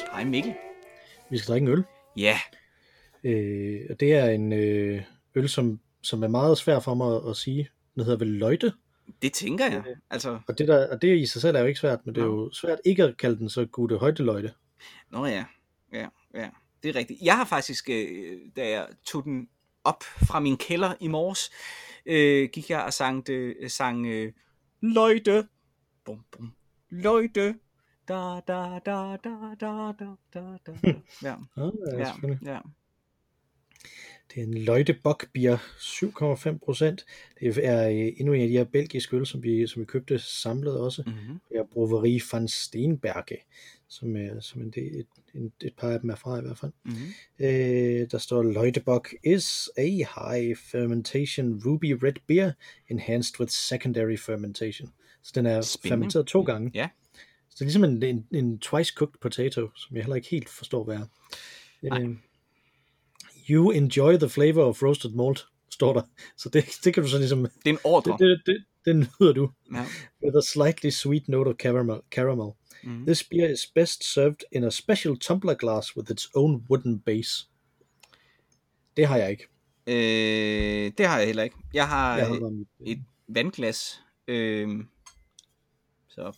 Hej 0.00 0.04
Mathias. 0.04 0.12
Hej 0.12 0.24
Mikkel. 0.24 0.54
Vi 1.30 1.38
skal 1.38 1.52
drikke 1.52 1.64
en 1.64 1.72
øl. 1.72 1.84
Ja, 2.16 2.38
Øh, 3.24 3.80
og 3.90 4.00
det 4.00 4.12
er 4.12 4.28
en 4.30 4.52
øh, 4.52 5.02
øl, 5.34 5.48
som, 5.48 5.80
som 6.02 6.22
er 6.22 6.28
meget 6.28 6.58
svær 6.58 6.80
for 6.80 6.94
mig 6.94 7.16
at, 7.16 7.30
at 7.30 7.36
sige. 7.36 7.68
Den 7.94 8.04
hedder 8.04 8.18
vel 8.18 8.28
Løjte. 8.28 8.72
det 9.22 9.32
tænker 9.32 9.64
jeg. 9.66 9.84
Altså, 10.10 10.40
Og 10.48 10.58
det, 10.58 10.68
der, 10.68 10.92
og 10.92 11.02
det 11.02 11.16
i 11.18 11.26
sig 11.26 11.42
selv 11.42 11.56
er 11.56 11.60
jo 11.60 11.66
ikke 11.66 11.80
svært, 11.80 12.06
men 12.06 12.14
det 12.14 12.20
er 12.20 12.24
jo 12.24 12.50
svært 12.52 12.78
ikke 12.84 13.04
at 13.04 13.16
kalde 13.16 13.38
den 13.38 13.48
så 13.50 13.66
gode 13.66 13.98
højdeløjte. 13.98 14.52
nå 15.10 15.26
ja, 15.26 15.44
ja, 15.92 16.08
ja, 16.34 16.50
det 16.82 16.88
er 16.88 16.94
rigtigt. 16.94 17.22
Jeg 17.22 17.36
har 17.36 17.44
faktisk, 17.44 17.90
øh, 17.90 18.38
da 18.56 18.68
jeg 18.68 18.86
tog 19.06 19.24
den 19.24 19.48
op 19.84 20.02
fra 20.02 20.40
min 20.40 20.56
kælder 20.56 20.94
i 21.00 21.08
morges, 21.08 21.50
øh, 22.06 22.48
gik 22.52 22.70
jeg 22.70 22.82
og 22.82 22.92
sang, 22.92 23.30
øh, 23.30 23.70
sang 23.70 24.06
øh, 24.06 24.32
Løjte, 24.82 25.48
bum, 26.04 26.24
bum, 26.32 26.52
Løjte, 26.90 27.54
da, 28.08 28.40
da, 28.48 28.78
da, 28.86 29.16
da, 29.24 29.54
da, 29.60 29.92
da, 30.00 30.14
da, 30.34 30.58
da. 30.66 30.72
Hm. 30.72 30.88
Ah, 31.56 31.70
ja. 31.92 31.98
ja, 31.98 32.12
ja, 32.22 32.52
ja. 32.52 32.60
Det 34.34 34.42
er 34.42 34.46
en 34.46 34.54
Løjtebokbier, 34.54 35.56
7,5 35.56 36.58
procent. 36.64 37.06
Det 37.40 37.58
er 37.66 37.88
øh, 37.88 38.12
endnu 38.16 38.32
en 38.32 38.42
af 38.42 38.48
de 38.48 38.56
her 38.56 38.64
belgiske 38.64 39.16
øl, 39.16 39.26
som 39.26 39.42
vi, 39.42 39.66
som 39.66 39.80
vi 39.80 39.84
købte 39.84 40.18
samlet 40.18 40.80
også. 40.80 41.02
Mm-hmm. 41.06 41.40
Det 41.48 41.58
er 41.58 41.64
Broveri 41.72 42.20
van 42.32 42.48
Steenberge, 42.48 43.36
som, 43.88 44.16
er, 44.16 44.40
som 44.40 44.62
en, 44.62 44.72
et, 44.76 45.06
en, 45.34 45.52
et 45.62 45.74
par 45.78 45.90
af 45.90 46.00
dem 46.00 46.10
er 46.10 46.14
fra 46.14 46.38
i 46.38 46.42
hvert 46.42 46.58
fald. 46.58 46.72
Mm-hmm. 46.84 47.46
Øh, 47.46 48.06
der 48.10 48.18
står 48.18 48.42
Løjtebok 48.42 49.08
is 49.24 49.70
a 49.76 49.86
high 49.86 50.56
fermentation 50.56 51.62
ruby 51.66 51.92
red 52.02 52.20
beer 52.26 52.52
enhanced 52.88 53.40
with 53.40 53.52
secondary 53.52 54.16
fermentation. 54.16 54.88
Så 55.22 55.32
den 55.34 55.46
er 55.46 55.60
Spindende. 55.60 55.88
fermenteret 55.88 56.26
to 56.26 56.42
gange. 56.42 56.70
Ja. 56.74 56.78
Yeah. 56.78 56.90
Så 57.56 57.64
ligesom 57.64 57.84
en, 57.84 58.02
en, 58.02 58.26
en 58.34 58.58
twice 58.58 58.92
cooked 58.96 59.20
potato, 59.20 59.68
som 59.76 59.96
jeg 59.96 60.04
heller 60.04 60.16
ikke 60.16 60.28
helt 60.28 60.48
forstår, 60.48 60.84
hvad 60.84 60.96
er. 60.96 61.06
Øh, 62.00 62.16
you 63.50 63.70
enjoy 63.70 64.16
the 64.16 64.28
flavor 64.28 64.64
of 64.64 64.82
roasted 64.82 65.10
malt, 65.10 65.46
står 65.70 65.92
der. 65.92 66.02
Så 66.36 66.48
det, 66.48 66.64
det 66.84 66.94
kan 66.94 67.02
du 67.02 67.08
så 67.08 67.18
ligesom, 67.18 67.42
Det 67.42 67.50
er 67.66 67.70
en 67.70 67.78
ordre. 67.84 68.16
det, 68.18 68.20
det, 68.20 68.42
det, 68.46 68.64
det 68.84 68.96
nyder 68.96 69.32
du. 69.32 69.50
Ja. 69.74 69.86
With 70.24 70.36
a 70.36 70.40
slightly 70.42 70.90
sweet 70.90 71.28
note 71.28 71.48
of 71.48 71.54
caramel. 71.56 72.00
caramel. 72.10 72.50
Mm. 72.84 73.06
This 73.06 73.24
beer 73.24 73.48
is 73.52 73.66
best 73.74 74.14
served 74.14 74.36
in 74.52 74.64
a 74.64 74.70
special 74.70 75.18
tumbler 75.18 75.54
glass 75.54 75.96
with 75.96 76.10
its 76.12 76.28
own 76.34 76.66
wooden 76.70 77.00
base. 77.00 77.46
Det 78.96 79.06
har 79.06 79.16
jeg 79.16 79.30
ikke. 79.30 79.46
Øh, 79.86 80.92
det 80.98 81.06
har 81.06 81.18
jeg 81.18 81.26
heller 81.26 81.42
ikke. 81.42 81.56
Jeg 81.74 81.88
har, 81.88 82.16
Jeg 82.18 82.26
har 82.26 82.50
mit, 82.50 82.68
et 82.86 83.04
vandglas. 83.28 84.00
Øh, 84.28 84.68
så 86.08 86.36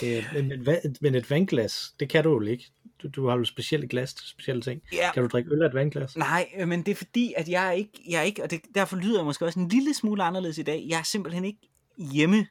det, 0.00 0.18
er- 0.18 0.42
men, 0.42 0.96
men 1.00 1.14
et 1.14 1.30
vandglas, 1.30 1.94
det 2.00 2.08
kan 2.08 2.24
du 2.24 2.30
jo 2.30 2.40
ikke. 2.40 2.64
Du, 3.02 3.08
du 3.08 3.28
har 3.28 3.36
jo 3.38 3.44
specielle 3.44 3.88
glas 3.88 4.14
til 4.14 4.28
specielle 4.28 4.62
ting. 4.62 4.82
ja, 4.92 5.10
Kan 5.14 5.22
du 5.22 5.28
drikke 5.28 5.50
øl 5.50 5.62
af 5.62 5.66
et 5.68 5.74
vandglas? 5.74 6.16
Nej, 6.16 6.48
øh, 6.58 6.68
men 6.68 6.82
det 6.82 6.92
er 6.92 6.96
fordi, 6.96 7.34
at 7.36 7.48
jeg 7.48 7.66
er 7.68 7.72
ikke, 7.72 8.02
jeg 8.08 8.18
er 8.18 8.22
ikke 8.22 8.42
og 8.42 8.50
det, 8.50 8.60
derfor 8.74 8.96
lyder 8.96 9.18
jeg 9.18 9.24
måske 9.24 9.44
også 9.44 9.60
en 9.60 9.68
lille 9.68 9.94
smule 9.94 10.22
anderledes 10.22 10.58
i 10.58 10.62
dag. 10.62 10.86
Jeg 10.88 10.98
er 10.98 11.02
simpelthen 11.02 11.44
ikke 11.44 11.70
hjemme 12.12 12.46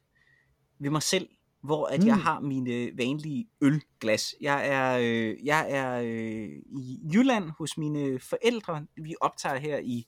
ved 0.80 0.90
mig 0.90 1.03
selv, 1.03 1.28
hvor 1.64 1.86
at 1.86 2.00
mm. 2.02 2.08
jeg 2.08 2.16
Mm. 2.16 2.22
har 2.22 2.40
mine 2.40 2.90
vanlige 2.98 3.48
ølglas. 3.62 4.36
Jeg 4.42 4.68
er, 4.68 4.98
øh, 5.02 5.38
jeg 5.46 5.72
er 5.72 6.02
øh, 6.02 6.50
i 6.80 7.00
Jylland 7.14 7.52
hos 7.58 7.78
mine 7.78 8.20
forældre. 8.20 8.86
Vi 9.03 9.16
optager 9.22 9.59
her 9.59 9.78
i, 9.78 10.06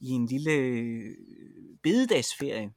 i 0.00 0.08
en 0.10 0.26
lille 0.26 0.52
øh, 0.52 1.14
bededagsferie. 1.82 2.70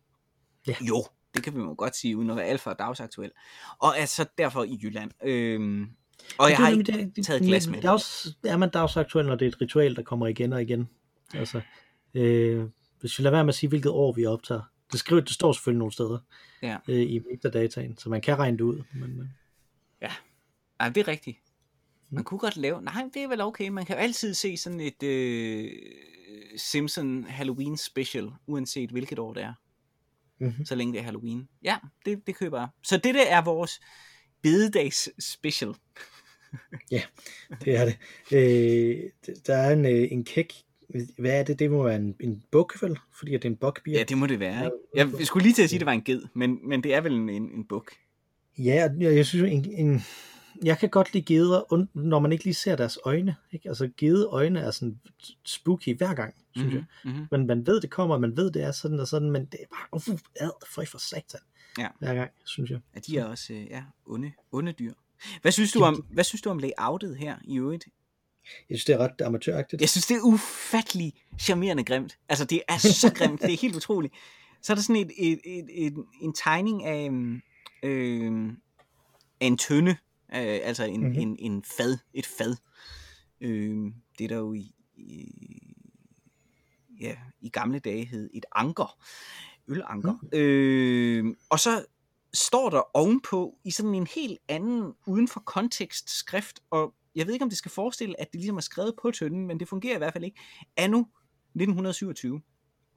Ja. 0.68 0.75
Jo, 0.81 1.06
det 1.35 1.43
kan 1.43 1.55
vi 1.55 1.59
jo 1.59 1.75
godt 1.77 1.95
sige, 1.95 2.17
uden 2.17 2.29
at 2.29 2.35
være 2.35 2.45
alt 2.45 2.61
for 2.61 2.73
dagsaktuel. 2.73 3.31
Og 3.79 3.93
er 3.97 4.05
så 4.05 4.25
derfor 4.38 4.63
i 4.63 4.79
Jylland. 4.83 5.11
Øhm, 5.23 5.89
og 6.38 6.49
jeg 6.49 6.57
har 6.57 6.69
ikke 6.69 7.21
taget 7.21 7.41
glas 7.41 7.67
med. 7.67 7.81
Dags, 7.81 8.27
er 8.43 8.57
man 8.57 8.69
dagsaktuel, 8.69 9.25
når 9.25 9.35
det 9.35 9.45
er 9.45 9.49
et 9.49 9.61
ritual, 9.61 9.95
der 9.95 10.03
kommer 10.03 10.27
igen 10.27 10.53
og 10.53 10.61
igen? 10.61 10.89
Altså, 11.33 11.61
øh, 12.13 12.65
hvis 12.99 13.19
vi 13.19 13.23
lader 13.23 13.35
være 13.35 13.43
med 13.43 13.53
at 13.53 13.55
sige, 13.55 13.69
hvilket 13.69 13.91
år 13.91 14.13
vi 14.13 14.25
optager. 14.25 14.61
Det, 14.91 14.99
skriver, 14.99 15.21
det 15.21 15.31
står 15.31 15.51
selvfølgelig 15.51 15.79
nogle 15.79 15.91
steder 15.91 16.19
Ja. 16.61 16.77
øh, 16.88 17.01
i 17.01 17.19
metadataen, 17.31 17.97
så 17.97 18.09
man 18.09 18.21
kan 18.21 18.39
regne 18.39 18.57
det 18.57 18.63
ud. 18.63 18.83
Men, 18.94 19.19
øh, 19.19 19.27
Nej, 20.79 20.89
det 20.89 20.97
er 21.01 21.07
rigtigt. 21.07 21.38
Mm. 22.09 22.15
Man 22.15 22.23
kunne 22.23 22.38
godt 22.38 22.57
lave... 22.57 22.81
Nej, 22.81 23.09
det 23.13 23.23
er 23.23 23.27
vel 23.27 23.41
okay. 23.41 23.69
Man 23.69 23.85
kan 23.85 23.95
jo 23.95 24.01
altid 24.01 24.33
se 24.33 24.57
sådan 24.57 24.79
et 24.79 25.03
øh, 25.03 25.71
Simpson 26.57 27.23
Halloween 27.23 27.77
special, 27.77 28.31
uanset 28.47 28.89
hvilket 28.89 29.19
år 29.19 29.33
det 29.33 29.44
er. 29.44 29.53
Mhm. 30.40 30.66
Så 30.66 30.75
længe 30.75 30.94
det 30.94 31.00
er 31.00 31.03
Halloween. 31.03 31.48
Ja, 31.64 31.78
det, 32.06 32.28
det 32.28 32.36
køber 32.36 32.59
jeg. 32.59 32.68
Så 32.84 32.98
det 32.98 33.16
der 33.16 33.25
er 33.25 33.42
vores 33.42 33.80
bededags 34.42 35.09
special. 35.20 35.74
det 37.66 37.78
er 37.78 37.86
det. 37.86 37.98
Øh, 38.31 39.03
der 39.48 39.56
er 39.56 39.74
en, 39.74 39.86
øh, 39.86 40.08
en 40.12 40.25
kæk. 40.25 40.53
Hvad 41.18 41.40
er 41.40 41.44
det? 41.44 41.59
Det 41.59 41.72
må 41.72 41.84
være 41.84 41.96
en, 41.96 42.16
en 42.20 42.44
buk, 42.52 42.81
vel? 42.81 42.98
Fordi 43.18 43.31
det 43.31 43.46
er 43.46 43.50
en 43.50 43.56
bokbier. 43.56 43.98
Ja, 43.98 44.03
det 44.03 44.18
må 44.18 44.25
det 44.25 44.40
være. 44.40 44.66
Ikke? 44.66 44.78
Ja, 44.96 45.08
Jeg 45.20 45.28
skulle 45.28 45.44
lige 45.44 45.53
til 45.53 45.64
at 45.64 45.70
sige, 45.70 45.78
at 45.78 45.80
det 45.80 45.86
var 45.86 45.92
en 45.92 46.03
ged, 46.03 46.22
men, 46.34 46.59
men 46.69 46.84
det 46.84 46.94
er 46.94 47.02
vel 47.02 47.14
en, 47.14 47.30
en, 47.30 47.52
en 47.52 47.66
buk. 47.66 47.92
Ja, 48.58 48.90
og 48.90 49.02
jeg, 49.02 49.16
jeg 49.16 49.25
synes, 49.25 49.52
en, 49.52 49.74
en, 49.74 50.04
jeg 50.63 50.78
kan 50.78 50.90
godt 50.90 51.13
lide 51.13 51.25
geder, 51.25 51.85
når 51.94 52.19
man 52.19 52.31
ikke 52.31 52.44
lige 52.44 52.53
ser 52.53 52.75
deres 52.75 53.00
øjne. 53.06 53.35
Ikke? 53.51 53.69
Altså, 53.69 53.90
gede 53.97 54.25
øjne 54.25 54.59
er 54.59 54.72
sådan 54.72 55.00
spooky 55.45 55.97
hver 55.97 56.13
gang, 56.13 56.34
synes 56.56 56.73
mm-hmm. 56.73 56.85
jeg. 57.06 57.12
Mm-hmm. 57.12 57.28
Men 57.31 57.47
man 57.47 57.68
ved, 57.68 57.81
det 57.81 57.90
kommer, 57.90 58.18
man 58.18 58.38
ved, 58.38 58.51
det 58.51 58.63
er 58.63 58.72
sådan 58.72 59.00
og 59.00 59.07
sådan, 59.07 59.31
men 59.31 59.45
det 59.45 59.59
er 59.62 59.66
bare, 59.75 60.13
uh, 60.13 60.19
ad, 60.35 60.51
for 60.73 60.84
for 60.85 60.97
satan. 60.97 61.40
Ja. 61.78 61.88
Hver 62.00 62.13
gang, 62.13 62.31
synes 62.45 62.72
jeg. 62.72 62.79
Ja, 62.95 63.00
de 63.00 63.18
er 63.18 63.25
også 63.25 63.53
øh, 63.53 63.68
ja, 63.69 63.84
onde, 64.06 64.31
onde 64.51 64.72
dyr. 64.72 64.94
Hvad 65.41 65.51
synes, 65.51 65.72
du 65.72 65.84
om, 65.84 66.06
hvad 66.09 66.23
synes 66.23 66.41
du 66.41 66.50
om 66.50 66.57
layoutet 66.59 67.18
her 67.18 67.35
i 67.44 67.57
øvrigt? 67.57 67.88
Jeg 68.69 68.78
synes, 68.78 68.85
det 68.85 68.94
er 68.94 68.97
ret 68.97 69.22
amatøragtigt. 69.22 69.81
Jeg 69.81 69.89
synes, 69.89 70.06
det 70.06 70.18
er 70.18 70.22
ufattelig 70.22 71.13
charmerende 71.39 71.84
grimt. 71.84 72.18
Altså, 72.29 72.45
det 72.45 72.62
er 72.68 72.78
så 72.78 73.13
grimt. 73.13 73.41
det 73.41 73.53
er 73.53 73.57
helt 73.57 73.75
utroligt. 73.75 74.13
Så 74.62 74.74
er 74.74 74.75
der 74.75 74.81
sådan 74.81 74.95
et, 74.95 75.12
et, 75.18 75.39
et, 75.45 75.85
et, 75.85 76.06
en 76.22 76.34
tegning 76.34 76.84
af, 76.84 77.06
øhm, 77.06 77.41
øh, 77.84 78.53
af 79.41 79.47
en 79.47 79.57
tønde. 79.57 79.97
Øh, 80.35 80.59
altså 80.63 80.83
en, 80.83 80.99
Mhm. 80.99 81.03
mm-hmm. 81.09 81.21
en, 81.21 81.35
en 81.39 81.63
fad. 81.63 81.97
Et 82.13 82.25
fad. 82.25 82.55
Øh, 83.41 83.91
det 84.17 84.23
er 84.23 84.27
der 84.27 84.38
jo 84.38 84.53
i, 84.53 84.71
i, 84.95 85.25
ja, 87.01 87.15
i 87.41 87.49
gamle 87.49 87.79
dage 87.79 88.05
hed 88.05 88.29
et 88.33 88.45
anker. 88.55 88.99
Ølanker. 89.67 90.13
Mm. 90.21 90.29
Øh, 90.39 91.35
og 91.49 91.59
så 91.59 91.85
står 92.33 92.69
der 92.69 92.95
ovenpå 92.97 93.57
i 93.63 93.71
sådan 93.71 93.95
en 93.95 94.07
helt 94.15 94.39
anden, 94.47 94.93
uden 95.07 95.27
for 95.27 95.39
kontekst 95.39 96.09
skrift, 96.09 96.59
og 96.69 96.94
jeg 97.15 97.25
ved 97.27 97.33
ikke, 97.33 97.44
om 97.44 97.49
det 97.49 97.57
skal 97.57 97.71
forestille, 97.71 98.21
at 98.21 98.27
det 98.33 98.39
ligesom 98.41 98.57
er 98.57 98.61
skrevet 98.61 98.94
på 99.01 99.11
tønden, 99.11 99.47
men 99.47 99.59
det 99.59 99.67
fungerer 99.67 99.95
i 99.95 99.97
hvert 99.97 100.13
fald 100.13 100.23
ikke. 100.23 100.39
Anno 100.77 100.99
1927. 101.55 102.41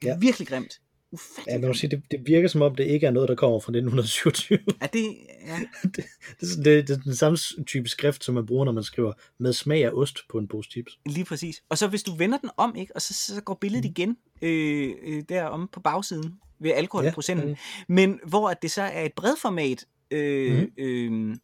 Ja. 0.02 0.08
Ja. 0.08 0.18
Virkelig 0.18 0.48
grimt. 0.48 0.80
Ufattelig 1.12 1.52
Ja, 1.52 1.58
man 1.58 1.68
må 1.68 1.74
sige, 1.74 1.90
det, 1.90 2.02
det 2.10 2.20
virker 2.26 2.48
som 2.48 2.62
om, 2.62 2.74
det 2.74 2.84
ikke 2.86 3.06
er 3.06 3.10
noget, 3.10 3.28
der 3.28 3.34
kommer 3.34 3.60
fra 3.60 3.70
1927. 3.70 4.58
Er 4.80 4.86
det, 4.86 5.16
ja, 5.46 5.58
det, 5.96 5.96
det, 6.40 6.58
er 6.58 6.62
det, 6.62 6.88
det 6.88 6.96
er 6.96 7.00
den 7.00 7.16
samme 7.16 7.38
type 7.66 7.88
skrift, 7.88 8.24
som 8.24 8.34
man 8.34 8.46
bruger, 8.46 8.64
når 8.64 8.72
man 8.72 8.82
skriver 8.84 9.12
med 9.38 9.52
smag 9.52 9.84
af 9.84 9.90
ost 9.92 10.18
på 10.30 10.38
en 10.38 10.48
pose 10.48 10.70
chips. 10.70 10.98
lige 11.06 11.24
præcis. 11.24 11.62
Og 11.68 11.78
så 11.78 11.88
hvis 11.88 12.02
du 12.02 12.14
vender 12.14 12.38
den 12.38 12.50
om, 12.56 12.76
ikke, 12.76 12.96
og 12.96 13.02
så, 13.02 13.14
så 13.14 13.40
går 13.40 13.54
billedet 13.54 13.84
Mhm. 13.84 13.90
igen 13.90 14.16
øh, 14.42 14.94
øh, 15.06 15.22
derom 15.28 15.68
på 15.72 15.80
bagsiden 15.80 16.34
ved 16.60 16.70
alkoholprocenten, 16.70 17.48
ja. 17.48 17.54
men 17.88 18.20
hvor 18.26 18.48
at 18.50 18.62
det 18.62 18.70
så 18.70 18.82
er 18.82 19.02
et 19.04 19.12
bredformat 19.12 19.84
øh, 20.10 20.52
mm-hmm. 20.54 20.70
øh, 20.78 21.36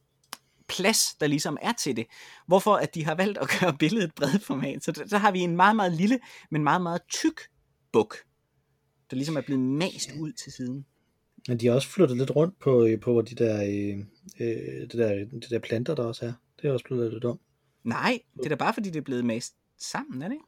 plads, 0.69 1.15
der 1.21 1.27
ligesom 1.27 1.57
er 1.63 1.73
til 1.73 1.97
det. 1.97 2.07
Hvorfor 2.47 2.75
at 2.75 2.95
de 2.95 3.05
har 3.05 3.15
valgt 3.15 3.39
at 3.39 3.49
gøre 3.61 3.77
billedet 3.79 4.15
bredformat. 4.17 4.85
Så 4.85 4.93
der, 4.93 5.05
der 5.05 5.19
har 5.19 5.31
vi 5.31 5.41
en 5.41 5.57
meget, 5.57 5.77
meget 5.77 5.93
lille, 5.93 6.19
men 6.51 6.63
meget, 6.65 6.83
meget 6.83 7.01
tyk 7.13 7.41
buk, 7.93 8.17
der 9.11 9.17
ligesom 9.17 9.37
er 9.37 9.41
blevet 9.41 9.63
mast 9.63 10.11
ud 10.21 10.33
til 10.33 10.53
siden. 10.53 10.87
Men 11.49 11.61
de 11.61 11.67
har 11.67 11.75
også 11.75 11.89
flyttet 11.89 12.17
lidt 12.17 12.37
rundt 12.37 12.59
på, 12.59 12.87
øh, 12.87 13.01
på 13.01 13.23
de 13.23 13.35
der, 13.35 13.63
øh, 13.63 13.99
øh, 14.41 14.81
det 14.81 14.93
der, 14.93 15.25
de 15.25 15.51
der 15.51 15.59
planter, 15.59 15.95
der 15.95 16.05
også 16.05 16.27
er. 16.27 16.33
Det 16.63 16.69
er 16.69 16.73
også 16.73 16.85
blevet 16.85 17.13
lidt 17.13 17.25
om. 17.25 17.41
Nej, 17.85 18.19
det 18.37 18.45
er 18.45 18.49
da 18.49 18.55
bare 18.55 18.75
fordi, 18.75 18.91
det 18.91 18.97
er 18.97 19.05
blevet 19.05 19.25
mast 19.25 19.55
sammen, 19.79 20.23
er 20.23 20.29
det 20.29 20.35
ikke? 20.35 20.45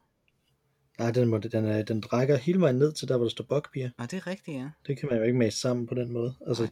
Nej, 0.98 1.10
den, 1.10 1.28
må, 1.28 1.38
den, 1.38 1.64
er, 1.64 1.82
den 1.82 2.12
rækker 2.12 2.36
hele 2.36 2.60
vejen 2.60 2.76
ned 2.76 2.92
til 2.92 3.08
der, 3.08 3.16
hvor 3.16 3.24
der 3.24 3.30
står 3.30 3.44
bokbier. 3.44 3.90
Nej, 3.98 4.06
det 4.06 4.16
er 4.16 4.26
rigtigt, 4.26 4.56
ja. 4.56 4.68
Det 4.86 4.98
kan 4.98 5.08
man 5.08 5.18
jo 5.18 5.24
ikke 5.24 5.38
mase 5.38 5.58
sammen 5.58 5.86
på 5.86 5.94
den 5.94 6.12
måde. 6.12 6.34
Altså, 6.46 6.68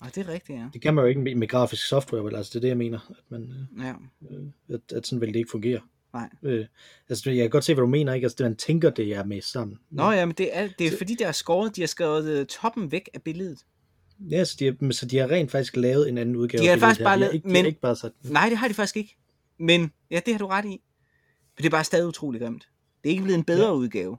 Nej, 0.00 0.10
det 0.14 0.28
er 0.28 0.28
rigtigt, 0.28 0.58
ja. 0.58 0.68
det 0.72 0.82
kan 0.82 0.94
man 0.94 1.02
jo 1.02 1.08
ikke 1.08 1.20
med, 1.20 1.34
med 1.34 1.48
grafisk 1.48 1.88
software, 1.88 2.24
vel? 2.24 2.34
Altså, 2.34 2.50
det 2.50 2.56
er 2.56 2.60
det, 2.60 2.68
jeg 2.68 2.76
mener. 2.76 2.98
At, 3.10 3.24
man, 3.28 3.68
ja. 3.78 3.94
øh, 4.30 4.46
at, 4.68 4.92
at 4.92 5.06
sådan 5.06 5.20
vil 5.20 5.28
det 5.28 5.36
ikke 5.36 5.50
fungere. 5.50 5.80
Nej. 6.12 6.28
Øh, 6.42 6.66
altså, 7.08 7.30
jeg 7.30 7.42
kan 7.42 7.50
godt 7.50 7.64
se, 7.64 7.74
hvad 7.74 7.82
du 7.82 7.86
mener, 7.88 8.12
ikke? 8.14 8.24
Altså, 8.24 8.36
det, 8.38 8.44
man 8.44 8.56
tænker, 8.56 8.90
det 8.90 9.14
er 9.14 9.24
med 9.24 9.42
sammen. 9.42 9.78
Nå 9.90 10.10
ja, 10.10 10.24
men 10.26 10.34
det 10.38 10.56
er, 10.56 10.68
det 10.78 10.86
er 10.86 10.96
fordi, 10.98 11.14
der 11.14 11.26
er 11.26 11.32
skåret, 11.32 11.76
de 11.76 11.80
har 11.82 11.86
skrevet 11.86 12.28
øh, 12.40 12.46
toppen 12.46 12.92
væk 12.92 13.08
af 13.14 13.22
billedet. 13.22 13.58
Ja, 14.30 14.44
så 14.44 14.56
de, 14.58 14.64
har, 14.64 14.92
så 14.92 15.06
de 15.06 15.18
har 15.18 15.30
rent 15.30 15.50
faktisk 15.50 15.76
lavet 15.76 16.08
en 16.08 16.18
anden 16.18 16.36
udgave. 16.36 16.62
De 16.62 16.68
har 16.68 16.76
faktisk 16.76 17.04
bare 17.04 17.18
lavet- 17.18 17.44
men- 17.44 17.66
ikke 17.66 17.80
bare 17.80 17.96
sat 17.96 18.12
Nej, 18.22 18.48
det 18.48 18.58
har 18.58 18.68
de 18.68 18.74
faktisk 18.74 18.96
ikke. 18.96 19.16
Men, 19.58 19.92
ja, 20.10 20.20
det 20.26 20.34
har 20.34 20.38
du 20.38 20.46
ret 20.46 20.64
i. 20.64 20.68
Men 20.68 20.78
det 21.58 21.66
er 21.66 21.70
bare 21.70 21.84
stadig 21.84 22.06
utrolig 22.06 22.40
grimt. 22.40 22.68
Det 23.04 23.08
er 23.08 23.10
ikke 23.10 23.22
blevet 23.22 23.38
en 23.38 23.44
bedre 23.44 23.66
ja. 23.66 23.72
udgave. 23.74 24.16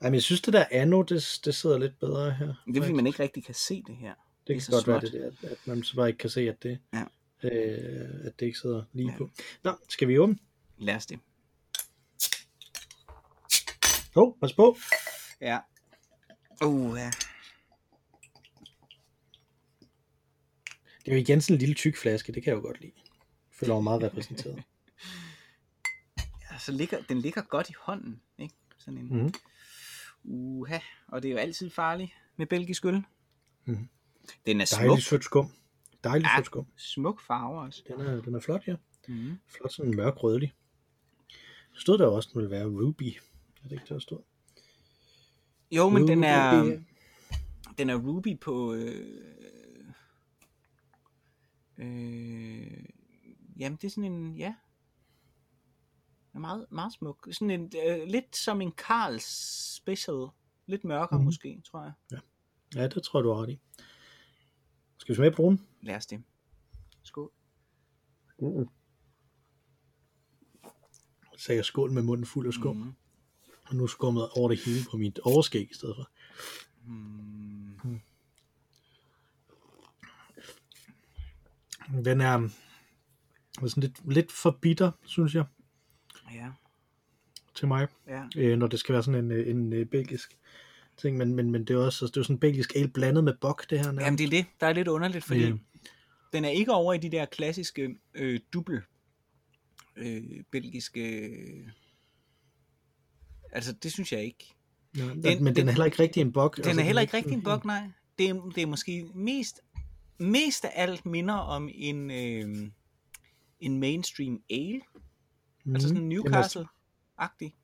Ej, 0.00 0.08
men 0.08 0.14
jeg 0.14 0.22
synes, 0.22 0.40
det 0.40 0.52
der 0.52 0.64
anno, 0.70 1.02
det, 1.02 1.38
det 1.44 1.54
sidder 1.54 1.78
lidt 1.78 1.98
bedre 2.00 2.30
her. 2.30 2.54
Det 2.66 2.76
er 2.76 2.80
fordi, 2.82 2.92
man 2.94 3.06
ikke 3.06 3.22
rigtig 3.22 3.44
kan 3.44 3.54
se 3.54 3.82
det 3.86 3.96
her. 3.96 4.12
Det 4.46 4.52
er 4.52 4.54
kan 4.54 4.60
så 4.62 4.70
godt 4.72 4.86
være, 4.86 5.00
småt. 5.00 5.12
det, 5.12 5.34
der, 5.42 5.48
at 5.48 5.56
man 5.64 5.82
så 5.82 5.96
bare 5.96 6.08
ikke 6.08 6.18
kan 6.18 6.30
se, 6.30 6.40
at 6.48 6.62
det... 6.62 6.78
Ja. 6.94 7.02
øh, 7.48 8.08
at 8.24 8.40
det 8.40 8.46
ikke 8.46 8.58
sidder 8.58 8.82
lige 8.92 9.10
Ja. 9.12 9.18
på. 9.18 9.30
Nå, 9.64 9.72
skal 9.88 10.08
vi 10.08 10.18
åbne? 10.18 10.36
Lad 10.78 10.94
os 10.96 11.06
det. 11.06 11.20
Åh, 14.16 14.22
oh, 14.28 14.34
pas 14.40 14.52
på. 14.52 14.76
Ja. 15.40 15.58
Uh, 16.64 16.96
ja. 16.98 17.10
Det 21.04 21.12
er 21.12 21.16
jo 21.16 21.20
igen 21.20 21.40
sådan 21.40 21.54
en 21.54 21.58
lille 21.58 21.74
tyk 21.74 21.96
flaske, 21.96 22.32
det 22.32 22.42
kan 22.42 22.50
jeg 22.50 22.56
jo 22.56 22.62
godt 22.62 22.80
lide. 22.80 22.92
Jeg 22.96 23.04
føler 23.52 23.74
mig 23.74 23.84
meget 23.84 24.02
repræsenteret. 24.02 24.62
ja 26.52 26.58
så 26.58 26.72
ligger, 26.72 27.02
den 27.08 27.18
ligger 27.18 27.42
godt 27.42 27.70
i 27.70 27.74
hånden, 27.80 28.20
ikke? 28.38 28.54
Sådan 28.78 28.98
en, 28.98 29.16
Mhm. 29.22 29.34
uha, 30.24 30.78
og 31.08 31.22
det 31.22 31.28
er 31.28 31.32
jo 31.32 31.38
altid 31.38 31.70
farligt 31.70 32.10
med 32.36 32.46
belgisk 32.46 32.84
øl. 32.84 33.02
Mhm. 33.64 33.88
Den 34.46 34.60
er 34.60 34.64
smuk. 34.64 34.80
Dejligt 34.80 35.06
sødt 35.06 35.24
skum. 35.24 35.52
Dejligt 36.04 36.28
Ja. 36.30 36.36
sødt 36.36 36.46
skum. 36.46 36.66
Smuk 36.76 37.20
farve 37.26 37.60
også. 37.60 37.82
Den 37.88 38.00
er, 38.00 38.22
den 38.22 38.34
er 38.34 38.40
flot, 38.40 38.66
ja. 38.66 38.76
Mm. 39.08 39.38
Flot 39.48 39.72
sådan 39.72 39.96
mørk 39.96 40.22
rødlig. 40.22 40.54
Stod 41.78 41.98
der 41.98 42.04
jo 42.04 42.14
også, 42.14 42.30
den 42.32 42.40
ville 42.40 42.50
være 42.50 42.66
ruby. 42.66 43.16
Er 43.64 43.68
det 43.68 43.72
ikke 43.72 43.82
det, 43.82 43.88
der 43.88 43.98
stod? 43.98 44.18
Jo, 45.70 45.88
men 45.88 46.08
den 46.08 46.24
er, 46.24 46.62
Ruby. 46.62 46.80
den 47.78 47.90
er 47.90 47.96
ruby 47.96 48.40
på... 48.40 48.74
Øh, 48.74 49.34
øh, 51.78 52.84
jamen, 53.58 53.76
det 53.76 53.84
er 53.84 53.90
sådan 53.90 54.12
en... 54.12 54.36
Ja. 54.36 54.54
Er 56.34 56.38
meget, 56.38 56.66
meget 56.70 56.92
smuk. 56.92 57.28
Sådan 57.30 57.50
en, 57.50 57.72
øh, 57.86 58.06
lidt 58.06 58.36
som 58.36 58.60
en 58.60 58.72
Karls 58.72 59.24
Special. 59.76 60.26
Lidt 60.66 60.84
mørkere 60.84 61.18
mm. 61.18 61.24
måske, 61.24 61.62
tror 61.64 61.82
jeg. 61.82 62.20
Ja, 62.74 62.88
det 62.88 63.02
tror 63.02 63.22
du 63.22 63.32
har 63.32 63.42
ret 63.42 63.50
i. 63.50 63.60
Skal 64.98 65.12
vi 65.12 65.16
smage 65.16 65.32
på 65.32 65.42
den? 65.42 65.66
Lad 65.82 65.96
os 65.96 66.06
det. 66.06 66.22
Skål. 67.02 67.32
Uh. 68.38 68.66
Sagde 71.38 71.56
jeg 71.56 71.64
skål 71.64 71.92
med 71.92 72.02
munden 72.02 72.26
fuld 72.26 72.46
af 72.46 72.52
skum. 72.52 72.76
Mm. 72.76 72.92
Og 73.64 73.76
nu 73.76 73.86
skummet 73.86 74.28
over 74.28 74.48
det 74.48 74.58
hele 74.64 74.80
på 74.90 74.96
mit 74.96 75.18
overskæg 75.18 75.68
i 75.70 75.74
stedet 75.74 75.96
for. 75.96 76.10
Mm. 76.86 78.00
Den 82.04 82.20
er, 82.20 82.48
sådan 83.68 83.80
lidt, 83.82 84.12
lidt 84.12 84.32
for 84.32 84.58
bitter, 84.62 84.90
synes 85.04 85.34
jeg, 85.34 85.44
Ja, 86.34 86.50
til 87.54 87.68
mig. 87.68 87.88
ja. 88.08 88.22
øh, 88.36 88.58
når 88.58 88.66
det 88.66 88.78
skal 88.80 88.92
være 88.92 89.02
sådan 89.02 89.24
en, 89.24 89.32
øh, 89.32 89.48
en, 89.50 89.72
en 89.72 89.86
belgisk 89.88 90.38
ting, 90.96 91.16
men, 91.16 91.34
men, 91.34 91.50
men 91.50 91.64
det 91.64 91.74
er 91.74 91.78
også 91.78 92.04
altså, 92.04 92.12
det 92.14 92.20
er 92.20 92.24
sådan 92.24 92.36
en 92.36 92.40
belgisk 92.40 92.72
ale 92.76 92.88
blandet 92.88 93.24
med 93.24 93.34
bok, 93.40 93.70
det 93.70 93.78
her. 93.78 93.84
nærmest. 93.86 94.04
Jamen, 94.04 94.18
det 94.18 94.24
er 94.24 94.30
det, 94.30 94.46
der 94.60 94.66
er 94.66 94.72
lidt 94.72 94.88
underligt, 94.88 95.24
fordi 95.24 95.52
mm. 95.52 95.60
den 96.32 96.44
er 96.44 96.48
ikke 96.48 96.72
over 96.72 96.92
i 96.92 96.98
de 96.98 97.10
der 97.10 97.24
klassiske 97.24 97.96
øh, 98.14 98.40
dubbel 98.52 98.82
øh, 99.98 100.44
belgiske... 100.50 101.18
Øh, 101.28 101.68
altså, 103.52 103.72
det 103.72 103.92
synes 103.92 104.12
jeg 104.12 104.22
ikke. 104.24 104.54
Ja, 104.96 105.02
den, 105.02 105.14
men 105.16 105.24
den, 105.24 105.56
den- 105.56 105.68
er 105.68 105.72
heller 105.72 105.84
ikke 105.84 106.02
rigtig 106.02 106.20
en 106.20 106.32
bok. 106.32 106.56
Den 106.64 106.78
er 106.78 106.82
heller 106.82 107.02
ikke 107.02 107.16
rigtig 107.16 107.32
en 107.32 107.42
bok, 107.42 107.64
nej. 107.64 107.88
Det 108.18 108.28
er, 108.28 108.34
det 108.54 108.62
er 108.62 108.66
måske 108.66 109.04
mest, 109.14 109.60
mest 110.18 110.64
af 110.64 110.70
alt 110.74 111.06
minder 111.06 111.34
om 111.34 111.68
en, 111.74 112.10
øh, 112.10 112.70
en 113.60 113.78
mainstream 113.78 114.42
ale. 114.50 114.80
Mm. 115.64 115.74
Altså 115.74 115.88
sådan 115.88 116.02
en 116.02 116.08
Newcastle-agtig. 116.12 117.54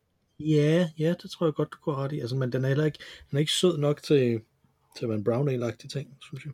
Ja, 0.40 0.90
ja, 0.98 1.14
det 1.22 1.30
tror 1.30 1.46
jeg 1.46 1.54
godt, 1.54 1.72
du 1.72 1.78
går 1.82 1.94
ret 1.94 2.12
i. 2.12 2.20
Altså, 2.20 2.36
men 2.36 2.52
den 2.52 2.64
er 2.64 2.68
heller 2.68 2.84
ikke, 2.84 2.98
den 3.30 3.36
er 3.36 3.40
ikke 3.40 3.52
sød 3.52 3.78
nok 3.78 4.02
til, 4.02 4.40
til 4.96 5.04
at 5.04 5.08
være 5.08 5.18
en 5.18 5.24
brown 5.24 5.48
ale-agtig 5.48 5.90
ting, 5.90 6.16
synes 6.20 6.44
jeg. 6.44 6.52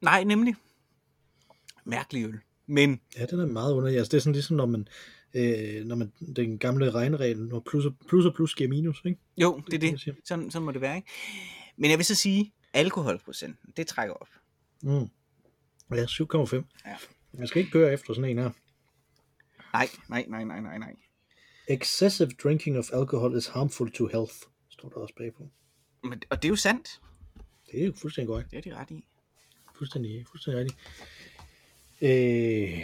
Nej, 0.00 0.24
nemlig. 0.24 0.54
Mærkelig 1.84 2.24
øl. 2.24 2.40
Men 2.70 3.00
Ja, 3.16 3.26
den 3.26 3.40
er 3.40 3.46
meget 3.46 3.72
underlig. 3.72 3.98
Altså, 3.98 4.10
det 4.10 4.16
er 4.16 4.20
sådan 4.20 4.32
ligesom, 4.32 4.56
når 4.56 4.66
man, 4.66 4.88
øh, 5.34 5.84
når 5.84 5.96
man 5.96 6.12
den 6.36 6.58
gamle 6.58 6.90
regneregel, 6.90 7.46
når 7.46 7.60
plus 7.60 7.86
og 7.86 7.94
plus, 8.08 8.26
og 8.26 8.34
plus 8.34 8.54
giver 8.54 8.70
minus, 8.70 9.02
ikke? 9.04 9.20
jo, 9.36 9.62
det 9.66 9.74
er 9.74 9.78
det. 9.78 10.18
Sådan, 10.24 10.50
sådan 10.50 10.64
må 10.64 10.72
det 10.72 10.80
være, 10.80 10.96
ikke? 10.96 11.08
Men 11.76 11.90
jeg 11.90 11.98
vil 11.98 12.06
så 12.06 12.14
sige, 12.14 12.52
alkoholprocenten, 12.72 13.72
det 13.76 13.86
trækker 13.86 14.14
op. 14.14 14.28
Mm. 14.82 15.08
Ja, 15.96 16.04
7,5. 16.04 16.56
Ja. 16.86 16.96
Man 17.32 17.46
skal 17.48 17.60
ikke 17.60 17.72
køre 17.72 17.92
efter 17.92 18.14
sådan 18.14 18.30
en 18.30 18.38
her. 18.38 18.50
Nej, 19.72 19.88
nej, 20.08 20.24
nej, 20.28 20.44
nej, 20.44 20.60
nej, 20.60 20.78
nej. 20.78 20.94
Excessive 21.68 22.30
drinking 22.42 22.78
of 22.78 22.92
alcohol 22.92 23.36
is 23.36 23.46
harmful 23.46 23.92
to 23.92 24.06
health, 24.06 24.34
står 24.68 24.88
der 24.88 24.96
også 24.96 25.14
bagpå. 25.18 25.48
Men, 26.04 26.22
og 26.30 26.42
det 26.42 26.48
er 26.48 26.50
jo 26.50 26.56
sandt. 26.56 27.00
Det 27.72 27.82
er 27.82 27.86
jo 27.86 27.92
fuldstændig 27.96 28.28
korrekt. 28.28 28.50
Det 28.50 28.56
er 28.56 28.62
de 28.62 28.76
ret 28.76 28.90
i. 28.90 29.04
Fuldstændig, 29.78 30.26
fuldstændig 30.30 30.60
rigtigt. 30.60 30.80
Øh... 32.02 32.82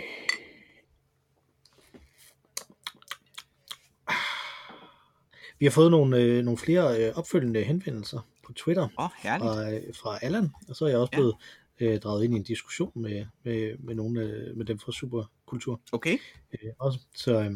Vi 5.59 5.67
har 5.67 5.71
fået 5.71 5.91
nogle, 5.91 6.17
øh, 6.17 6.45
nogle 6.45 6.59
flere 6.59 7.01
øh, 7.09 7.13
opfølgende 7.19 7.63
henvendelser 7.63 8.29
på 8.47 8.53
Twitter 8.53 8.89
oh, 8.97 9.09
herligt. 9.19 9.45
fra, 9.45 9.71
øh, 9.73 9.95
fra 9.95 10.19
Allan, 10.23 10.51
og 10.69 10.77
så 10.77 10.85
er 10.85 10.89
jeg 10.89 10.99
også 10.99 11.11
Ja. 11.13 11.17
blevet 11.17 11.35
øh, 11.81 12.01
draget 12.01 12.25
ind 12.25 12.35
i 12.35 12.37
en 12.37 12.43
diskussion 12.43 12.93
med, 12.95 13.27
med, 13.43 13.79
med 13.79 13.95
nogle 13.95 14.21
øh, 14.21 14.57
med 14.57 14.65
dem 14.67 14.79
fra 14.79 14.93
Superkultur. 14.93 15.81
Okay. 15.93 16.19
Øh, 16.53 16.71
også. 16.79 16.99
Så 17.15 17.41
øh, 17.41 17.51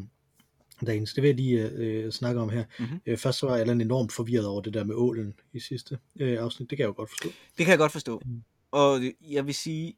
dagens, 0.87 1.15
det 1.15 1.23
vil 1.23 1.29
jeg 1.29 1.37
lige 1.37 1.69
øh, 1.69 2.13
snakke 2.13 2.41
om 2.41 2.49
her. 2.51 2.65
Mhm. 2.79 3.01
Øh, 3.07 3.19
først 3.19 3.39
så 3.39 3.47
var 3.47 3.57
Allan 3.57 3.81
enormt 3.81 4.13
forvirret 4.13 4.47
over 4.47 4.61
det 4.61 4.75
der 4.75 4.85
med 4.85 4.95
ålen 4.95 5.35
i 5.53 5.61
sidste 5.61 5.99
øh, 6.21 6.43
afsnit. 6.43 6.71
Det 6.71 6.79
kan 6.79 6.83
jeg 6.83 6.89
jo 6.89 6.95
godt 6.97 7.11
forstå. 7.11 7.29
Det 7.29 7.67
kan 7.67 7.69
jeg 7.69 7.79
godt 7.79 7.93
forstå. 7.93 8.23
Mm. 8.25 8.43
Og 8.71 9.01
jeg 9.31 9.47
vil 9.47 9.55
sige, 9.55 9.97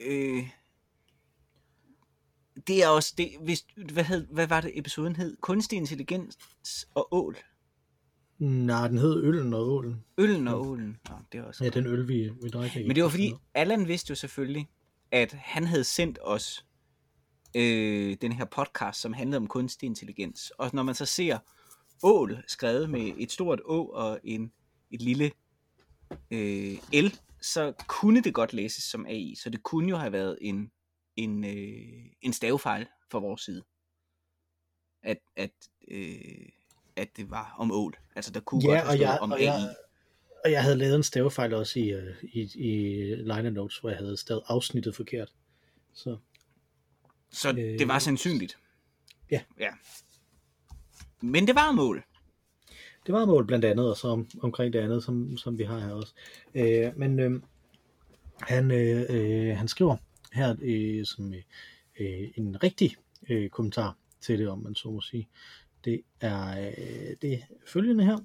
øh, 0.00 0.48
det 2.66 2.82
er 2.82 2.88
også 2.88 3.14
det, 3.18 3.30
hvis, 3.40 3.66
hvad, 3.92 4.04
hed, 4.04 4.26
hvad 4.26 4.46
var 4.46 4.60
det 4.60 4.78
episoden 4.78 5.16
hed? 5.16 5.36
Kunstig 5.40 5.76
intelligens 5.76 6.88
og 6.94 7.08
ål. 7.14 7.36
Nej, 8.38 8.88
den 8.88 8.98
hed 8.98 9.22
Øllen 9.22 9.54
og 9.54 9.68
Ålen. 9.68 10.04
Øllen 10.18 10.48
og 10.48 10.66
ålen. 10.66 10.98
Nå, 11.08 11.14
det 11.32 11.38
er 11.38 11.44
også. 11.44 11.64
Ja, 11.64 11.70
den 11.70 11.86
øl, 11.86 12.08
vi, 12.08 12.30
vi 12.42 12.48
drikker. 12.48 12.86
Men 12.86 12.96
det 12.96 13.02
var 13.02 13.08
fordi, 13.08 13.34
Allan 13.54 13.88
vidste 13.88 14.10
jo 14.10 14.14
selvfølgelig, 14.14 14.68
at 15.10 15.32
han 15.32 15.64
havde 15.64 15.84
sendt 15.84 16.18
os 16.22 16.66
øh, 17.56 18.16
den 18.20 18.32
her 18.32 18.44
podcast, 18.44 19.00
som 19.00 19.12
handlede 19.12 19.36
om 19.36 19.46
kunstig 19.46 19.86
intelligens. 19.86 20.52
Og 20.58 20.70
når 20.72 20.82
man 20.82 20.94
så 20.94 21.04
ser 21.04 21.38
ål 22.02 22.42
skrevet 22.46 22.90
med 22.90 23.12
et 23.18 23.32
stort 23.32 23.60
å 23.64 23.84
og 23.84 24.20
en, 24.24 24.52
et 24.90 25.02
lille 25.02 25.30
øh, 26.30 26.76
L, 26.92 27.18
så 27.42 27.72
kunne 27.86 28.22
det 28.22 28.34
godt 28.34 28.52
læses 28.52 28.84
som 28.84 29.06
AI. 29.06 29.34
Så 29.42 29.50
det 29.50 29.62
kunne 29.62 29.88
jo 29.90 29.96
have 29.96 30.12
været 30.12 30.38
en, 30.40 30.70
en, 31.16 31.44
øh, 31.44 32.06
en 32.22 32.32
stavefejl 32.32 32.86
fra 33.10 33.18
vores 33.18 33.40
side. 33.42 33.64
At, 35.02 35.18
at, 35.36 35.50
øh, 35.90 36.48
at 36.96 37.08
det 37.16 37.30
var 37.30 37.54
om 37.58 37.70
ål. 37.72 37.94
Altså 38.16 38.30
der 38.32 38.40
kunne 38.40 38.62
Ja, 38.64 38.68
godt 38.68 38.80
have 38.80 38.90
og 38.90 39.00
jeg, 39.00 39.18
om 39.20 39.32
og, 39.32 39.38
AI. 39.40 39.44
jeg, 39.44 39.74
og 40.44 40.50
jeg 40.52 40.62
havde 40.62 40.76
lavet 40.76 40.96
en 40.96 41.02
stavefejl 41.02 41.54
også 41.54 41.78
i, 41.78 41.88
øh, 41.92 42.16
i, 42.22 42.40
i 42.54 43.04
liner 43.16 43.50
notes, 43.50 43.78
hvor 43.78 43.90
jeg 43.90 43.98
havde 43.98 44.16
stavet 44.16 44.42
afsnittet 44.46 44.96
forkert. 44.96 45.32
Så 45.92 46.18
Så 47.30 47.48
Øh, 47.50 47.56
det 47.78 47.88
var 47.88 47.98
sandsynligt. 47.98 48.58
ja. 49.30 49.42
ja. 49.60 49.70
Men 51.22 51.46
det 51.46 51.54
var 51.54 51.72
mål 51.72 52.04
det 53.08 53.14
var 53.14 53.26
mål 53.26 53.46
blandt 53.46 53.64
andet, 53.64 53.90
og 53.90 53.96
så 53.96 54.08
om, 54.08 54.26
omkring 54.40 54.72
det 54.72 54.78
andet, 54.78 55.04
som, 55.04 55.36
som 55.36 55.58
vi 55.58 55.64
har 55.64 55.78
her 55.78 55.92
også. 55.92 56.12
Øh, 56.54 56.98
men 56.98 57.20
øh, 57.20 57.40
han, 58.40 58.70
øh, 58.70 59.06
øh 59.08 59.56
han 59.56 59.68
skriver 59.68 59.96
her 60.32 60.56
øh, 60.62 61.04
som 61.06 61.34
øh, 61.34 61.42
øh, 62.00 62.28
en 62.34 62.62
rigtig 62.62 62.96
øh, 63.30 63.48
kommentar 63.50 63.96
til 64.20 64.38
det, 64.38 64.48
om 64.48 64.58
man 64.58 64.74
så 64.74 64.90
må 64.90 65.00
sige. 65.00 65.28
Det 65.84 66.02
er 66.20 66.66
øh, 66.68 67.16
det 67.22 67.44
følgende 67.66 68.04
her. 68.04 68.18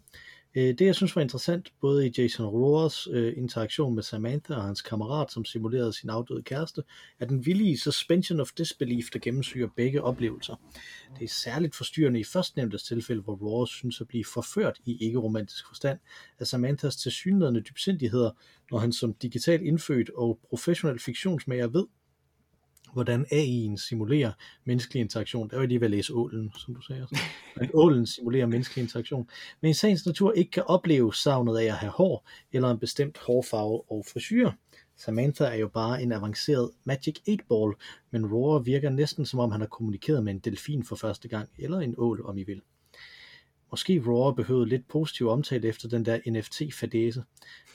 Øh, 0.55 0.63
Det 0.63 0.81
jeg 0.81 0.95
synes 0.95 1.15
var 1.15 1.21
interessant, 1.21 1.73
både 1.81 2.07
i 2.07 2.11
Jason 2.17 2.45
Roars 2.45 3.07
øh, 3.07 3.33
interaktion 3.37 3.95
med 3.95 4.03
Samantha 4.03 4.53
og 4.53 4.63
hans 4.63 4.81
kammerat, 4.81 5.31
som 5.31 5.45
simulerede 5.45 5.93
sin 5.93 6.09
afdøde 6.09 6.43
kæreste, 6.43 6.83
er 7.19 7.25
den 7.25 7.45
villige 7.45 7.77
suspension 7.77 8.39
of 8.39 8.51
disbelief, 8.57 9.05
der 9.13 9.19
gennemsyrer 9.19 9.69
begge 9.75 10.01
oplevelser. 10.01 10.55
Det 11.19 11.23
er 11.23 11.29
særligt 11.29 11.75
forstyrrende 11.75 12.19
i 12.19 12.23
førstnævntes 12.23 12.83
tilfælde, 12.83 13.21
hvor 13.21 13.35
Roars 13.35 13.69
synes 13.69 14.01
at 14.01 14.07
blive 14.07 14.25
forført 14.25 14.79
i 14.85 14.97
ikke-romantisk 14.97 15.67
forstand 15.67 15.99
af 16.39 16.47
Samanthas 16.47 16.95
tilsyneladende 16.95 17.61
dybsindigheder, 17.61 18.31
når 18.71 18.77
han 18.77 18.93
som 18.93 19.13
digital 19.13 19.65
indfødt 19.65 20.09
og 20.09 20.39
professionel 20.49 20.99
fiktionsmager 20.99 21.67
ved, 21.67 21.85
hvordan 22.93 23.25
AI'en 23.31 23.77
simulerer 23.77 24.31
menneskelig 24.65 25.01
interaktion. 25.01 25.49
Der 25.49 25.55
var 25.55 25.61
jeg 25.61 25.67
lige 25.67 25.81
ved 25.81 25.87
at 25.87 25.91
læse 25.91 26.13
ålen, 26.13 26.51
som 26.57 26.75
du 26.75 26.81
sagde. 26.81 27.01
også. 27.01 27.15
Men 27.57 27.69
ålen 27.73 28.07
simulerer 28.07 28.45
menneskelig 28.45 28.81
interaktion. 28.81 29.29
Men 29.61 29.71
i 29.71 29.73
sagens 29.73 30.05
natur 30.05 30.31
ikke 30.31 30.51
kan 30.51 30.63
opleve 30.63 31.13
savnet 31.13 31.57
af 31.57 31.65
at 31.65 31.73
have 31.73 31.91
hår, 31.91 32.29
eller 32.51 32.71
en 32.71 32.79
bestemt 32.79 33.17
hårfarve 33.17 33.91
og 33.91 34.05
frisyr. 34.13 34.51
Samantha 34.97 35.43
er 35.43 35.55
jo 35.55 35.67
bare 35.67 36.01
en 36.01 36.11
avanceret 36.11 36.71
Magic 36.83 37.15
8-ball, 37.29 37.73
men 38.11 38.25
Roar 38.25 38.59
virker 38.59 38.89
næsten 38.89 39.25
som 39.25 39.39
om 39.39 39.51
han 39.51 39.61
har 39.61 39.67
kommunikeret 39.67 40.23
med 40.23 40.33
en 40.33 40.39
delfin 40.39 40.83
for 40.83 40.95
første 40.95 41.27
gang, 41.27 41.49
eller 41.57 41.79
en 41.79 41.95
ål, 41.97 42.25
om 42.25 42.37
I 42.37 42.43
vil. 42.43 42.61
Måske 43.73 44.03
Raw 44.07 44.31
behøvede 44.31 44.69
lidt 44.69 44.87
positiv 44.87 45.27
omtale 45.27 45.67
efter 45.67 45.89
den 45.89 46.05
der 46.05 46.19
NFT-fadese. 46.27 47.23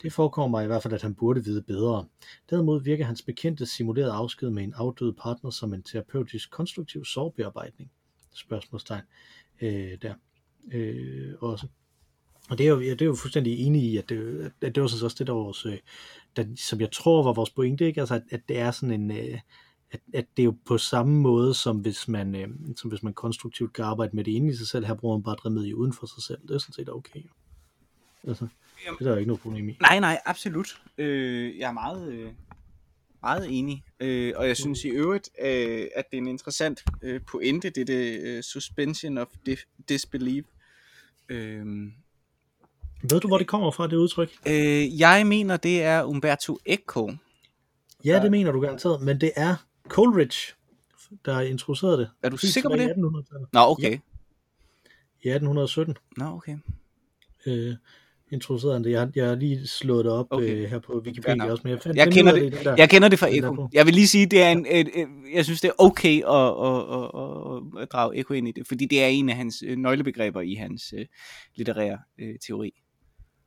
Det 0.02 0.12
forekommer 0.12 0.58
mig 0.58 0.64
i 0.64 0.66
hvert 0.66 0.82
fald, 0.82 0.94
at 0.94 1.02
han 1.02 1.14
burde 1.14 1.44
vide 1.44 1.62
bedre. 1.62 2.06
Derimod 2.50 2.82
virker 2.82 3.04
hans 3.04 3.22
bekendte 3.22 3.66
simuleret 3.66 4.10
afsked 4.10 4.50
med 4.50 4.64
en 4.64 4.74
afdød 4.76 5.12
partner 5.12 5.50
som 5.50 5.74
en 5.74 5.82
terapeutisk 5.82 6.50
konstruktiv 6.50 7.04
sorgbearbejdning. 7.04 7.90
Spørgsmålstegn 8.34 9.02
øh, 9.60 9.98
der 10.02 10.14
øh, 10.72 11.34
også. 11.40 11.66
Og 12.50 12.58
det 12.58 12.66
er, 12.66 12.70
jo, 12.70 12.80
ja, 12.80 12.90
det 12.90 13.02
er 13.02 13.06
jo 13.06 13.14
fuldstændig 13.14 13.58
enig 13.58 13.82
i, 13.82 13.96
at 13.96 14.08
det, 14.08 14.52
at 14.62 14.74
det 14.74 14.80
var 14.82 14.88
sådan 14.88 15.04
også 15.04 15.16
det, 15.18 15.26
der 15.26 15.32
vores, 15.32 15.66
øh, 15.66 15.78
der, 16.36 16.44
som 16.56 16.80
jeg 16.80 16.92
tror 16.92 17.22
var 17.22 17.32
vores 17.32 17.50
pointe, 17.50 17.86
ikke? 17.86 18.00
Altså, 18.00 18.14
at, 18.14 18.22
at 18.30 18.40
det 18.48 18.58
er 18.58 18.70
sådan 18.70 19.00
en, 19.00 19.10
øh, 19.10 19.38
at, 19.90 20.00
at 20.14 20.26
det 20.36 20.42
er 20.42 20.44
jo 20.44 20.56
på 20.66 20.78
samme 20.78 21.14
måde, 21.20 21.54
som 21.54 21.76
hvis 21.76 22.08
man, 22.08 22.34
øh, 22.34 22.48
som 22.76 22.90
hvis 22.90 23.02
man 23.02 23.12
konstruktivt 23.12 23.72
kan 23.72 23.84
arbejde 23.84 24.16
med 24.16 24.24
det 24.24 24.32
inde 24.32 24.52
i 24.52 24.56
sig 24.56 24.68
selv, 24.68 24.86
her 24.86 24.94
bruger 24.94 25.16
man 25.16 25.22
bare 25.22 25.34
et 25.34 25.46
remedie 25.46 25.76
uden 25.76 25.92
for 25.92 26.06
sig 26.06 26.22
selv. 26.22 26.38
Det 26.48 26.54
er 26.54 26.58
sådan 26.58 26.72
set 26.72 26.88
okay. 26.88 27.20
Altså, 28.28 28.46
det 28.98 29.06
er 29.06 29.10
der 29.10 29.16
ikke 29.16 29.28
noget 29.28 29.40
problem 29.40 29.68
i. 29.68 29.76
Nej, 29.80 30.00
nej, 30.00 30.20
absolut. 30.24 30.82
Øh, 30.98 31.58
jeg 31.58 31.68
er 31.68 31.72
meget, 31.72 32.12
øh, 32.12 32.32
meget 33.22 33.58
enig. 33.58 33.84
Øh, 34.00 34.32
og 34.36 34.48
jeg 34.48 34.56
synes 34.56 34.84
i 34.84 34.88
øvrigt, 34.88 35.30
øh, 35.42 35.86
at 35.96 36.04
det 36.10 36.16
er 36.16 36.22
en 36.22 36.28
interessant 36.28 36.84
øh, 37.02 37.20
pointe, 37.30 37.70
det 37.70 37.90
er 37.90 38.18
øh, 38.22 38.42
suspension 38.42 39.18
of 39.18 39.26
disbelief. 39.88 40.44
Øh, 41.28 41.66
Ved 43.10 43.20
du, 43.20 43.28
hvor 43.28 43.38
det 43.38 43.46
kommer 43.46 43.70
fra, 43.70 43.86
det 43.86 43.96
udtryk? 43.96 44.30
øh, 44.48 45.00
jeg 45.00 45.26
mener, 45.26 45.56
det 45.56 45.82
er 45.82 46.04
Umberto 46.04 46.58
Eco. 46.66 47.12
Ja, 48.04 48.22
det 48.22 48.30
mener 48.30 48.52
du 48.52 48.60
garanteret, 48.60 49.02
men 49.02 49.20
det 49.20 49.32
er 49.36 49.56
Coleridge, 49.88 50.36
der 51.24 51.32
har 51.34 51.40
introduceret 51.40 51.98
det. 51.98 52.10
Er 52.22 52.28
du 52.28 52.38
Helt 52.42 52.52
sikker 52.52 52.70
på 52.70 52.76
det? 52.76 52.88
1800-tallet. 52.88 53.48
Nå, 53.52 53.60
okay. 53.60 53.98
I 55.22 55.28
1817 55.28 55.96
Nå, 56.16 56.24
okay. 56.24 56.56
øh, 57.46 57.74
introducerede 58.32 58.74
han 58.74 58.84
det. 58.84 58.90
Jeg, 58.90 59.08
jeg 59.14 59.28
har 59.28 59.34
lige 59.34 59.66
slået 59.66 60.04
det 60.04 60.12
op 60.12 60.26
Okay. 60.30 60.56
øh, 60.62 60.70
her 60.70 60.78
på 60.78 61.02
Wikipedia 61.04 61.34
nok. 61.34 61.50
også, 61.50 61.60
men 61.64 61.70
jeg 61.70 61.82
fandt 61.82 61.96
Jeg 61.96 62.12
kender 62.12 62.32
det. 62.34 62.42
i 62.42 62.44
den 62.50 62.64
der. 62.64 62.74
Jeg 62.78 62.90
kender 62.90 63.08
det 63.08 63.18
fra 63.18 63.28
Eko. 63.30 63.68
Jeg 63.72 63.86
vil 63.86 63.94
lige 63.94 64.08
sige, 64.08 64.26
det 64.26 64.42
er 64.42 64.50
en, 64.50 64.66
et, 64.70 64.88
et, 64.94 65.08
jeg 65.34 65.44
synes, 65.44 65.60
det 65.60 65.68
er 65.68 65.72
okay 65.78 66.16
at, 66.22 66.48
at, 66.68 66.82
at, 66.98 67.10
at, 67.76 67.82
at 67.82 67.92
drage 67.92 68.16
Eko 68.18 68.34
ind 68.34 68.48
i 68.48 68.52
det, 68.52 68.66
fordi 68.66 68.86
det 68.86 69.02
er 69.02 69.06
en 69.06 69.28
af 69.28 69.36
hans 69.36 69.64
øh, 69.66 69.76
nøglebegreber 69.76 70.40
i 70.40 70.54
hans 70.54 70.94
øh, 70.98 71.06
litterære 71.56 71.98
øh, 72.20 72.34
teori. 72.46 72.70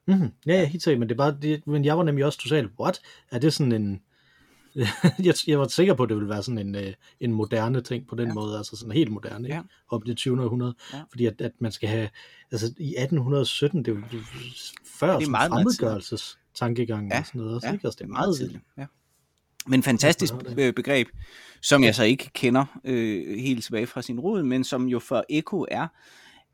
Mm-hmm. 0.08 0.30
Ja, 0.46 0.54
ja, 0.54 0.66
helt 0.66 0.84
sikkert, 0.84 1.00
men 1.00 1.10
det 1.10 1.16
er 1.16 1.18
bare, 1.18 1.38
det, 1.42 1.68
men 1.68 1.86
jeg 1.86 1.98
var 1.98 2.04
nemlig 2.04 2.26
også 2.26 2.40
totalt, 2.40 2.72
what? 2.80 3.02
Er 3.32 3.40
det 3.40 3.54
sådan 3.54 3.72
en, 3.72 4.02
jeg, 5.26 5.34
jeg 5.48 5.60
var 5.60 5.68
sikker 5.68 5.94
på, 5.94 6.04
at 6.04 6.10
det 6.10 6.18
ville 6.18 6.30
være 6.30 6.44
sådan 6.44 6.68
en, 6.68 6.76
øh, 6.76 6.94
en 7.20 7.34
moderne 7.34 7.82
ting 7.82 8.08
på 8.08 8.16
den 8.16 8.24
Ja. 8.26 8.30
ja. 8.30 8.34
måde, 8.34 8.58
altså 8.58 8.76
sådan 8.76 8.92
helt 8.92 9.12
moderne, 9.12 9.48
Ja. 9.48 9.56
ja. 9.56 9.62
op 9.90 10.06
i 10.06 10.10
det 10.10 10.18
20. 10.18 10.44
århundrede, 10.44 10.76
Ja. 10.94 10.98
ja. 10.98 11.04
fordi 11.10 11.26
at, 11.26 11.42
at 11.42 11.52
man 11.60 11.72
skal 11.72 11.90
have, 11.90 12.10
altså 12.52 12.66
i 12.80 12.96
1817, 12.98 13.86
det 13.86 13.92
jo 13.92 14.02
før 14.86 15.18
det 15.18 15.26
er 15.26 15.30
meget, 15.30 15.50
fremmedgørelses 15.52 16.40
tankegang 16.56 17.12
Ja, 17.12 17.20
og 17.20 17.26
sådan 17.26 17.40
noget 17.40 17.56
også, 17.56 17.68
ja, 17.68 17.74
ikke? 17.74 17.88
Altså, 17.88 17.98
det 17.98 18.04
er 18.04 18.10
meget 18.10 18.38
tidligt. 18.38 18.64
Ja. 18.78 18.86
Men 19.68 19.84
fantastisk 19.84 20.34
Ja, 20.58 20.68
øh, 20.68 20.74
begreb, 20.74 21.08
som 21.62 21.84
jeg 21.84 21.96
så 21.96 22.04
ikke 22.04 22.30
kender 22.34 22.66
øh, 22.84 23.40
helt 23.40 23.64
tilbage 23.64 23.88
fra 23.88 24.02
sin 24.02 24.20
rod, 24.20 24.44
men 24.44 24.64
som 24.64 24.86
jo 24.88 25.00
for 25.00 25.26
Eko 25.30 25.66
er, 25.72 25.88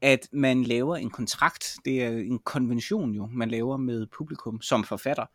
at 0.02 0.28
man 0.34 0.64
laver 0.64 0.96
en 0.96 1.10
kontrakt, 1.10 1.76
det 1.86 2.04
er 2.04 2.10
en 2.10 2.40
konvention 2.40 3.12
jo, 3.12 3.30
man 3.32 3.50
laver 3.50 3.78
med 3.78 4.08
publikum 4.18 4.62
som 4.62 4.84
forfatter. 4.84 5.26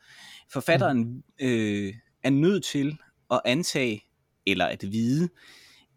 Forfatteren 0.53 1.23
øh, 1.41 1.95
er 2.25 2.31
nødt 2.31 2.65
til 2.65 2.99
at 3.31 3.41
antage, 3.45 4.03
eller 4.47 4.67
at 4.67 4.93
vide, 4.93 5.29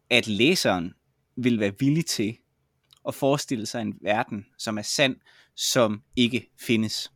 at 0.09 0.27
læseren 0.27 0.93
vil 1.37 1.59
være 1.59 1.73
villig 1.79 2.05
til 2.05 2.37
at 3.07 3.15
forestille 3.15 3.65
sig 3.65 3.81
en 3.81 3.97
verden, 4.01 4.45
som 4.57 4.77
er 4.77 4.81
sand, 4.81 5.15
som 5.55 6.01
ikke 6.15 6.49
findes. 6.59 7.11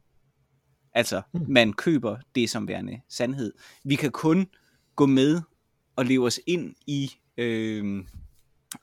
Altså, 0.93 1.21
Mm. 1.33 1.45
man 1.47 1.73
køber 1.73 2.17
det 2.35 2.49
som 2.49 2.67
værende 2.67 3.01
sandhed. 3.09 3.53
Vi 3.83 3.95
kan 3.95 4.11
kun 4.11 4.47
gå 4.95 5.05
med 5.05 5.41
og 5.95 6.05
leve 6.05 6.25
os 6.25 6.39
ind 6.47 6.75
i, 6.87 7.11
øh, 7.37 8.05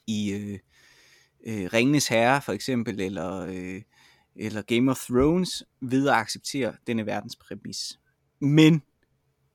i 0.07 0.33
øh, 0.33 0.59
øh, 1.47 1.69
Ringenes 1.73 2.09
Herre 2.09 2.43
for 2.43 2.53
eksempel, 2.53 3.01
eller, 3.01 3.37
øh, 3.41 3.83
eller 4.37 4.63
Game 4.63 4.91
of 4.91 4.99
Thrones, 5.07 5.65
ved 5.81 6.09
at 6.09 6.15
acceptere 6.15 6.77
denne 6.87 7.07
verdens 7.07 7.37
præmis. 7.37 7.99
Men 8.41 8.83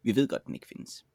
vi 0.04 0.16
ved 0.16 0.28
godt, 0.28 0.46
den 0.46 0.54
ikke 0.56 0.68
findes. 0.76 1.06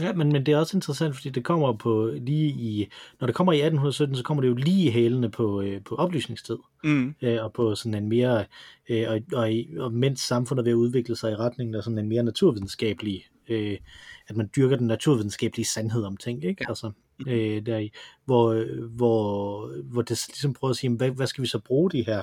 Ja, 0.00 0.12
men, 0.12 0.32
men 0.32 0.46
det 0.46 0.54
er 0.54 0.58
også 0.58 0.76
interessant, 0.76 1.14
fordi 1.16 1.28
det 1.30 1.44
kommer 1.44 1.72
på 1.72 2.10
lige 2.16 2.48
i, 2.48 2.88
når 3.20 3.26
det 3.26 3.36
kommer 3.36 3.52
i 3.52 3.56
1817, 3.56 4.16
så 4.16 4.22
kommer 4.22 4.40
det 4.40 4.48
jo 4.48 4.54
lige 4.54 4.86
i 4.86 4.90
hælene 4.90 5.30
på, 5.30 5.60
øh, 5.60 5.84
på 5.84 5.94
oplysningstid. 5.94 6.56
Mm. 6.84 7.14
øh, 7.22 7.44
og 7.44 7.52
på 7.52 7.74
sådan 7.74 7.94
en 7.94 8.08
mere, 8.08 8.44
øh, 8.88 9.04
og, 9.08 9.20
og, 9.32 9.52
og 9.78 9.92
mens 9.92 10.20
samfundet 10.20 10.60
er 10.62 10.64
ved 10.64 10.72
at 10.72 10.76
udvikle 10.76 11.16
sig 11.16 11.32
i 11.32 11.36
retningen 11.36 11.74
af 11.74 11.82
sådan 11.84 11.98
en 11.98 12.08
mere 12.08 12.22
naturvidenskabelig, 12.22 13.24
øh, 13.48 13.78
at 14.28 14.36
man 14.36 14.50
dyrker 14.56 14.76
den 14.76 14.86
naturvidenskabelige 14.86 15.66
sandhed 15.66 16.04
om 16.04 16.16
ting, 16.16 16.44
ikke? 16.44 16.64
Ja. 16.64 16.68
Altså, 16.70 16.90
øh, 17.26 17.66
der 17.66 17.78
i, 17.78 17.92
hvor, 18.24 18.64
hvor, 18.86 19.66
hvor 19.82 20.02
det 20.02 20.24
ligesom 20.28 20.52
prøver 20.52 20.70
at 20.70 20.76
sige, 20.76 20.90
hvad, 20.90 21.10
hvad 21.10 21.26
skal 21.26 21.42
vi 21.42 21.48
så 21.48 21.58
bruge 21.58 21.90
de 21.90 22.02
her 22.06 22.22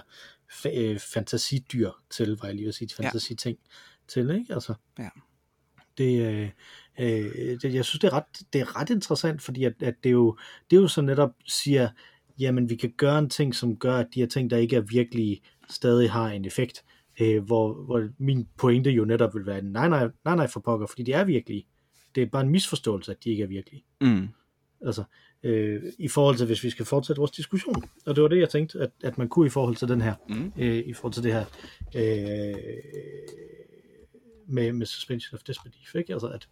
fa- 0.52 0.78
øh, 0.80 1.00
fantasidyr 1.00 1.90
til, 2.12 2.38
var 2.42 2.46
jeg 2.48 2.56
lige 2.56 2.66
vil 2.66 2.74
sige, 2.74 2.90
Ja. 3.00 3.04
fantasiting 3.06 3.58
til, 4.08 4.30
ikke? 4.30 4.54
Altså, 4.54 4.74
Ja. 5.00 5.10
Det, 5.98 6.22
øh, 6.22 6.50
øh, 7.00 7.62
det, 7.62 7.74
jeg 7.74 7.86
synes, 7.86 8.00
det 8.00 8.08
er 8.08 8.14
ret, 8.14 8.24
det 8.54 8.62
er 8.62 8.80
ret 8.80 8.90
interessant, 8.90 9.42
fordi 9.42 9.64
at, 9.64 9.74
at 9.84 9.96
det, 10.04 10.12
jo, 10.12 10.38
det 10.72 10.78
jo 10.78 10.88
så 10.88 11.02
netop 11.02 11.32
siger, 11.48 11.90
jamen 12.40 12.70
vi 12.70 12.76
kan 12.76 12.94
gøre 12.98 13.20
en 13.20 13.30
ting, 13.30 13.56
som 13.56 13.78
gør, 13.78 13.98
at 13.98 14.08
de 14.14 14.20
her 14.20 14.28
ting, 14.28 14.50
der 14.50 14.58
ikke 14.58 14.76
er 14.76 14.82
virkelige, 14.82 15.42
stadig 15.70 16.12
har 16.12 16.30
en 16.30 16.46
effekt. 16.46 16.84
Øh, 17.22 17.44
hvor, 17.44 17.74
hvor 17.74 18.10
min 18.18 18.48
pointe 18.58 18.92
jo 18.92 19.06
netop 19.06 19.36
vil 19.36 19.46
være, 19.46 19.62
nej, 19.62 19.90
nej, 19.90 20.08
nej, 20.26 20.36
nej 20.36 20.48
for 20.48 20.60
pokker, 20.60 20.88
fordi 20.88 21.04
de 21.04 21.14
er 21.14 21.24
virkelige. 21.24 21.68
Det 22.16 22.24
er 22.24 22.28
bare 22.28 22.42
en 22.42 22.50
misforståelse, 22.50 23.12
at 23.12 23.24
de 23.24 23.30
ikke 23.30 23.44
er 23.44 23.48
virkelige. 23.48 23.84
Mm. 24.02 24.28
Altså, 24.86 25.04
øh, 25.44 25.82
i 26.00 26.08
forhold 26.08 26.38
til, 26.38 26.46
hvis 26.46 26.64
vi 26.64 26.70
skal 26.70 26.86
fortsætte 26.86 27.20
vores 27.20 27.32
diskussion. 27.32 27.84
Og 28.06 28.16
det 28.16 28.22
var 28.22 28.28
det, 28.28 28.40
jeg 28.40 28.50
tænkte, 28.50 28.80
at, 28.80 28.90
at 29.04 29.18
man 29.18 29.30
kunne 29.30 29.48
i 29.48 29.50
forhold 29.50 29.76
til 29.76 29.88
den 29.88 30.02
her, 30.02 30.14
Mm. 30.30 30.52
øh, 30.58 30.84
i 30.86 30.94
forhold 30.94 31.14
til 31.14 31.24
det 31.24 31.34
her, 31.34 31.46
øh, 31.96 32.56
med, 34.48 34.74
med 34.74 34.86
suspension 34.86 35.38
of 35.38 35.44
disbelief, 35.44 35.96
ikke? 35.96 36.14
Altså, 36.14 36.28
at, 36.28 36.48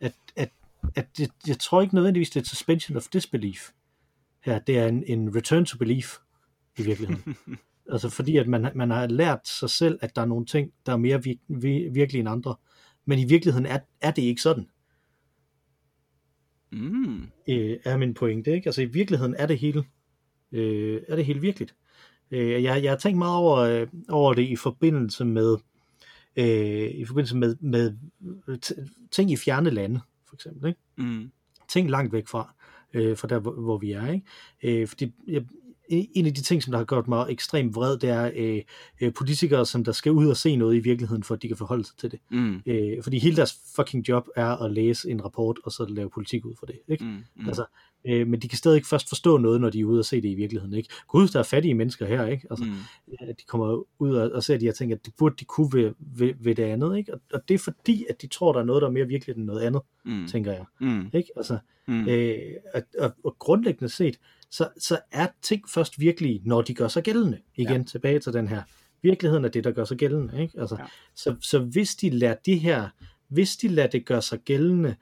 at, 0.00 0.14
at, 0.36 0.50
at 0.94 1.18
det, 1.18 1.30
jeg 1.46 1.58
tror 1.58 1.82
ikke 1.82 1.94
nødvendigvis, 1.94 2.30
det 2.30 2.36
er 2.36 2.40
et 2.40 2.48
suspension 2.48 2.96
of 2.96 3.06
disbelief 3.12 3.70
her, 4.40 4.58
det 4.58 4.78
er 4.78 4.86
en, 4.86 5.04
en 5.06 5.36
return 5.36 5.64
to 5.64 5.78
belief 5.78 6.16
i 6.78 6.82
virkeligheden. 6.82 7.36
altså 7.92 8.08
fordi, 8.08 8.36
at 8.36 8.48
man, 8.48 8.72
man 8.74 8.90
har 8.90 9.06
lært 9.06 9.48
sig 9.48 9.70
selv, 9.70 9.98
at 10.02 10.16
der 10.16 10.22
er 10.22 10.26
nogle 10.26 10.46
ting, 10.46 10.72
der 10.86 10.92
er 10.92 10.96
mere 10.96 11.24
vir, 11.24 11.34
vir, 11.48 11.90
virkelige 11.92 12.20
end 12.20 12.28
andre, 12.28 12.54
men 13.04 13.18
i 13.18 13.24
virkeligheden 13.24 13.66
er, 13.66 13.78
er 14.00 14.10
det 14.10 14.22
ikke 14.22 14.42
sådan 14.42 14.68
Mm. 16.72 17.22
øh, 17.48 17.76
er 17.84 17.96
min 17.96 18.14
pointe. 18.14 18.52
Ikke? 18.52 18.68
Altså 18.68 18.82
i 18.82 18.84
virkeligheden 18.84 19.34
er 19.38 19.46
det 19.46 19.58
hele, 19.58 19.84
øh, 20.52 21.02
er 21.08 21.16
det 21.16 21.24
hele 21.24 21.40
virkeligt. 21.40 21.74
Øh, 22.30 22.62
jeg, 22.62 22.82
jeg 22.82 22.90
har 22.90 22.98
tænkt 22.98 23.18
meget 23.18 23.36
over, 23.36 23.56
øh, 23.58 23.86
over 24.08 24.34
det 24.34 24.42
i 24.42 24.56
forbindelse 24.56 25.24
med 25.24 25.56
øh, 26.36 26.90
i 26.90 27.04
forbindelse 27.04 27.36
med, 27.36 27.56
med 27.60 27.92
ting 29.10 29.30
i 29.30 29.36
fjerne 29.36 29.70
lande, 29.70 30.00
for 30.28 30.34
eksempel. 30.34 30.68
Ikke? 30.68 30.80
Mm. 30.96 31.30
ting 31.68 31.90
langt 31.90 32.12
væk 32.12 32.28
fra, 32.28 32.54
øh, 32.94 33.16
fra 33.16 33.28
der, 33.28 33.38
hvor, 33.38 33.52
hvor 33.52 33.78
vi 33.78 33.92
er. 33.92 34.10
Ikke? 34.12 34.80
Øh, 34.80 34.88
fordi 34.88 35.12
jeg, 35.26 35.44
en 35.88 36.26
af 36.26 36.34
de 36.34 36.42
ting, 36.42 36.62
som 36.62 36.70
der 36.70 36.78
har 36.78 36.84
gjort 36.84 37.08
mig 37.08 37.26
ekstremt 37.28 37.74
vred, 37.74 37.98
det 37.98 38.10
er 38.10 38.30
øh, 38.36 38.62
øh, 39.00 39.12
politikere, 39.14 39.66
som 39.66 39.84
der 39.84 39.92
skal 39.92 40.12
ud 40.12 40.26
og 40.26 40.36
se 40.36 40.56
noget 40.56 40.76
i 40.76 40.78
virkeligheden, 40.78 41.22
for 41.22 41.34
at 41.34 41.42
de 41.42 41.48
kan 41.48 41.56
forholde 41.56 41.84
sig 41.84 41.96
til 41.96 42.10
det. 42.10 42.20
Mm. 42.30 42.62
Øh, 42.66 43.02
fordi 43.02 43.18
hele 43.18 43.36
deres 43.36 43.54
fucking 43.76 44.08
job 44.08 44.28
er 44.36 44.64
at 44.64 44.72
læse 44.72 45.10
en 45.10 45.24
rapport, 45.24 45.58
og 45.64 45.72
så 45.72 45.86
lave 45.88 46.10
politik 46.10 46.44
ud 46.44 46.54
for 46.58 46.66
det. 46.66 46.78
Ikke? 46.88 47.04
Mm. 47.04 47.24
Mm. 47.36 47.46
Altså, 47.46 47.64
øh, 48.04 48.26
men 48.28 48.40
de 48.40 48.48
kan 48.48 48.58
stadig 48.58 48.76
ikke 48.76 48.88
først 48.88 49.08
forstå 49.08 49.38
noget, 49.38 49.60
når 49.60 49.70
de 49.70 49.80
er 49.80 49.84
ude 49.84 49.98
og 49.98 50.04
se 50.04 50.22
det 50.22 50.28
i 50.28 50.34
virkeligheden. 50.34 50.74
Ikke? 50.74 50.88
Gud, 51.08 51.28
der 51.28 51.38
er 51.38 51.42
fattige 51.42 51.74
mennesker 51.74 52.06
her, 52.06 52.26
ikke? 52.26 52.46
Altså, 52.50 52.64
Mm. 52.64 52.72
at 53.28 53.40
de 53.40 53.44
kommer 53.48 53.82
ud 53.98 54.14
og, 54.14 54.30
og 54.32 54.42
ser 54.42 54.56
de 54.56 54.64
her 54.64 54.72
ting, 54.72 54.92
at 54.92 55.06
det 55.06 55.14
burde 55.18 55.34
de 55.40 55.44
kunne 55.44 55.72
ved, 55.72 55.92
ved, 55.98 56.32
ved 56.40 56.54
det 56.54 56.62
andet. 56.62 56.96
Ikke? 56.98 57.14
Og, 57.14 57.20
og 57.32 57.40
det 57.48 57.54
er 57.54 57.58
fordi, 57.58 58.04
at 58.10 58.22
de 58.22 58.26
tror, 58.26 58.52
der 58.52 58.60
er 58.60 58.64
noget, 58.64 58.82
der 58.82 58.88
er 58.88 58.92
mere 58.92 59.06
virkeligt 59.08 59.38
end 59.38 59.46
noget 59.46 59.60
andet, 59.60 59.82
Mm. 60.04 60.26
tænker 60.28 60.52
jeg. 60.52 60.64
Mm. 60.80 61.06
Ikke? 61.14 61.28
Altså, 61.36 61.58
Mm. 61.86 62.08
Øh, 62.08 62.38
og, 62.74 62.82
og, 62.98 63.12
og 63.24 63.36
grundlæggende 63.38 63.88
set, 63.92 64.18
så, 64.50 64.68
så 64.78 64.98
er 65.12 65.26
ting 65.42 65.68
først 65.68 66.00
virkelige, 66.00 66.42
når 66.44 66.62
de 66.62 66.74
gør 66.74 66.88
sig 66.88 67.02
gældende. 67.02 67.38
Igen 67.56 67.76
ja. 67.80 67.82
tilbage 67.82 68.18
til 68.18 68.32
den 68.32 68.48
her. 68.48 68.62
Virkeligheden 69.02 69.44
er 69.44 69.48
det, 69.48 69.64
der 69.64 69.70
gør 69.72 69.84
sig 69.84 69.96
gældende. 69.96 70.42
Ikke? 70.42 70.60
Altså, 70.60 70.74
Ja. 70.76 70.82
ja. 70.82 70.88
så, 71.14 71.34
så 71.40 71.58
hvis 71.58 71.94
de 71.96 72.10
lader 72.10 72.34
de 72.46 72.56
her, 72.58 72.88
hvis 73.28 73.56
de 73.56 73.68
lader 73.68 73.88
det 73.88 74.04
gøre 74.06 74.22
sig 74.22 74.38
gældende, 74.38 74.94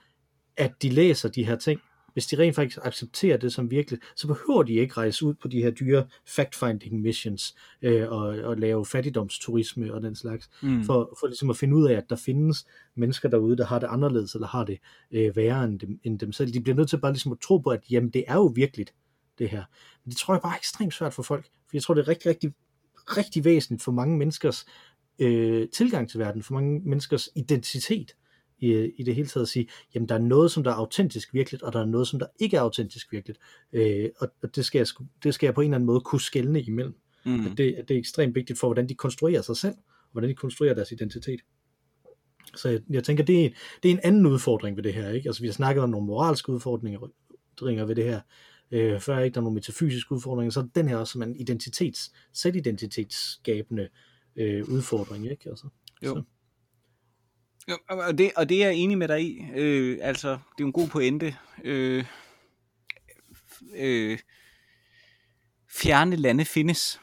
at 0.56 0.82
de 0.82 0.88
læser 0.90 1.28
de 1.28 1.44
her 1.44 1.56
ting, 1.56 1.80
hvis 2.12 2.26
de 2.26 2.38
rent 2.38 2.54
faktisk 2.54 2.78
accepterer 2.82 3.36
det 3.36 3.52
som 3.52 3.70
virkeligt, 3.70 4.02
så 4.16 4.26
behøver 4.26 4.62
de 4.62 4.72
ikke 4.74 4.94
rejse 4.94 5.26
ud 5.26 5.34
på 5.34 5.48
de 5.48 5.62
her 5.62 5.70
dyre 5.70 6.06
fact-finding 6.26 7.00
missions 7.00 7.54
øh, 7.82 8.10
og, 8.10 8.20
og 8.20 8.56
lave 8.56 8.86
fattigdomsturisme 8.86 9.94
og 9.94 10.02
den 10.02 10.16
slags, 10.16 10.50
Mm. 10.62 10.84
for, 10.84 11.16
for 11.20 11.26
ligesom 11.26 11.50
at 11.50 11.56
finde 11.56 11.76
ud 11.76 11.88
af, 11.88 11.94
at 11.94 12.10
der 12.10 12.16
findes 12.16 12.66
mennesker 12.96 13.28
derude, 13.28 13.56
der 13.56 13.66
har 13.66 13.78
det 13.78 13.86
anderledes, 13.86 14.34
eller 14.34 14.46
har 14.46 14.64
det 14.64 14.78
øh, 15.10 15.36
værre 15.36 15.64
end 15.64 15.80
dem, 15.80 16.00
end 16.04 16.18
dem 16.18 16.32
selv. 16.32 16.52
De 16.52 16.60
bliver 16.60 16.76
nødt 16.76 16.88
til 16.88 16.98
bare 17.00 17.12
ligesom 17.12 17.32
at 17.32 17.38
tro 17.38 17.58
på, 17.58 17.70
at 17.70 17.80
jamen, 17.90 18.10
det 18.10 18.24
er 18.28 18.34
jo 18.34 18.46
virkeligt, 18.46 18.94
det 19.38 19.48
her. 19.48 19.64
Men 20.04 20.10
det 20.10 20.16
tror 20.18 20.34
jeg 20.34 20.40
bare 20.42 20.52
er 20.52 20.56
ekstremt 20.56 20.94
svært 20.94 21.14
for 21.14 21.22
folk, 21.22 21.44
for 21.44 21.70
jeg 21.76 21.82
tror, 21.82 21.94
det 21.94 22.00
er 22.00 22.08
rigtig, 22.08 22.30
rigtig, 22.30 22.52
rigtig 22.96 23.44
væsentligt 23.44 23.82
for 23.82 23.92
mange 23.92 24.18
menneskers 24.18 24.66
øh, 25.18 25.68
tilgang 25.68 26.10
til 26.10 26.18
verden, 26.20 26.42
for 26.42 26.54
mange 26.54 26.80
menneskers 26.80 27.28
identitet 27.36 28.14
i, 28.60 28.90
i 28.96 29.02
det 29.02 29.14
hele 29.14 29.28
taget 29.28 29.44
at 29.44 29.48
sige, 29.48 29.68
jamen 29.94 30.08
der 30.08 30.14
er 30.14 30.18
noget, 30.18 30.50
som 30.50 30.64
der 30.64 30.70
er 30.70 30.74
autentisk 30.74 31.34
virkeligt, 31.34 31.62
og 31.62 31.72
der 31.72 31.80
er 31.80 31.84
noget, 31.84 32.08
som 32.08 32.18
der 32.18 32.26
ikke 32.38 32.56
er 32.56 32.60
autentisk 32.60 33.12
virkeligt. 33.12 33.38
Øh, 33.72 34.08
og 34.18 34.28
og 34.42 34.56
det, 34.56 34.64
skal 34.64 34.78
jeg, 34.78 34.86
det 35.24 35.34
skal 35.34 35.46
jeg 35.46 35.54
på 35.54 35.60
en 35.60 35.64
eller 35.64 35.76
anden 35.76 35.86
måde 35.86 36.00
kunne 36.00 36.20
skelne 36.20 36.62
imellem. 36.62 36.94
Mm. 37.24 37.46
At 37.46 37.58
det, 37.58 37.74
at 37.74 37.88
det 37.88 37.94
er 37.94 37.98
ekstremt 37.98 38.34
vigtigt 38.34 38.58
for, 38.58 38.66
hvordan 38.68 38.88
de 38.88 38.94
konstruerer 38.94 39.42
sig 39.42 39.56
selv, 39.56 39.74
og 39.74 40.12
hvordan 40.12 40.30
de 40.30 40.34
konstruerer 40.34 40.74
deres 40.74 40.92
identitet. 40.92 41.40
Så 42.56 42.68
jeg, 42.68 42.80
jeg 42.90 43.04
tænker, 43.04 43.24
det 43.24 43.44
er, 43.44 43.50
det 43.82 43.88
er 43.88 43.92
en 43.92 44.00
anden 44.02 44.26
udfordring 44.26 44.76
ved 44.76 44.82
det 44.82 44.94
her. 44.94 45.10
Ikke? 45.10 45.28
Altså, 45.28 45.42
vi 45.42 45.48
har 45.48 45.52
snakket 45.52 45.84
om 45.84 45.90
nogle 45.90 46.06
moralske 46.06 46.52
udfordringer 46.52 47.84
ved 47.84 47.94
det 47.94 48.04
her, 48.04 48.20
øh, 48.70 49.00
før 49.00 49.18
ikke 49.18 49.34
der 49.34 49.40
er 49.40 49.44
nogle 49.44 49.54
metafysiske 49.54 50.12
udfordringer, 50.12 50.50
så 50.50 50.60
er 50.60 50.64
den 50.74 50.88
her 50.88 50.96
også 50.96 51.12
som 51.12 51.22
en 51.22 51.36
identitets, 51.36 52.12
selvidentitetsskabende 52.32 53.88
øh, 54.36 54.68
udfordring. 54.68 55.30
Ikke? 55.30 55.50
Altså, 55.50 55.66
jo. 56.02 56.14
Så. 56.14 56.22
Jo 57.70 57.78
og, 57.88 58.18
det, 58.18 58.32
og 58.36 58.48
det 58.48 58.62
er 58.62 58.66
jeg 58.66 58.76
enig 58.76 58.98
med 58.98 59.08
dig 59.08 59.22
i. 59.22 59.44
Øh, 59.54 59.98
altså, 60.02 60.28
det 60.28 60.36
er 60.36 60.60
jo 60.60 60.66
en 60.66 60.72
god 60.72 60.88
pointe. 60.88 61.36
Øh, 61.64 62.04
øh, 63.74 64.18
fjerne 65.70 66.16
lande 66.16 66.44
findes. 66.44 67.00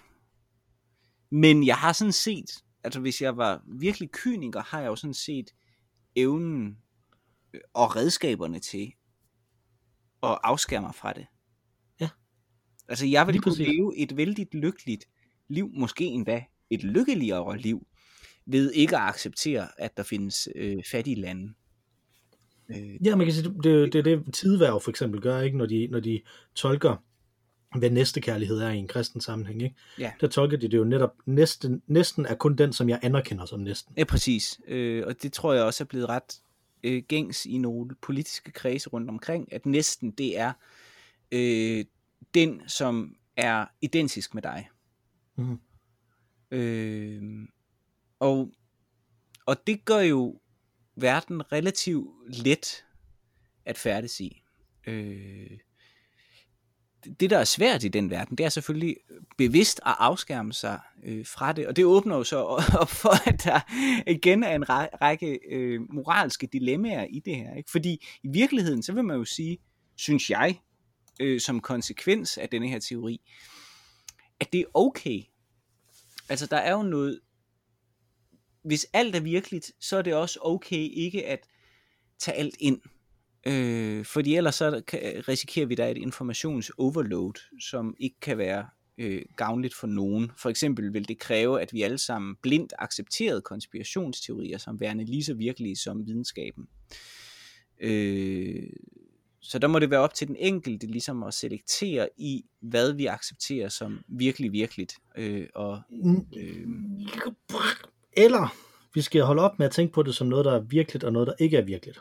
Men 1.31 1.65
jeg 1.65 1.75
har 1.75 1.93
sådan 1.93 2.11
set, 2.11 2.63
altså 2.83 2.99
hvis 2.99 3.21
jeg 3.21 3.37
var 3.37 3.63
virkelig 3.67 4.11
kyniker, 4.11 4.63
har 4.63 4.79
jeg 4.79 4.87
jo 4.87 4.95
sådan 4.95 5.13
set 5.13 5.51
evnen 6.15 6.77
øh, 7.53 7.61
og 7.73 7.95
redskaberne 7.95 8.59
til 8.59 8.93
at 10.23 10.39
afskære 10.43 10.81
mig 10.81 10.95
fra 10.95 11.13
det. 11.13 11.25
Ja. 11.99 12.09
Altså 12.87 13.05
jeg 13.05 13.27
vil 13.27 13.41
kunne 13.41 13.57
leve 13.57 13.97
et 13.97 14.17
vældig 14.17 14.47
lykkeligt 14.53 15.05
liv, 15.47 15.69
måske 15.73 16.03
endda 16.03 16.43
et 16.69 16.83
lykkeligere 16.83 17.57
liv, 17.57 17.87
ved 18.47 18.71
ikke 18.71 18.97
at 18.97 19.03
acceptere, 19.03 19.67
at 19.77 19.97
der 19.97 20.03
findes 20.03 20.49
øh, 20.55 20.83
fattige 20.91 21.21
lande. 21.21 21.53
Øh, 22.69 23.05
ja, 23.05 23.15
man 23.15 23.25
kan 23.25 23.33
sige, 23.33 23.53
det, 23.63 23.93
det, 23.93 24.05
det 24.05 24.05
det 24.05 24.33
tidværv 24.33 24.81
for 24.81 24.89
eksempel 24.89 25.21
gør, 25.21 25.41
ikke, 25.41 25.57
når 25.57 25.65
de, 25.65 25.87
når 25.87 25.99
de 25.99 26.21
tolker 26.55 27.03
hvad 27.75 27.89
næstekærlighed 27.89 28.59
er 28.59 28.69
i 28.69 28.77
en 28.77 28.87
kristen 28.87 29.21
sammenhæng. 29.21 29.63
Ikke? 29.63 29.75
Ja. 29.99 30.11
Der 30.21 30.27
tolker 30.27 30.57
de 30.57 30.67
det 30.67 30.77
jo 30.77 30.83
netop, 30.83 31.15
næsten, 31.25 31.81
næsten 31.87 32.25
er 32.25 32.35
kun 32.35 32.55
den, 32.55 32.73
som 32.73 32.89
jeg 32.89 32.99
anerkender 33.01 33.45
som 33.45 33.59
næsten. 33.59 33.93
Ja, 33.97 34.03
præcis. 34.03 34.59
Øh, 34.67 35.03
og 35.07 35.23
det 35.23 35.33
tror 35.33 35.53
jeg 35.53 35.63
også 35.63 35.83
er 35.83 35.85
blevet 35.85 36.09
ret 36.09 36.41
øh, 36.83 37.03
gængs 37.07 37.45
i 37.45 37.57
nogle 37.57 37.95
politiske 38.01 38.51
kredse 38.51 38.89
rundt 38.89 39.09
omkring, 39.09 39.53
at 39.53 39.65
næsten 39.65 40.11
det 40.11 40.39
er 40.39 40.53
øh, 41.31 41.85
den, 42.33 42.61
som 42.67 43.15
er 43.37 43.65
identisk 43.81 44.33
med 44.33 44.41
dig. 44.41 44.69
Mm. 45.35 45.59
Øh, 46.51 47.47
og, 48.19 48.51
og 49.45 49.67
det 49.67 49.85
gør 49.85 49.99
jo 49.99 50.39
verden 50.95 51.51
relativt 51.51 52.09
let 52.27 52.85
at 53.65 53.77
færdes 53.77 54.19
i. 54.19 54.43
Øh, 54.87 55.57
det, 57.19 57.29
der 57.29 57.37
er 57.37 57.43
svært 57.43 57.83
i 57.83 57.87
den 57.87 58.09
verden, 58.09 58.37
det 58.37 58.45
er 58.45 58.49
selvfølgelig 58.49 58.95
bevidst 59.37 59.79
at 59.85 59.95
afskærme 59.99 60.53
sig 60.53 60.79
øh, 61.03 61.25
fra 61.25 61.53
det, 61.53 61.67
og 61.67 61.75
det 61.75 61.85
åbner 61.85 62.15
jo 62.15 62.23
så 62.23 62.37
op 62.81 62.89
for, 62.89 63.29
at 63.29 63.43
der 63.43 63.59
igen 64.11 64.43
er 64.43 64.55
en 64.55 64.69
række 64.69 65.39
øh, 65.51 65.81
moralske 65.93 66.47
dilemmaer 66.47 67.05
i 67.09 67.19
det 67.19 67.35
her. 67.35 67.55
Ikke? 67.55 67.71
Fordi 67.71 68.05
i 68.23 68.27
virkeligheden, 68.27 68.83
så 68.83 68.93
vil 68.93 69.03
man 69.03 69.17
jo 69.17 69.25
sige, 69.25 69.57
synes 69.95 70.29
jeg, 70.29 70.59
øh, 71.19 71.41
som 71.41 71.59
konsekvens 71.59 72.37
af 72.37 72.49
denne 72.49 72.69
her 72.69 72.79
teori, 72.79 73.21
at 74.39 74.53
det 74.53 74.59
er 74.59 74.65
okay. 74.73 75.23
Altså 76.29 76.45
der 76.45 76.57
er 76.57 76.71
jo 76.71 76.83
noget, 76.83 77.19
hvis 78.67 78.85
alt 78.93 79.15
er 79.15 79.19
virkeligt, 79.19 79.71
så 79.79 79.97
er 79.97 80.01
det 80.01 80.13
også 80.13 80.39
okay 80.41 80.89
ikke 80.93 81.25
at 81.25 81.47
tage 82.19 82.37
alt 82.37 82.55
ind. 82.59 82.81
Øh, 83.47 84.05
fordi 84.05 84.35
ellers 84.35 84.55
så 84.55 84.81
risikerer 85.27 85.65
vi, 85.65 85.75
der 85.75 85.87
et 85.87 85.97
informationsoverload, 85.97 87.33
som 87.61 87.95
ikke 87.99 88.19
kan 88.21 88.37
være 88.37 88.67
øh, 88.97 89.21
gavnligt 89.35 89.75
for 89.75 89.87
nogen. 89.87 90.31
For 90.37 90.49
eksempel 90.49 90.93
vil 90.93 91.07
det 91.07 91.19
kræve, 91.19 91.61
at 91.61 91.73
vi 91.73 91.81
alle 91.81 91.97
sammen 91.97 92.35
blindt 92.41 92.73
accepterede 92.79 93.41
konspirationsteorier 93.41 94.57
som 94.57 94.79
værende 94.79 95.05
lige 95.05 95.23
så 95.23 95.33
virkelige 95.33 95.75
som 95.75 96.07
videnskaben. 96.07 96.67
Øh, 97.79 98.69
så 99.41 99.59
der 99.59 99.67
må 99.67 99.79
det 99.79 99.89
være 99.89 99.99
op 99.99 100.13
til 100.13 100.27
den 100.27 100.35
enkelte 100.35 100.87
ligesom 100.87 101.23
at 101.23 101.33
selektere 101.33 102.09
i, 102.17 102.45
hvad 102.61 102.93
vi 102.93 103.05
accepterer 103.05 103.69
som 103.69 103.99
virkelig 104.07 104.51
virkeligt. 104.51 104.93
Øh, 105.17 105.47
og, 105.55 105.81
øh, 106.37 106.67
eller 108.17 108.55
vi 108.93 109.01
skal 109.01 109.21
holde 109.21 109.41
op 109.41 109.59
med 109.59 109.65
at 109.65 109.71
tænke 109.71 109.93
på 109.93 110.03
det 110.03 110.15
som 110.15 110.27
noget, 110.27 110.45
der 110.45 110.53
er 110.55 110.59
virkeligt, 110.59 111.03
og 111.03 111.13
noget, 111.13 111.27
der 111.27 111.33
ikke 111.39 111.57
er 111.57 111.65
virkeligt 111.65 111.99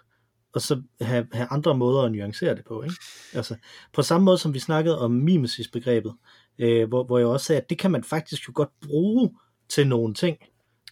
og 0.56 0.62
så 0.62 0.82
have, 1.00 1.26
have 1.32 1.48
andre 1.50 1.76
måder 1.76 2.02
at 2.02 2.12
nuancere 2.12 2.54
det 2.54 2.64
på. 2.64 2.82
Ikke? 2.82 2.94
Altså, 3.32 3.56
på 3.92 4.02
samme 4.02 4.24
måde 4.24 4.38
som 4.38 4.54
vi 4.54 4.58
snakkede 4.58 4.98
om 4.98 5.10
mimesis-begrebet, 5.10 6.14
øh, 6.58 6.88
hvor, 6.88 7.04
hvor 7.04 7.18
jeg 7.18 7.26
også 7.26 7.46
sagde, 7.46 7.60
at 7.60 7.70
det 7.70 7.78
kan 7.78 7.90
man 7.90 8.04
faktisk 8.04 8.48
jo 8.48 8.52
godt 8.54 8.68
bruge 8.86 9.30
til 9.68 9.88
nogle 9.88 10.14
ting, 10.14 10.38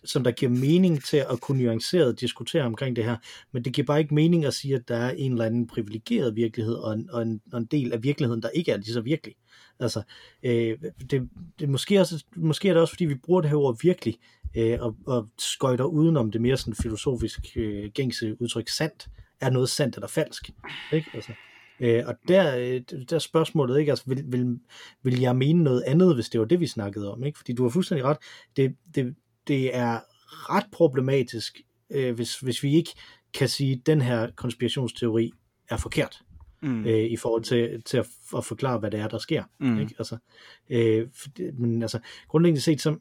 som 0.04 0.24
der 0.24 0.30
giver 0.30 0.50
mening 0.50 1.04
til 1.04 1.16
at 1.16 1.40
kunne 1.40 1.62
nuanceret 1.62 2.20
diskutere 2.20 2.62
omkring 2.62 2.96
det 2.96 3.04
her, 3.04 3.16
men 3.52 3.64
det 3.64 3.72
giver 3.72 3.86
bare 3.86 4.00
ikke 4.00 4.14
mening 4.14 4.44
at 4.44 4.54
sige, 4.54 4.74
at 4.74 4.88
der 4.88 4.96
er 4.96 5.10
en 5.10 5.32
eller 5.32 5.44
anden 5.44 5.66
privilegeret 5.66 6.36
virkelighed, 6.36 6.74
og 6.74 6.92
en, 6.92 7.10
og 7.10 7.22
en, 7.22 7.40
og 7.52 7.58
en 7.58 7.66
del 7.66 7.92
af 7.92 8.02
virkeligheden, 8.02 8.42
der 8.42 8.48
ikke 8.48 8.72
er 8.72 8.76
lige 8.76 8.92
så 8.92 9.00
virkelig. 9.00 9.34
Altså, 9.80 10.02
øh, 10.42 10.78
det, 11.10 11.28
det 11.58 11.68
måske, 11.68 12.00
også, 12.00 12.24
måske 12.36 12.68
er 12.68 12.72
det 12.72 12.80
også, 12.80 12.92
fordi 12.92 13.04
vi 13.04 13.14
bruger 13.14 13.40
det 13.40 13.50
her 13.50 13.56
ord 13.56 13.78
virkelig, 13.82 14.18
øh, 14.54 14.78
og, 14.80 14.96
og 15.06 15.28
skøjter 15.38 15.84
udenom 15.84 16.30
det 16.30 16.40
mere 16.40 16.56
sådan 16.56 16.74
filosofisk 16.74 17.40
øh, 17.56 17.90
gængse 17.94 18.36
udtryk 18.40 18.68
sandt, 18.68 19.08
er 19.40 19.50
noget 19.50 19.68
sandt 19.68 19.94
eller 19.94 20.08
falsk. 20.08 20.50
Ikke? 20.92 21.10
Altså, 21.14 21.32
øh, 21.80 22.02
og 22.06 22.14
der, 22.28 22.56
øh, 22.56 22.80
der 23.08 23.16
er 23.16 23.18
spørgsmålet, 23.18 23.78
ikke? 23.80 23.92
Altså, 23.92 24.04
vil, 24.06 24.24
vil, 24.26 24.58
vil 25.02 25.20
jeg 25.20 25.36
mene 25.36 25.62
noget 25.62 25.82
andet, 25.82 26.14
hvis 26.14 26.28
det 26.28 26.40
var 26.40 26.46
det, 26.46 26.60
vi 26.60 26.66
snakkede 26.66 27.12
om? 27.12 27.24
Ikke? 27.24 27.38
Fordi 27.38 27.52
du 27.52 27.62
har 27.62 27.70
fuldstændig 27.70 28.04
ret. 28.04 28.16
Det, 28.56 28.76
det, 28.94 29.14
det 29.48 29.76
er 29.76 30.00
ret 30.50 30.66
problematisk, 30.72 31.60
øh, 31.90 32.14
hvis, 32.14 32.38
hvis 32.38 32.62
vi 32.62 32.74
ikke 32.74 32.90
kan 33.34 33.48
sige, 33.48 33.72
at 33.72 33.86
den 33.86 34.00
her 34.00 34.30
konspirationsteori 34.36 35.32
er 35.68 35.76
forkert. 35.76 36.22
Mm. 36.62 36.86
Øh, 36.86 37.04
i 37.04 37.16
forhold 37.16 37.42
til, 37.42 37.82
til 37.82 37.96
at, 37.96 38.06
at 38.36 38.44
forklare, 38.44 38.78
hvad 38.78 38.90
det 38.90 39.00
er, 39.00 39.08
der 39.08 39.18
sker. 39.18 39.44
Mm. 39.60 39.80
Ikke? 39.80 39.94
Altså, 39.98 40.16
øh, 40.70 41.08
men 41.58 41.82
altså, 41.82 41.98
grundlæggende 42.28 42.60
set, 42.60 42.80
så, 42.80 42.96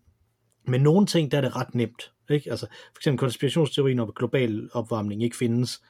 med 0.67 0.80
nogle 0.80 1.06
ting, 1.06 1.32
der 1.32 1.38
er 1.38 1.41
det 1.41 1.56
ret 1.56 1.76
nemt. 1.76 2.12
Ikke? 2.30 2.52
Altså, 2.52 2.67
for 2.67 2.99
eksempel 2.99 3.19
konspirationsteorien 3.19 3.99
om, 3.99 4.08
at 4.08 4.15
global 4.15 4.69
opvarmning 4.73 5.23
ikke 5.23 5.38
findes, 5.38 5.82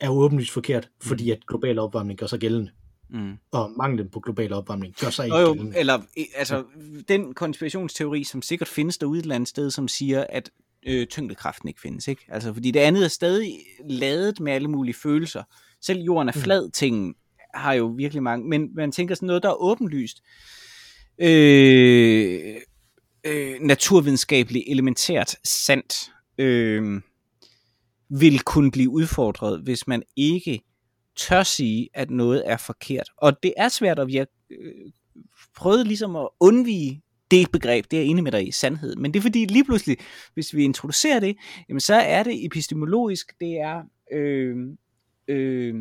er 0.00 0.08
åbenlyst 0.08 0.52
forkert, 0.52 0.88
fordi 1.02 1.24
mm. 1.24 1.30
at 1.30 1.46
global 1.46 1.78
opvarmning 1.78 2.18
gør 2.18 2.26
sig 2.26 2.38
gældende. 2.38 2.70
Mm. 3.10 3.32
Og 3.50 3.72
manglen 3.76 4.08
på 4.10 4.20
global 4.20 4.52
opvarmning 4.52 4.94
gør 5.00 5.10
sig 5.10 5.24
ikke 5.24 5.38
jo, 5.38 5.52
gældende. 5.52 5.78
Eller 5.78 5.98
altså, 6.36 6.64
den 7.08 7.34
konspirationsteori, 7.34 8.24
som 8.24 8.42
sikkert 8.42 8.68
findes 8.68 8.98
derude 8.98 9.18
et 9.18 9.22
eller 9.22 9.34
andet 9.34 9.48
sted, 9.48 9.70
som 9.70 9.88
siger, 9.88 10.26
at 10.28 10.50
øh, 10.86 11.06
tyngdekraften 11.06 11.68
ikke 11.68 11.80
findes. 11.80 12.08
Ikke? 12.08 12.24
Altså, 12.28 12.54
fordi 12.54 12.70
det 12.70 12.80
andet 12.80 13.04
er 13.04 13.08
stadig 13.08 13.58
ladet 13.88 14.40
med 14.40 14.52
alle 14.52 14.68
mulige 14.68 14.94
følelser. 14.94 15.42
Selv 15.80 16.00
jorden 16.00 16.28
er 16.28 16.32
mm. 16.36 16.40
flad 16.40 16.70
ting 16.70 17.16
har 17.54 17.72
jo 17.72 17.86
virkelig 17.86 18.22
mange, 18.22 18.48
men 18.48 18.74
man 18.74 18.92
tænker 18.92 19.14
sådan 19.14 19.26
noget, 19.26 19.42
der 19.42 19.48
er 19.48 19.62
åbenlyst. 19.62 20.22
Øh, 21.18 22.54
øh, 23.24 23.60
naturvidenskabeligt 23.60 24.64
elementært 24.68 25.36
sandt. 25.44 26.12
Øh, 26.38 27.00
vil 28.20 28.40
kunne 28.40 28.70
blive 28.70 28.90
udfordret, 28.90 29.60
hvis 29.60 29.86
man 29.86 30.02
ikke 30.16 30.62
tør 31.16 31.42
sige, 31.42 31.88
at 31.94 32.10
noget 32.10 32.42
er 32.46 32.56
forkert. 32.56 33.10
Og 33.16 33.42
det 33.42 33.54
er 33.56 33.68
svært 33.68 33.98
at 33.98 34.06
virke, 34.06 34.30
øh, 34.50 34.92
prøvet 35.56 35.86
ligesom 35.86 36.16
at 36.16 36.28
undvige 36.40 37.02
det 37.30 37.50
begreb, 37.52 37.84
det 37.90 37.96
er 37.96 38.00
jeg 38.00 38.10
enig 38.10 38.24
med 38.24 38.32
dig 38.32 38.48
i, 38.48 38.50
sandhed. 38.50 38.96
Men 38.96 39.14
det 39.14 39.18
er 39.18 39.22
fordi 39.22 39.44
lige 39.44 39.64
pludselig, 39.64 39.96
hvis 40.34 40.54
vi 40.54 40.64
introducerer 40.64 41.20
det, 41.20 41.36
jamen 41.68 41.80
så 41.80 41.94
er 41.94 42.22
det 42.22 42.46
epistemologisk, 42.46 43.40
det 43.40 43.60
er 43.60 43.82
øh, 44.12 44.56
øh, 45.28 45.74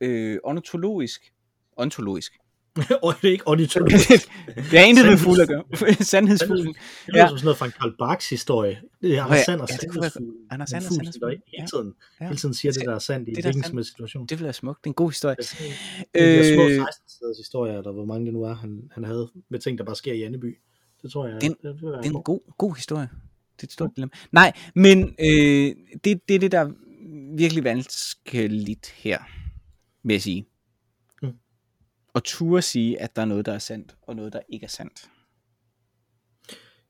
øh, 0.00 0.38
ontologisk, 0.44 1.32
ontologisk, 1.76 2.32
og 3.04 3.14
det 3.22 3.28
er 3.28 3.32
ikke 3.32 3.48
ornitolog. 3.48 3.90
det 4.70 4.78
er 4.78 4.84
intet 4.84 5.06
med 5.06 5.16
fugle 5.16 5.42
at 5.42 5.48
gøre. 5.48 5.64
Sandhedsfuglen. 6.12 6.74
Det 7.06 7.20
er 7.20 7.28
som 7.28 7.38
sådan 7.38 7.44
noget 7.44 7.58
fra 7.58 7.66
en 7.66 7.72
Karl 7.80 7.94
Barks 7.98 8.30
historie. 8.30 8.80
Det 9.02 9.16
er 9.16 9.24
Anders 9.24 9.44
Sand 9.44 9.60
og 9.60 9.68
Sandhedsfuglen. 9.68 10.34
Anders 10.50 10.70
Sand 10.70 10.84
og 10.84 10.92
Sandhedsfuglen. 10.92 11.42
Hele 11.56 11.66
tiden, 11.66 11.94
hele 12.20 12.36
tiden 12.36 12.54
siger 12.54 12.72
det, 12.72 12.82
der 12.86 12.94
er 12.94 12.98
sandt 12.98 13.28
i 13.28 13.30
en 13.30 13.42
hvilken 13.42 13.64
som 13.64 13.84
situation. 13.84 14.26
Det 14.26 14.38
vil 14.38 14.44
være 14.44 14.52
smukt. 14.52 14.78
Det 14.84 14.86
er 14.86 14.90
en 14.90 14.94
god 14.94 15.10
historie. 15.10 15.36
Det 15.36 15.44
er 16.14 16.54
små 16.54 16.84
16-siders 16.84 17.36
historier, 17.38 17.78
eller 17.78 17.92
hvor 17.92 18.04
mange 18.04 18.26
det 18.26 18.34
nu 18.34 18.42
er, 18.42 18.54
han, 18.54 18.90
han 18.92 19.04
havde 19.04 19.30
med 19.50 19.58
ting, 19.58 19.78
der 19.78 19.84
bare 19.84 19.96
sker 19.96 20.12
i 20.12 20.22
Anneby. 20.22 20.58
Det 21.02 21.12
tror 21.12 21.26
jeg. 21.26 21.40
Det, 21.40 21.42
det, 21.42 21.58
det, 21.62 21.82
det 21.82 22.10
er 22.10 22.16
en 22.16 22.22
god, 22.22 22.40
god 22.58 22.74
historie. 22.74 23.08
Det 23.56 23.62
er 23.62 23.66
et 23.66 23.72
stort 23.72 23.90
dilemma. 23.96 24.10
Nej, 24.32 24.52
men 24.74 25.14
øh, 25.20 25.74
det, 26.04 26.28
det 26.28 26.34
er 26.34 26.38
det, 26.38 26.52
der 26.52 26.60
er 26.60 26.70
virkelig 27.36 27.64
vanskeligt 27.64 28.86
her, 28.96 29.18
vil 30.04 30.14
jeg 30.14 30.22
sige 30.22 30.46
at 32.16 32.22
turde 32.24 32.62
sige, 32.62 33.00
at 33.00 33.16
der 33.16 33.22
er 33.22 33.26
noget, 33.26 33.46
der 33.46 33.52
er 33.52 33.58
sandt, 33.58 33.96
og 34.02 34.16
noget, 34.16 34.32
der 34.32 34.40
ikke 34.48 34.64
er 34.64 34.68
sandt. 34.68 35.10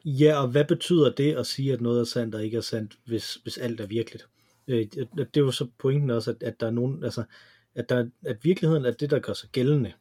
Ja, 0.04 0.42
og 0.42 0.48
hvad 0.48 0.64
betyder 0.64 1.12
det 1.12 1.36
at 1.36 1.46
sige, 1.46 1.72
at 1.72 1.80
noget 1.80 2.00
er 2.00 2.04
sandt 2.04 2.34
og 2.34 2.44
ikke 2.44 2.56
er 2.56 2.60
sandt, 2.60 2.98
hvis, 3.06 3.34
hvis 3.34 3.58
alt 3.58 3.80
er 3.80 3.86
virkeligt? 3.86 4.28
Øh, 4.66 4.86
det 5.16 5.36
er 5.36 5.40
jo 5.40 5.50
så 5.50 5.68
pointen 5.78 6.10
også, 6.10 6.30
at, 6.30 6.42
at 6.42 6.60
der 6.60 6.66
er 6.66 6.70
nogen, 6.70 7.04
altså, 7.04 7.24
at, 7.74 7.88
der, 7.88 8.08
at 8.26 8.44
virkeligheden 8.44 8.84
er 8.84 8.90
det, 8.90 9.10
der 9.10 9.18
gør 9.18 9.32
sig 9.32 9.48
gældende. 9.48 9.92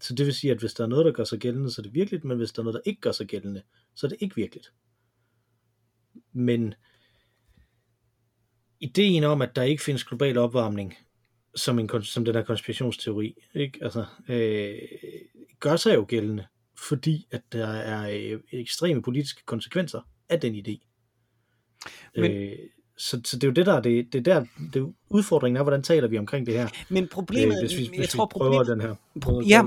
Så 0.00 0.14
det 0.14 0.26
vil 0.26 0.34
sige, 0.34 0.50
at 0.50 0.58
hvis 0.58 0.74
der 0.74 0.84
er 0.84 0.88
noget, 0.88 1.06
der 1.06 1.12
gør 1.12 1.24
sig 1.24 1.38
gældende, 1.38 1.70
så 1.70 1.80
er 1.80 1.82
det 1.82 1.94
virkeligt, 1.94 2.24
men 2.24 2.36
hvis 2.36 2.52
der 2.52 2.62
er 2.62 2.64
noget, 2.64 2.74
der 2.84 2.90
ikke 2.90 3.00
gør 3.00 3.12
sig 3.12 3.26
gældende, 3.26 3.62
så 3.94 4.06
er 4.06 4.08
det 4.08 4.18
ikke 4.20 4.36
virkeligt. 4.36 4.72
Men 6.32 6.74
ideen 8.80 9.24
om, 9.24 9.42
at 9.42 9.56
der 9.56 9.62
ikke 9.62 9.82
findes 9.82 10.04
global 10.04 10.38
opvarmning, 10.38 10.94
som, 11.54 11.78
en, 11.78 12.02
som 12.02 12.24
den 12.24 12.34
der 12.34 12.42
konspirationsteori, 12.42 13.34
ikke? 13.54 13.78
Altså, 13.82 14.04
øh, 14.28 14.78
gør 15.60 15.76
sig 15.76 15.94
jo 15.94 16.04
gældende, 16.08 16.46
fordi 16.78 17.26
at 17.30 17.42
der 17.52 17.66
er 17.66 18.10
øh, 18.10 18.40
ekstreme 18.52 19.02
politiske 19.02 19.42
konsekvenser 19.46 20.00
af 20.28 20.40
den 20.40 20.54
idé. 20.54 20.86
Men, 22.16 22.32
øh, 22.32 22.58
så, 22.96 23.20
så 23.24 23.36
det 23.36 23.44
er 23.44 23.48
jo 23.48 23.52
det 23.52 23.66
der, 23.66 23.80
det, 23.80 24.12
det 24.12 24.24
der, 24.24 24.44
det 24.74 24.94
udfordringen 25.08 25.56
er, 25.56 25.62
hvordan 25.62 25.82
taler 25.82 26.08
vi 26.08 26.18
omkring 26.18 26.46
det 26.46 26.54
her? 26.54 26.68
Men 26.88 27.08
problemet, 27.08 27.54
øh, 27.54 27.60
hvis 27.60 27.78
vi, 27.78 27.86
hvis 27.86 27.90
jeg 27.90 28.02
vi 28.02 28.06
tror 28.06 28.26
prøver 28.26 28.50
problemet, 28.50 28.66
den 28.66 28.80
her. 28.80 28.94
Pro, 29.20 29.40
ja, 29.40 29.62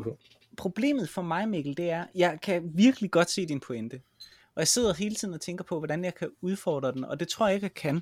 problemet 0.57 1.09
for 1.09 1.21
mig, 1.21 1.49
Mikkel, 1.49 1.77
det 1.77 1.89
er, 1.89 2.05
jeg 2.15 2.39
kan 2.43 2.71
virkelig 2.75 3.11
godt 3.11 3.29
se 3.29 3.45
din 3.45 3.59
pointe. 3.59 4.01
Og 4.55 4.59
jeg 4.59 4.67
sidder 4.67 4.93
hele 4.93 5.15
tiden 5.15 5.33
og 5.33 5.41
tænker 5.41 5.63
på, 5.63 5.77
hvordan 5.77 6.03
jeg 6.03 6.15
kan 6.15 6.29
udfordre 6.41 6.91
den, 6.91 7.05
og 7.05 7.19
det 7.19 7.27
tror 7.27 7.47
jeg 7.47 7.55
ikke, 7.55 7.65
jeg 7.65 7.73
kan. 7.73 8.01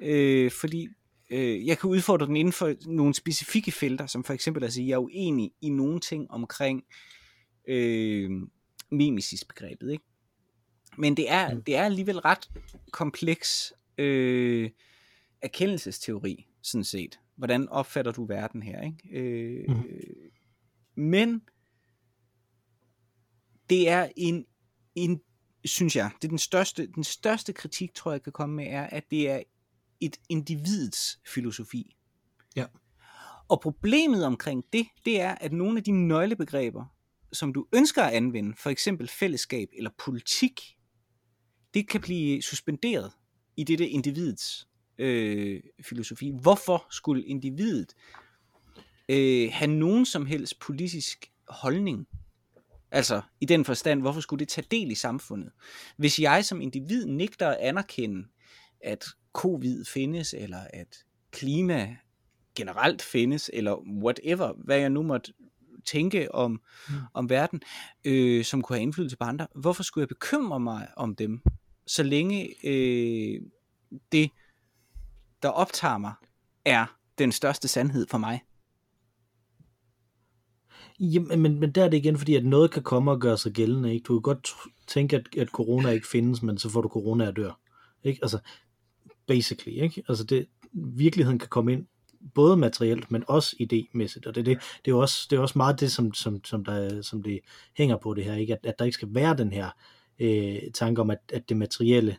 Øh, 0.00 0.50
fordi 0.50 0.88
øh, 1.30 1.66
jeg 1.66 1.78
kan 1.78 1.90
udfordre 1.90 2.26
den 2.26 2.36
inden 2.36 2.52
for 2.52 2.74
nogle 2.86 3.14
specifikke 3.14 3.72
felter, 3.72 4.06
som 4.06 4.24
for 4.24 4.32
eksempel, 4.32 4.64
altså 4.64 4.82
jeg 4.82 4.92
er 4.92 4.98
uenig 4.98 5.52
i 5.60 5.68
nogle 5.68 6.00
ting 6.00 6.30
omkring 6.30 6.84
øh, 7.68 8.30
mimesis-begrebet, 8.90 9.92
ikke? 9.92 10.04
Men 10.98 11.16
det 11.16 11.30
er, 11.30 11.54
mm. 11.54 11.62
det 11.62 11.76
er 11.76 11.84
alligevel 11.84 12.18
ret 12.18 12.50
kompleks 12.92 13.72
øh, 13.98 14.70
erkendelsesteori, 15.42 16.46
sådan 16.62 16.84
set. 16.84 17.18
Hvordan 17.36 17.68
opfatter 17.68 18.12
du 18.12 18.24
verden 18.24 18.62
her, 18.62 18.82
ikke? 18.82 19.18
Øh, 19.18 19.64
mm. 19.68 19.82
Men 20.94 21.42
det 23.70 23.88
er 23.88 24.08
en, 24.16 24.46
en, 24.94 25.20
synes 25.64 25.96
jeg, 25.96 26.10
det 26.16 26.24
er 26.24 26.28
den 26.28 26.38
største, 26.38 26.86
den 26.86 27.04
største 27.04 27.52
kritik, 27.52 27.94
tror 27.94 28.12
jeg, 28.12 28.22
kan 28.22 28.32
komme 28.32 28.56
med, 28.56 28.66
er, 28.66 28.82
at 28.82 29.04
det 29.10 29.30
er 29.30 29.42
et 30.00 30.16
individs 30.28 31.20
filosofi. 31.34 31.96
Ja. 32.56 32.66
Og 33.48 33.60
problemet 33.60 34.26
omkring 34.26 34.64
det, 34.72 34.86
det 35.04 35.20
er, 35.20 35.34
at 35.34 35.52
nogle 35.52 35.78
af 35.78 35.84
de 35.84 35.92
nøglebegreber, 35.92 36.84
som 37.32 37.52
du 37.52 37.66
ønsker 37.74 38.02
at 38.02 38.12
anvende, 38.12 38.54
for 38.56 38.70
eksempel 38.70 39.08
fællesskab 39.08 39.68
eller 39.76 39.90
politik, 39.98 40.76
det 41.74 41.88
kan 41.88 42.00
blive 42.00 42.42
suspenderet 42.42 43.12
i 43.56 43.64
dette 43.64 43.88
individets 43.88 44.68
øh, 44.98 45.60
filosofi. 45.82 46.32
Hvorfor 46.40 46.86
skulle 46.90 47.24
individet 47.24 47.94
øh, 49.08 49.48
have 49.52 49.70
nogen 49.70 50.06
som 50.06 50.26
helst 50.26 50.58
politisk 50.58 51.32
holdning? 51.48 52.06
Altså 52.90 53.22
i 53.40 53.44
den 53.44 53.64
forstand, 53.64 54.00
hvorfor 54.00 54.20
skulle 54.20 54.40
det 54.40 54.48
tage 54.48 54.66
del 54.70 54.90
i 54.90 54.94
samfundet? 54.94 55.52
Hvis 55.96 56.18
jeg 56.18 56.44
som 56.44 56.60
individ 56.60 57.06
nægter 57.06 57.48
at 57.48 57.56
anerkende, 57.56 58.28
at 58.80 59.04
covid 59.34 59.84
findes, 59.84 60.34
eller 60.38 60.60
at 60.72 60.96
klima 61.30 61.96
generelt 62.54 63.02
findes, 63.02 63.50
eller 63.52 63.76
whatever, 64.02 64.52
hvad 64.64 64.78
jeg 64.78 64.90
nu 64.90 65.02
måtte 65.02 65.32
tænke 65.86 66.34
om, 66.34 66.62
mm. 66.88 66.94
om 67.14 67.30
verden, 67.30 67.62
øh, 68.04 68.44
som 68.44 68.62
kunne 68.62 68.76
have 68.76 68.82
indflydelse 68.82 69.16
på 69.16 69.24
andre. 69.24 69.46
Hvorfor 69.54 69.82
skulle 69.82 70.02
jeg 70.02 70.08
bekymre 70.08 70.60
mig 70.60 70.88
om 70.96 71.16
dem, 71.16 71.42
så 71.86 72.02
længe 72.02 72.66
øh, 72.66 73.40
det, 74.12 74.30
der 75.42 75.48
optager 75.48 75.98
mig, 75.98 76.12
er 76.64 76.96
den 77.18 77.32
største 77.32 77.68
sandhed 77.68 78.06
for 78.10 78.18
mig? 78.18 78.40
Jamen, 81.00 81.40
men, 81.40 81.60
men 81.60 81.72
der 81.72 81.84
er 81.84 81.88
det 81.88 81.96
igen, 81.96 82.18
fordi 82.18 82.34
at 82.34 82.44
noget 82.44 82.70
kan 82.70 82.82
komme 82.82 83.10
og 83.10 83.20
gøre 83.20 83.38
sig 83.38 83.52
gældende. 83.52 83.94
Ikke? 83.94 84.04
Du 84.04 84.14
kan 84.14 84.22
godt 84.22 84.50
tænke, 84.86 85.16
at, 85.16 85.36
at 85.38 85.48
corona 85.48 85.88
ikke 85.88 86.06
findes, 86.06 86.42
men 86.42 86.58
så 86.58 86.70
får 86.70 86.80
du 86.80 86.88
corona 86.88 87.28
og 87.28 87.36
dør. 87.36 87.60
Ikke? 88.04 88.18
Altså, 88.22 88.38
basically. 89.26 89.82
Ikke? 89.82 90.02
Altså 90.08 90.24
det, 90.24 90.46
virkeligheden 90.72 91.38
kan 91.38 91.48
komme 91.48 91.72
ind 91.72 91.86
både 92.34 92.56
materielt, 92.56 93.10
men 93.10 93.24
også 93.28 93.56
idémæssigt, 93.60 94.28
og 94.28 94.34
det, 94.34 94.46
det, 94.46 94.58
det, 94.84 94.90
er 94.90 94.94
også, 94.94 95.26
det 95.30 95.36
er 95.36 95.40
også 95.40 95.58
meget 95.58 95.80
det, 95.80 95.92
som, 95.92 96.14
som, 96.14 96.44
som, 96.44 96.64
der, 96.64 97.02
som 97.02 97.22
det 97.22 97.40
hænger 97.76 97.96
på 97.96 98.14
det 98.14 98.24
her, 98.24 98.34
ikke? 98.34 98.52
At, 98.52 98.66
at 98.66 98.78
der 98.78 98.84
ikke 98.84 98.94
skal 98.94 99.14
være 99.14 99.36
den 99.36 99.52
her 99.52 99.70
øh, 100.18 100.58
tanke 100.74 101.00
om, 101.00 101.10
at, 101.10 101.18
at 101.32 101.48
det 101.48 101.56
materielle 101.56 102.16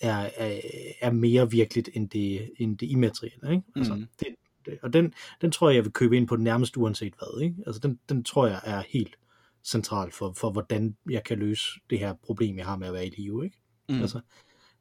er, 0.00 0.30
er, 0.36 0.60
er 1.00 1.10
mere 1.10 1.50
virkeligt 1.50 1.90
end 1.94 2.10
det, 2.10 2.50
end 2.58 2.78
det 2.78 2.90
immaterielle. 2.90 3.52
Ikke? 3.52 3.62
Altså, 3.76 3.94
mm. 3.94 4.06
det, 4.20 4.28
det, 4.66 4.78
og 4.82 4.92
den, 4.92 5.12
den 5.40 5.50
tror 5.50 5.68
jeg, 5.68 5.76
jeg 5.76 5.84
vil 5.84 5.92
købe 5.92 6.16
ind 6.16 6.28
på 6.28 6.36
den 6.36 6.44
nærmest 6.44 6.76
uanset 6.76 7.14
hvad. 7.18 7.42
Ikke? 7.42 7.56
Altså, 7.66 7.80
den, 7.80 7.98
den 8.08 8.24
tror 8.24 8.46
jeg 8.46 8.60
er 8.64 8.82
helt 8.88 9.16
central 9.64 10.12
for, 10.12 10.32
for, 10.32 10.50
hvordan 10.50 10.96
jeg 11.10 11.24
kan 11.24 11.38
løse 11.38 11.66
det 11.90 11.98
her 11.98 12.14
problem, 12.22 12.58
jeg 12.58 12.66
har 12.66 12.76
med 12.76 12.86
at 12.86 12.92
være 12.92 13.06
i 13.06 13.14
live. 13.16 13.44
Ikke? 13.44 13.58
Mm. 13.88 14.00
Altså, 14.00 14.20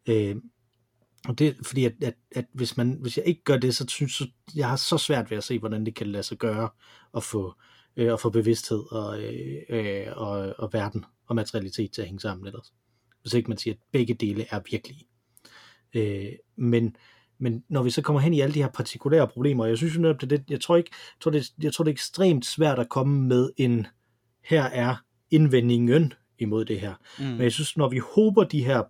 øh, 0.10 0.36
og 1.28 1.40
det 1.40 1.48
er 1.48 1.54
fordi, 1.64 1.86
at, 1.86 1.94
at, 2.02 2.16
at 2.36 2.46
hvis, 2.54 2.78
man, 2.78 2.98
hvis 3.02 3.18
jeg 3.18 3.28
ikke 3.28 3.44
gør 3.44 3.58
det, 3.58 3.76
så 3.76 3.86
synes 3.88 4.20
jeg, 4.20 4.28
jeg 4.56 4.70
har 4.70 4.76
så 4.76 4.98
svært 4.98 5.32
ved 5.32 5.38
at 5.38 5.44
se, 5.44 5.60
hvordan 5.60 5.86
det 5.86 5.96
kan 5.96 6.08
lade 6.08 6.24
sig 6.24 6.38
gøre 6.38 6.70
at 7.16 7.24
få, 7.24 7.54
øh, 7.98 8.14
at 8.14 8.20
få 8.20 8.30
bevidsthed 8.30 8.92
og, 8.92 9.24
øh, 9.24 9.62
øh, 9.70 10.08
og, 10.16 10.56
og 10.58 10.70
verden 10.74 11.06
og 11.28 11.36
materialitet 11.36 11.92
til 11.92 12.02
at 12.02 12.08
hænge 12.08 12.20
sammen 12.20 12.48
ellers. 12.48 12.74
Hvis 13.22 13.34
ikke 13.34 13.50
man 13.50 13.58
siger, 13.58 13.74
at 13.74 13.80
begge 13.92 14.14
dele 14.14 14.46
er 14.50 14.60
virkelige. 14.72 15.08
Øh, 15.96 16.34
men, 16.58 16.96
men 17.40 17.64
når 17.70 17.84
vi 17.84 17.90
så 17.90 18.02
kommer 18.02 18.20
hen 18.20 18.34
i 18.34 18.42
alle 18.42 18.54
de 18.54 18.62
her 18.62 18.70
partikulære 18.70 19.28
problemer, 19.28 19.66
jeg 19.66 19.78
synes 19.78 19.96
jo 19.96 20.02
netop, 20.02 20.22
det, 20.22 20.30
det 20.30 20.44
jeg 20.50 20.62
tror 20.62 20.78
ikke, 20.78 20.92
jeg 20.94 21.22
tror, 21.22 21.32
det, 21.32 21.54
jeg 21.62 21.74
tror 21.74 21.84
det 21.84 21.92
er 21.92 21.94
ekstremt 21.94 22.46
svært 22.46 22.80
at 22.80 22.90
komme 22.90 23.28
med 23.28 23.50
en, 23.58 23.88
her 24.44 24.64
er 24.64 24.96
indvendingen 25.32 26.14
imod 26.40 26.66
det 26.66 26.80
her. 26.80 26.94
Mm. 27.20 27.26
Men 27.26 27.42
jeg 27.42 27.52
synes, 27.52 27.78
når 27.78 27.90
vi 27.90 27.98
håber 28.16 28.44
de 28.44 28.66
her 28.66 28.84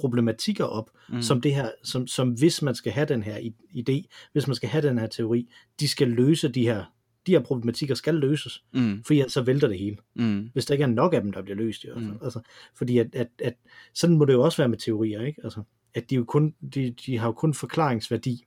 problematikker 0.00 0.64
op, 0.64 0.90
mm. 1.08 1.22
som 1.22 1.40
det 1.40 1.54
her, 1.54 1.70
som, 1.82 2.06
som 2.06 2.30
hvis 2.30 2.62
man 2.62 2.74
skal 2.74 2.92
have 2.92 3.06
den 3.06 3.22
her 3.22 3.50
idé, 3.70 4.08
hvis 4.32 4.46
man 4.46 4.54
skal 4.54 4.68
have 4.68 4.88
den 4.88 4.98
her 4.98 5.06
teori, 5.06 5.48
de 5.80 5.88
skal 5.88 6.08
løse 6.08 6.48
de 6.48 6.62
her, 6.62 6.84
de 7.26 7.32
her 7.32 7.40
problematikker 7.40 7.94
skal 7.94 8.14
løses, 8.14 8.64
mm. 8.74 9.04
fordi 9.04 9.24
så 9.28 9.42
vælter 9.42 9.68
det 9.68 9.78
hele. 9.78 9.96
Mm. 10.14 10.50
Hvis 10.52 10.66
der 10.66 10.74
ikke 10.74 10.82
er 10.82 10.88
nok 10.88 11.14
af 11.14 11.20
dem, 11.20 11.32
der 11.32 11.42
bliver 11.42 11.56
løst 11.56 11.84
i 11.84 11.86
hvert 11.86 12.02
fald. 12.02 12.12
Mm. 12.12 12.18
Altså, 12.22 12.40
fordi 12.74 12.98
at, 12.98 13.14
at, 13.14 13.28
at, 13.42 13.54
sådan 13.94 14.16
må 14.16 14.24
det 14.24 14.32
jo 14.32 14.42
også 14.42 14.56
være 14.56 14.68
med 14.68 14.78
teorier, 14.78 15.20
ikke? 15.20 15.40
Altså, 15.44 15.62
at 15.94 16.10
de, 16.10 16.14
jo 16.14 16.24
kun, 16.24 16.54
de, 16.74 16.94
de 17.06 17.18
har 17.18 17.26
jo 17.26 17.32
kun 17.32 17.54
forklaringsværdi, 17.54 18.46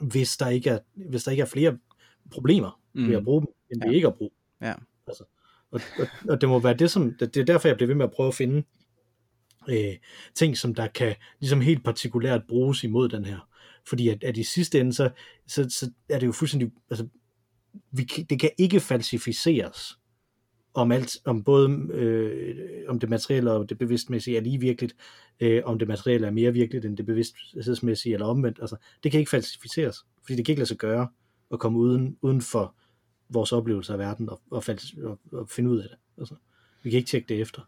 hvis 0.00 0.36
der 0.36 0.48
ikke 0.48 0.70
er, 0.70 0.78
hvis 1.10 1.24
der 1.24 1.30
ikke 1.30 1.42
er 1.42 1.46
flere 1.46 1.78
problemer 2.30 2.80
mm. 2.94 3.08
ved 3.08 3.14
at 3.14 3.24
bruge 3.24 3.40
dem, 3.40 3.48
end 3.70 3.82
ja. 3.82 3.88
ved 3.88 3.96
ikke 3.96 4.08
at 4.08 4.14
bruge. 4.14 4.30
Ja. 4.62 4.74
Altså, 5.06 5.24
og, 5.70 5.80
og, 5.98 6.06
og 6.28 6.40
det 6.40 6.48
må 6.48 6.58
være 6.58 6.74
det, 6.74 6.90
som, 6.90 7.14
det, 7.20 7.34
det 7.34 7.40
er 7.40 7.44
derfor, 7.44 7.68
jeg 7.68 7.76
bliver 7.76 7.86
ved 7.86 7.94
med 7.94 8.04
at 8.04 8.12
prøve 8.12 8.28
at 8.28 8.34
finde 8.34 8.62
øh, 9.70 9.96
ting, 10.34 10.56
som 10.56 10.74
der 10.74 10.86
kan 10.86 11.14
ligesom 11.40 11.60
helt 11.60 11.84
partikulært 11.84 12.42
bruges 12.48 12.84
imod 12.84 13.08
den 13.08 13.24
her. 13.24 13.48
Fordi 13.88 14.08
at, 14.08 14.24
at 14.24 14.36
i 14.36 14.42
sidste 14.42 14.80
ende, 14.80 14.92
så, 14.92 15.10
så, 15.46 15.66
så 15.70 15.90
er 16.08 16.18
det 16.18 16.26
jo 16.26 16.32
fuldstændig, 16.32 16.72
altså, 16.90 17.06
vi, 17.90 18.02
det 18.02 18.40
kan 18.40 18.50
ikke 18.58 18.80
falsificeres, 18.80 19.96
om 20.74 20.92
alt, 20.92 21.16
om 21.24 21.44
både 21.44 21.70
øh, 21.92 22.56
om 22.88 23.00
det 23.00 23.08
materielle 23.08 23.52
og 23.52 23.68
det 23.68 23.78
bevidstmæssige 23.78 24.36
er 24.36 24.40
lige 24.40 24.60
virkeligt, 24.60 24.96
øh, 25.40 25.62
om 25.64 25.78
det 25.78 25.88
materielle 25.88 26.26
er 26.26 26.30
mere 26.30 26.52
virkeligt 26.52 26.84
end 26.84 26.96
det 26.96 27.06
bevidsthedsmæssige 27.06 28.12
eller 28.12 28.26
omvendt. 28.26 28.58
Altså, 28.60 28.76
det 29.02 29.10
kan 29.10 29.20
ikke 29.20 29.30
falsificeres, 29.30 29.96
fordi 30.22 30.36
det 30.36 30.44
kan 30.44 30.52
ikke 30.52 30.60
lade 30.60 30.68
sig 30.68 30.76
gøre 30.76 31.08
at 31.52 31.58
komme 31.58 31.78
uden, 31.78 32.16
uden 32.22 32.40
for 32.40 32.74
vores 33.28 33.52
oplevelse 33.52 33.92
af 33.92 33.98
verden 33.98 34.28
og, 34.28 34.40
og, 34.50 34.64
og, 35.04 35.18
og 35.32 35.48
finde 35.48 35.70
ud 35.70 35.78
af 35.78 35.88
det. 35.88 35.98
Altså, 36.18 36.34
vi 36.82 36.90
kan 36.90 36.96
ikke 36.96 37.08
tjekke 37.08 37.28
det 37.28 37.40
efter 37.40 37.62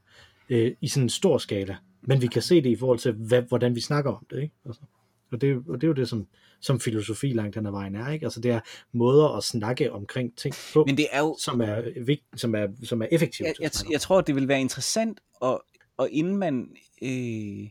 øh, 0.48 0.72
i 0.80 0.88
sådan 0.88 1.02
en 1.02 1.08
stor 1.08 1.38
skala, 1.38 1.76
men 2.02 2.22
vi 2.22 2.26
kan 2.26 2.42
se 2.42 2.62
det 2.62 2.70
i 2.70 2.76
forhold 2.76 2.98
til, 2.98 3.12
hvad, 3.12 3.42
hvordan 3.42 3.74
vi 3.74 3.80
snakker 3.80 4.12
om 4.12 4.26
det. 4.30 4.42
Ikke? 4.42 4.54
Altså, 4.66 4.82
og, 5.32 5.40
det, 5.40 5.62
og 5.68 5.80
det 5.80 5.84
er 5.84 5.88
jo 5.88 5.94
det, 5.94 6.08
som, 6.08 6.26
som 6.60 6.80
filosofi 6.80 7.32
langt 7.32 7.54
den 7.54 7.66
ad 7.66 7.70
vejen 7.70 7.96
er. 7.96 8.10
Ikke? 8.10 8.26
Altså, 8.26 8.40
det 8.40 8.50
er 8.50 8.60
måder 8.92 9.36
at 9.36 9.44
snakke 9.44 9.92
omkring 9.92 10.36
ting 10.36 10.54
på, 10.72 10.84
men 10.86 10.96
det 10.96 11.06
er 11.12 11.18
jo... 11.18 11.36
som, 11.40 11.60
er, 11.60 11.82
som, 12.36 12.54
er, 12.54 12.66
som 12.84 13.02
er 13.02 13.06
effektivt. 13.12 13.46
Jeg, 13.46 13.54
jeg, 13.60 13.70
jeg 13.90 14.00
tror, 14.00 14.20
det 14.20 14.34
vil 14.34 14.48
være 14.48 14.60
interessant, 14.60 15.20
og, 15.40 15.64
og 15.96 16.08
inden 16.10 16.36
man... 16.36 16.68
Øh 17.02 17.68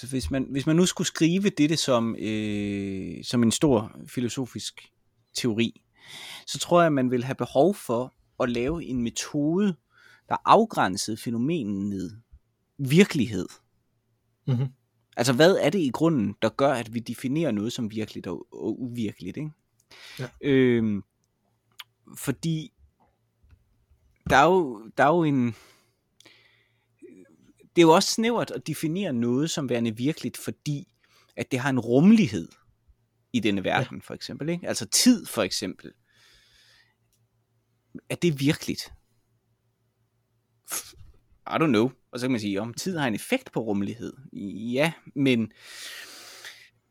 så 0.00 0.06
hvis 0.06 0.30
man, 0.30 0.46
hvis 0.50 0.66
man 0.66 0.76
nu 0.76 0.86
skulle 0.86 1.08
skrive 1.08 1.48
dette 1.48 1.76
som, 1.76 2.16
øh, 2.18 3.24
som 3.24 3.42
en 3.42 3.50
stor 3.50 3.92
filosofisk 4.06 4.92
teori, 5.34 5.82
så 6.46 6.58
tror 6.58 6.80
jeg, 6.80 6.86
at 6.86 6.92
man 6.92 7.10
vil 7.10 7.24
have 7.24 7.34
behov 7.34 7.74
for 7.74 8.14
at 8.42 8.50
lave 8.50 8.84
en 8.84 9.02
metode, 9.02 9.76
der 10.28 10.36
afgrænsede 10.44 11.16
fænomenet 11.16 12.22
virkelighed. 12.78 13.48
Mm-hmm. 14.46 14.66
Altså, 15.16 15.32
hvad 15.32 15.56
er 15.56 15.70
det 15.70 15.78
i 15.78 15.90
grunden, 15.90 16.34
der 16.42 16.48
gør, 16.48 16.72
at 16.72 16.94
vi 16.94 16.98
definerer 16.98 17.50
noget 17.50 17.72
som 17.72 17.90
virkeligt 17.90 18.26
og, 18.26 18.46
og 18.52 18.82
uvirkeligt? 18.82 19.36
Ikke? 19.36 19.50
Ja. 20.18 20.28
Øhm, 20.40 21.02
fordi 22.16 22.72
der 24.30 24.36
er, 24.36 24.44
jo, 24.44 24.90
der 24.98 25.04
er 25.04 25.08
jo 25.08 25.24
en... 25.24 25.46
det 27.60 27.82
er 27.82 27.82
jo 27.82 27.90
også 27.90 28.08
snævert 28.08 28.50
at 28.50 28.66
definere 28.66 29.12
noget 29.12 29.50
som 29.50 29.68
værende 29.68 29.96
virkeligt, 29.96 30.36
fordi 30.36 30.88
at 31.36 31.50
det 31.50 31.58
har 31.58 31.70
en 31.70 31.80
rummelighed 31.80 32.48
i 33.32 33.40
denne 33.40 33.64
verden, 33.64 33.96
ja. 33.96 34.02
for 34.02 34.14
eksempel. 34.14 34.48
Ikke? 34.48 34.68
Altså 34.68 34.86
tid, 34.86 35.26
for 35.26 35.42
eksempel. 35.42 35.92
Er 38.08 38.14
det 38.14 38.40
virkeligt? 38.40 38.92
I 41.46 41.54
don't 41.54 41.66
know. 41.66 41.90
Og 42.12 42.20
så 42.20 42.24
kan 42.24 42.30
man 42.30 42.40
sige, 42.40 42.60
om 42.60 42.74
tid 42.74 42.98
har 42.98 43.06
en 43.06 43.14
effekt 43.14 43.52
på 43.52 43.60
rummelighed. 43.60 44.12
Ja, 44.72 44.92
men 45.14 45.52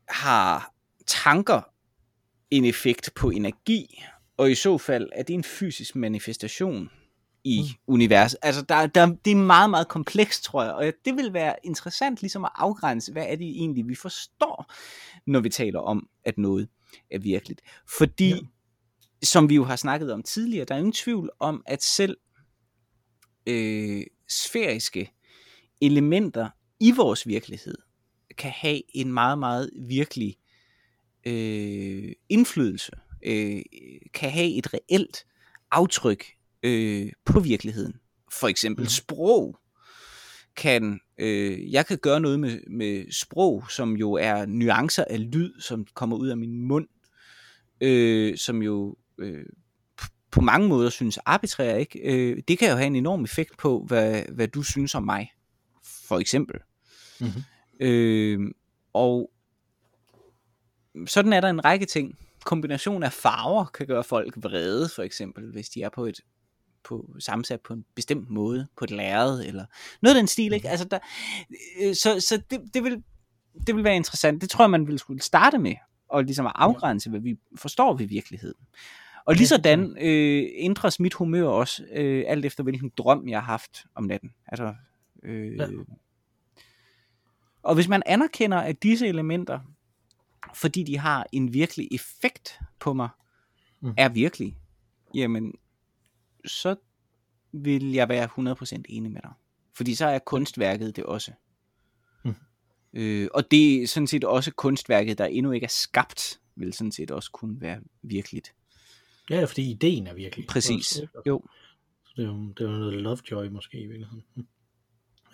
har 0.08 0.74
tanker 1.06 1.60
en 2.50 2.64
effekt 2.64 3.10
på 3.14 3.30
energi? 3.30 4.04
Og 4.36 4.50
i 4.50 4.54
så 4.54 4.78
fald, 4.78 5.08
er 5.12 5.22
det 5.22 5.34
en 5.34 5.44
fysisk 5.44 5.96
manifestation 5.96 6.90
i 7.44 7.60
mm. 7.60 7.94
universet? 7.94 8.38
Altså, 8.42 8.62
der, 8.62 8.86
der, 8.86 9.06
det 9.24 9.30
er 9.30 9.36
meget, 9.36 9.70
meget 9.70 9.88
komplekst, 9.88 10.44
tror 10.44 10.62
jeg. 10.62 10.72
Og 10.72 10.92
det 11.04 11.16
vil 11.16 11.32
være 11.32 11.54
interessant 11.64 12.20
ligesom 12.20 12.44
at 12.44 12.50
afgrænse, 12.54 13.12
hvad 13.12 13.26
er 13.28 13.36
det 13.36 13.46
egentlig, 13.46 13.88
vi 13.88 13.94
forstår, 13.94 14.72
når 15.26 15.40
vi 15.40 15.48
taler 15.48 15.80
om, 15.80 16.08
at 16.24 16.38
noget 16.38 16.68
er 17.10 17.18
virkeligt. 17.18 17.60
Fordi, 17.98 18.28
ja. 18.28 18.36
som 19.22 19.48
vi 19.48 19.54
jo 19.54 19.64
har 19.64 19.76
snakket 19.76 20.12
om 20.12 20.22
tidligere, 20.22 20.64
der 20.64 20.74
er 20.74 20.78
ingen 20.78 20.92
tvivl 20.92 21.30
om, 21.40 21.62
at 21.66 21.82
selv 21.82 22.16
øh, 23.46 24.02
sfæriske 24.28 25.10
elementer 25.80 26.48
i 26.80 26.92
vores 26.92 27.26
virkelighed 27.26 27.74
kan 28.38 28.50
have 28.50 28.82
en 28.94 29.12
meget, 29.12 29.38
meget 29.38 29.70
virkelig 29.76 30.36
øh, 31.26 32.12
indflydelse, 32.28 32.92
øh, 33.22 33.62
kan 34.14 34.30
have 34.30 34.58
et 34.58 34.74
reelt 34.74 35.26
aftryk 35.70 36.24
øh, 36.62 37.12
på 37.24 37.40
virkeligheden. 37.40 37.94
For 38.32 38.48
eksempel 38.48 38.82
mm. 38.82 38.88
sprog 38.88 39.58
kan, 40.56 41.00
øh, 41.18 41.72
jeg 41.72 41.86
kan 41.86 41.98
gøre 41.98 42.20
noget 42.20 42.40
med, 42.40 42.60
med 42.70 43.12
sprog, 43.12 43.64
som 43.70 43.96
jo 43.96 44.12
er 44.12 44.46
nuancer 44.46 45.04
af 45.10 45.30
lyd, 45.32 45.60
som 45.60 45.86
kommer 45.94 46.16
ud 46.16 46.28
af 46.28 46.36
min 46.36 46.62
mund, 46.62 46.88
øh, 47.80 48.36
som 48.36 48.62
jo 48.62 48.96
øh, 49.18 49.44
på 50.30 50.40
mange 50.40 50.68
måder 50.68 50.90
synes 50.90 51.18
arbitrære, 51.18 51.80
ikke? 51.80 51.98
Øh, 51.98 52.42
det 52.48 52.58
kan 52.58 52.70
jo 52.70 52.76
have 52.76 52.86
en 52.86 52.96
enorm 52.96 53.24
effekt 53.24 53.58
på, 53.58 53.84
hvad, 53.86 54.22
hvad 54.32 54.48
du 54.48 54.62
synes 54.62 54.94
om 54.94 55.02
mig, 55.02 55.32
for 55.84 56.18
eksempel. 56.18 56.60
Mm-hmm. 57.20 57.42
Øh, 57.80 58.50
og 58.92 59.30
sådan 61.06 61.32
er 61.32 61.40
der 61.40 61.48
en 61.48 61.64
række 61.64 61.86
ting. 61.86 62.18
Kombination 62.44 63.02
af 63.02 63.12
farver 63.12 63.64
kan 63.64 63.86
gøre 63.86 64.04
folk 64.04 64.34
vrede, 64.36 64.88
for 64.88 65.02
eksempel, 65.02 65.52
hvis 65.52 65.68
de 65.68 65.82
er 65.82 65.88
på 65.88 66.06
et 66.06 66.20
på, 66.84 67.10
sammensat 67.18 67.60
på 67.60 67.72
en 67.72 67.84
bestemt 67.94 68.30
måde, 68.30 68.66
på 68.76 68.84
et 68.84 68.90
lærred, 68.90 69.40
eller 69.40 69.64
noget 70.02 70.16
af 70.16 70.20
den 70.20 70.26
stil, 70.26 70.52
ikke? 70.52 70.64
Mhm. 70.64 70.70
Altså 70.70 70.84
der, 70.84 70.98
øh, 71.80 71.94
så 71.94 72.20
så 72.20 72.42
det, 72.50 72.60
det, 72.74 72.84
vil, 72.84 73.02
det 73.66 73.76
vil 73.76 73.84
være 73.84 73.96
interessant. 73.96 74.42
Det 74.42 74.50
tror 74.50 74.64
jeg, 74.64 74.70
man 74.70 74.86
ville 74.86 74.98
skulle 74.98 75.22
starte 75.22 75.58
med, 75.58 75.74
og 76.08 76.24
ligesom 76.24 76.46
at 76.46 76.52
afgrænse, 76.54 77.10
hvad 77.10 77.20
vi 77.20 77.36
forstår 77.56 77.96
ved 77.96 78.06
virkeligheden. 78.06 78.64
Og 79.28 79.34
lige 79.34 79.46
sådan 79.46 79.96
øh, 80.00 80.48
ændres 80.54 81.00
mit 81.00 81.14
humør 81.14 81.48
også, 81.48 81.84
øh, 81.92 82.24
alt 82.26 82.44
efter 82.44 82.62
hvilken 82.62 82.92
drøm 82.96 83.28
jeg 83.28 83.38
har 83.38 83.44
haft 83.46 83.84
om 83.94 84.04
natten. 84.04 84.34
Altså, 84.46 84.74
øh, 85.22 85.56
ja. 85.56 85.66
Og 87.62 87.74
hvis 87.74 87.88
man 87.88 88.02
anerkender, 88.06 88.58
at 88.58 88.82
disse 88.82 89.06
elementer, 89.06 89.60
fordi 90.54 90.82
de 90.82 90.98
har 90.98 91.26
en 91.32 91.54
virkelig 91.54 91.88
effekt 91.92 92.60
på 92.80 92.92
mig, 92.92 93.08
mm. 93.80 93.94
er 93.96 94.08
virkelige, 94.08 94.56
jamen, 95.14 95.52
så 96.46 96.76
vil 97.52 97.92
jeg 97.92 98.08
være 98.08 98.28
100% 98.52 98.82
enig 98.88 99.12
med 99.12 99.20
dig. 99.22 99.32
Fordi 99.74 99.94
så 99.94 100.06
er 100.06 100.18
kunstværket 100.18 100.96
det 100.96 101.04
også. 101.04 101.32
Mm. 102.24 102.34
Øh, 102.92 103.28
og 103.34 103.50
det 103.50 103.82
er 103.82 103.86
sådan 103.86 104.06
set 104.06 104.24
også 104.24 104.52
kunstværket, 104.54 105.18
der 105.18 105.26
endnu 105.26 105.52
ikke 105.52 105.64
er 105.64 105.68
skabt, 105.68 106.40
vil 106.56 106.72
sådan 106.72 106.92
set 106.92 107.10
også 107.10 107.30
kunne 107.30 107.60
være 107.60 107.80
virkeligt. 108.02 108.54
Ja, 109.30 109.44
fordi 109.44 109.70
ideen 109.70 110.06
er 110.06 110.14
virkelig. 110.14 110.46
Præcis, 110.46 110.98
også, 110.98 111.22
jo. 111.26 111.42
Så 112.04 112.12
det 112.16 112.26
jo, 112.26 112.52
det 112.58 112.64
jo 112.64 112.68
noget 112.70 112.94
Lovejoy 112.94 113.48
måske 113.48 113.78
i 113.78 113.86
virkeligheden. 113.86 114.24
Hm. 114.34 114.46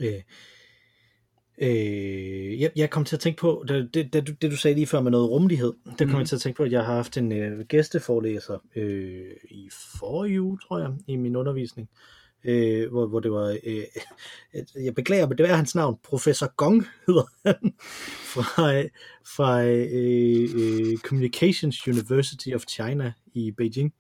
Øh, 0.01 0.23
øh, 1.59 2.61
jeg, 2.61 2.71
jeg 2.77 2.91
kom 2.91 3.05
til 3.05 3.17
at 3.17 3.21
tænke 3.21 3.41
på, 3.41 3.65
det, 3.69 3.95
det, 3.95 4.13
det, 4.13 4.43
det 4.43 4.51
du 4.51 4.57
sagde 4.57 4.75
lige 4.75 4.87
før 4.87 5.01
med 5.01 5.11
noget 5.11 5.31
rummelighed, 5.31 5.73
det 5.99 5.99
kom 5.99 6.09
mm. 6.09 6.19
jeg 6.19 6.27
til 6.27 6.37
at 6.37 6.41
tænke 6.41 6.57
på, 6.57 6.63
at 6.63 6.73
jeg 6.73 6.85
har 6.85 6.95
haft 6.95 7.17
en 7.17 7.33
øh, 7.33 7.67
gæsteforelæser 7.67 8.59
øh, 8.77 9.31
i 9.51 9.71
forrige 9.99 10.43
uge, 10.43 10.59
tror 10.69 10.79
jeg, 10.79 10.93
i 11.07 11.17
min 11.17 11.37
undervisning, 11.37 11.89
øh, 11.93 12.24
hvor, 12.91 13.07
hvor 13.07 13.21
det 13.21 13.33
var, 13.33 13.59
øh, 13.65 13.83
jeg 14.85 14.95
beklager, 14.95 15.29
men 15.29 15.39
det 15.39 15.51
er 15.51 15.55
hans 15.55 15.75
navn, 15.75 15.99
Professor 16.03 16.55
Gong 16.57 16.87
hedder 17.07 17.25
han, 17.47 17.75
fra, 18.33 18.83
fra 19.37 19.65
øh, 19.65 20.49
øh, 20.55 20.99
Communications 20.99 21.89
University 21.89 22.49
of 22.55 22.65
China 22.69 23.13
i 23.35 23.51
Beijing. 23.51 23.95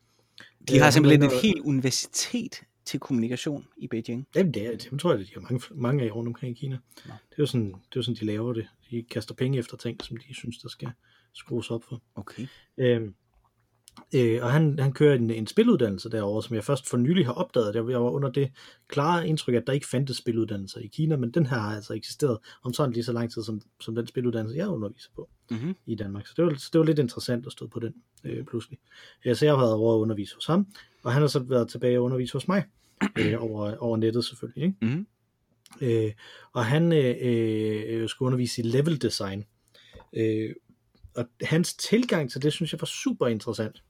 De 0.68 0.78
har 0.78 0.87
øh, 0.87 0.92
simpelthen 0.92 1.22
et 1.22 1.40
helt 1.42 1.61
universitet 1.61 2.62
til 2.85 3.00
kommunikation 3.00 3.66
i 3.76 3.87
Beijing. 3.87 4.26
Jamen, 4.35 4.54
det, 4.54 4.66
er, 4.66 4.76
det 4.76 5.00
tror 5.00 5.11
jeg, 5.14 5.20
de 5.20 5.35
har 5.35 5.40
mange, 5.40 5.61
mange 5.74 6.04
af 6.04 6.14
rundt 6.14 6.28
omkring 6.28 6.57
i 6.57 6.61
Kina. 6.61 6.78
Ja. 7.07 7.12
Det 7.12 7.38
er 7.38 7.42
jo 7.42 7.46
sådan, 7.46 7.66
det 7.66 7.74
er 7.74 7.96
jo 7.96 8.02
sådan, 8.02 8.20
de 8.20 8.24
laver 8.24 8.52
det. 8.52 8.66
De 8.90 9.02
kaster 9.11 9.35
penge 9.35 9.59
efter 9.59 9.76
ting, 9.76 10.02
som 10.02 10.16
de 10.16 10.35
synes, 10.35 10.59
der 10.59 10.68
skal 10.68 10.88
skrues 11.33 11.70
op 11.70 11.85
for. 11.88 12.02
Okay. 12.14 12.46
Øhm, 12.78 13.14
Øh, 14.14 14.42
og 14.42 14.52
han, 14.52 14.78
han 14.78 14.92
kører 14.92 15.14
en, 15.14 15.30
en 15.30 15.46
spiluddannelse 15.46 16.11
derovre, 16.11 16.42
som 16.42 16.57
jeg 16.57 16.64
først 16.64 16.88
for 16.88 16.96
nylig 16.96 17.26
har 17.26 17.33
opdaget. 17.33 17.74
Jeg, 17.74 17.90
jeg 17.90 18.02
var 18.02 18.11
under 18.11 18.30
det 18.30 18.50
klare 18.88 19.28
indtryk, 19.28 19.54
at 19.54 19.66
der 19.66 19.72
ikke 19.72 19.87
fandtes 19.87 20.16
spiluddannelser 20.16 20.80
i 20.80 20.87
Kina, 20.87 21.16
men 21.16 21.30
den 21.30 21.46
her 21.46 21.57
har 21.57 21.76
altså 21.76 21.94
eksisteret 21.94 22.38
om 22.62 22.72
sådan 22.72 22.92
lige 22.92 23.04
så 23.04 23.12
lang 23.12 23.33
tid, 23.33 23.42
som, 23.42 23.61
som 23.80 23.94
den 23.94 24.07
spiluddannelse, 24.07 24.59
jeg 24.59 24.68
underviser 24.68 25.11
på 25.16 25.28
mm-hmm. 25.50 25.74
i 25.87 25.94
Danmark. 25.94 26.26
Så 26.26 26.33
det 26.37 26.44
var, 26.44 26.50
det 26.50 26.78
var 26.78 26.85
lidt 26.85 26.98
interessant 26.98 27.46
at 27.46 27.52
stå 27.52 27.66
på 27.66 27.80
den 27.80 27.94
øh, 28.24 28.44
pludselig. 28.44 28.78
Øh, 29.24 29.37
så 29.37 29.44
jeg 29.44 29.54
har 29.54 29.61
været 29.61 29.74
over 29.74 29.94
at 29.94 29.98
undervise 29.98 30.35
hos 30.35 30.46
ham, 30.46 30.66
og 31.02 31.12
han 31.12 31.22
har 31.22 31.28
så 31.28 31.38
været 31.38 31.68
tilbage 31.68 31.98
og 31.98 32.04
undervise 32.04 32.33
hos 32.33 32.48
mig, 32.48 32.64
øh, 33.18 33.35
over, 33.42 33.76
over 33.76 33.96
nettet 33.96 34.24
selvfølgelig. 34.24 34.64
Ikke? 34.64 34.76
Mm-hmm. 34.83 35.07
Øh, 35.80 36.12
og 36.52 36.64
han 36.64 36.92
øh, 36.92 37.16
øh, 37.22 38.09
skulle 38.09 38.26
undervise 38.26 38.62
i 38.62 38.64
level 38.64 39.02
design. 39.02 39.44
Øh, 40.12 40.54
og 41.16 41.29
hans 41.42 41.74
tilgang 41.74 42.31
til 42.31 42.42
det, 42.42 42.53
synes 42.53 42.72
jeg 42.72 42.81
var 42.81 42.87
super 42.87 43.27
interessant. 43.27 43.83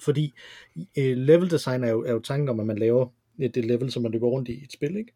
Fordi 0.00 0.34
øh, 0.98 1.16
level 1.16 1.50
design 1.50 1.84
er 1.84 1.88
jo, 1.88 2.04
er 2.04 2.12
jo 2.12 2.20
tanken 2.20 2.48
om, 2.48 2.60
at 2.60 2.66
man 2.66 2.78
laver 2.78 3.08
det 3.38 3.64
level, 3.64 3.92
som 3.92 4.02
man 4.02 4.12
løber 4.12 4.26
rundt 4.26 4.48
i 4.48 4.64
et 4.64 4.72
spil, 4.72 4.96
ikke? 4.96 5.12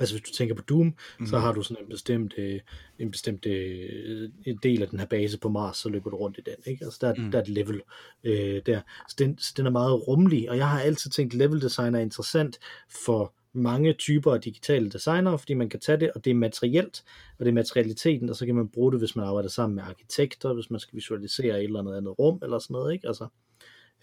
Altså 0.00 0.14
hvis 0.14 0.30
du 0.30 0.34
tænker 0.34 0.54
på 0.54 0.62
Doom, 0.62 0.86
mm. 0.86 1.26
så 1.26 1.36
mhm. 1.36 1.42
har 1.42 1.52
du 1.52 1.62
sådan 1.62 1.84
en 1.84 1.90
bestemt, 1.90 2.34
øh, 2.38 2.60
en 2.98 3.10
bestemt 3.10 3.46
øh, 3.46 4.30
en 4.46 4.58
del 4.62 4.82
af 4.82 4.88
den 4.88 4.98
her 4.98 5.06
base 5.06 5.38
på 5.38 5.48
Mars, 5.48 5.76
så 5.76 5.88
løber 5.88 6.10
du 6.10 6.16
rundt 6.16 6.38
i 6.38 6.40
den, 6.40 6.72
ikke? 6.72 6.84
Altså 6.84 6.98
der, 7.00 7.14
mm. 7.14 7.30
der 7.30 7.38
er 7.38 7.42
et 7.42 7.48
level 7.48 7.82
øh, 8.24 8.62
der. 8.66 8.80
Så 9.08 9.14
den, 9.18 9.38
så 9.38 9.54
den 9.56 9.66
er 9.66 9.70
meget 9.70 10.08
rummelig, 10.08 10.50
og 10.50 10.56
jeg 10.56 10.70
har 10.70 10.80
altid 10.80 11.10
tænkt, 11.10 11.34
level 11.34 11.62
design 11.62 11.94
er 11.94 11.98
interessant 11.98 12.58
for 13.04 13.34
mange 13.52 13.92
typer 13.92 14.34
af 14.34 14.40
digitale 14.40 14.90
designere, 14.90 15.38
fordi 15.38 15.54
man 15.54 15.68
kan 15.68 15.80
tage 15.80 16.00
det, 16.00 16.12
og 16.12 16.24
det 16.24 16.30
er 16.30 16.34
materielt, 16.34 17.04
og 17.38 17.44
det 17.44 17.48
er 17.48 17.54
materialiteten, 17.54 18.30
og 18.30 18.36
så 18.36 18.46
kan 18.46 18.54
man 18.54 18.68
bruge 18.68 18.92
det, 18.92 19.00
hvis 19.00 19.16
man 19.16 19.24
arbejder 19.24 19.48
sammen 19.48 19.76
med 19.76 19.84
arkitekter, 19.84 20.54
hvis 20.54 20.70
man 20.70 20.80
skal 20.80 20.96
visualisere 20.96 21.58
et 21.58 21.64
eller 21.64 21.80
andet 21.80 21.96
andet 21.96 22.18
rum, 22.18 22.38
eller 22.42 22.58
sådan 22.58 22.74
noget, 22.74 22.92
ikke? 22.92 23.08
Altså, 23.08 23.28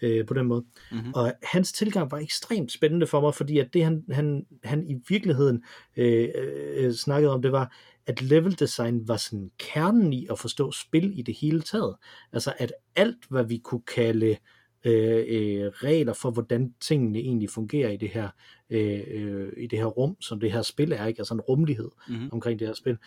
øh, 0.02 0.26
på 0.26 0.34
den 0.34 0.46
måde. 0.46 0.64
Mm-hmm. 0.92 1.12
Og 1.14 1.32
hans 1.42 1.72
tilgang 1.72 2.10
var 2.10 2.18
ekstremt 2.18 2.72
spændende 2.72 3.06
for 3.06 3.20
mig, 3.20 3.34
fordi 3.34 3.58
at 3.58 3.74
det 3.74 3.84
han, 3.84 4.04
han, 4.10 4.46
han 4.64 4.90
i 4.90 4.94
virkeligheden 5.08 5.64
øh, 5.96 6.28
øh, 6.34 6.92
snakkede 6.92 7.32
om, 7.32 7.42
det 7.42 7.52
var, 7.52 7.76
at 8.06 8.22
level 8.22 8.58
design 8.58 9.08
var 9.08 9.16
sådan 9.16 9.50
kernen 9.58 10.12
i 10.12 10.26
at 10.30 10.38
forstå 10.38 10.72
spil 10.72 11.18
i 11.18 11.22
det 11.22 11.36
hele 11.40 11.60
taget. 11.60 11.96
Altså 12.32 12.52
at 12.58 12.72
alt, 12.96 13.26
hvad 13.30 13.44
vi 13.44 13.56
kunne 13.56 13.82
kalde 13.94 14.36
øh, 14.84 15.24
øh, 15.28 15.66
regler 15.66 16.12
for, 16.12 16.30
hvordan 16.30 16.74
tingene 16.80 17.18
egentlig 17.18 17.50
fungerer 17.50 17.90
i 17.90 17.96
det 17.96 18.08
her 18.08 18.28
øh, 18.70 19.00
øh, 19.08 19.52
i 19.56 19.66
det 19.66 19.78
her 19.78 19.86
rum, 19.86 20.16
som 20.20 20.40
det 20.40 20.52
her 20.52 20.62
spil 20.62 20.92
er, 20.92 21.06
ikke? 21.06 21.20
altså 21.20 21.34
en 21.34 21.40
rummelighed 21.40 21.90
mm-hmm. 22.08 22.28
omkring 22.32 22.58
det 22.58 22.66
her 22.66 22.74
spil, 22.74 22.98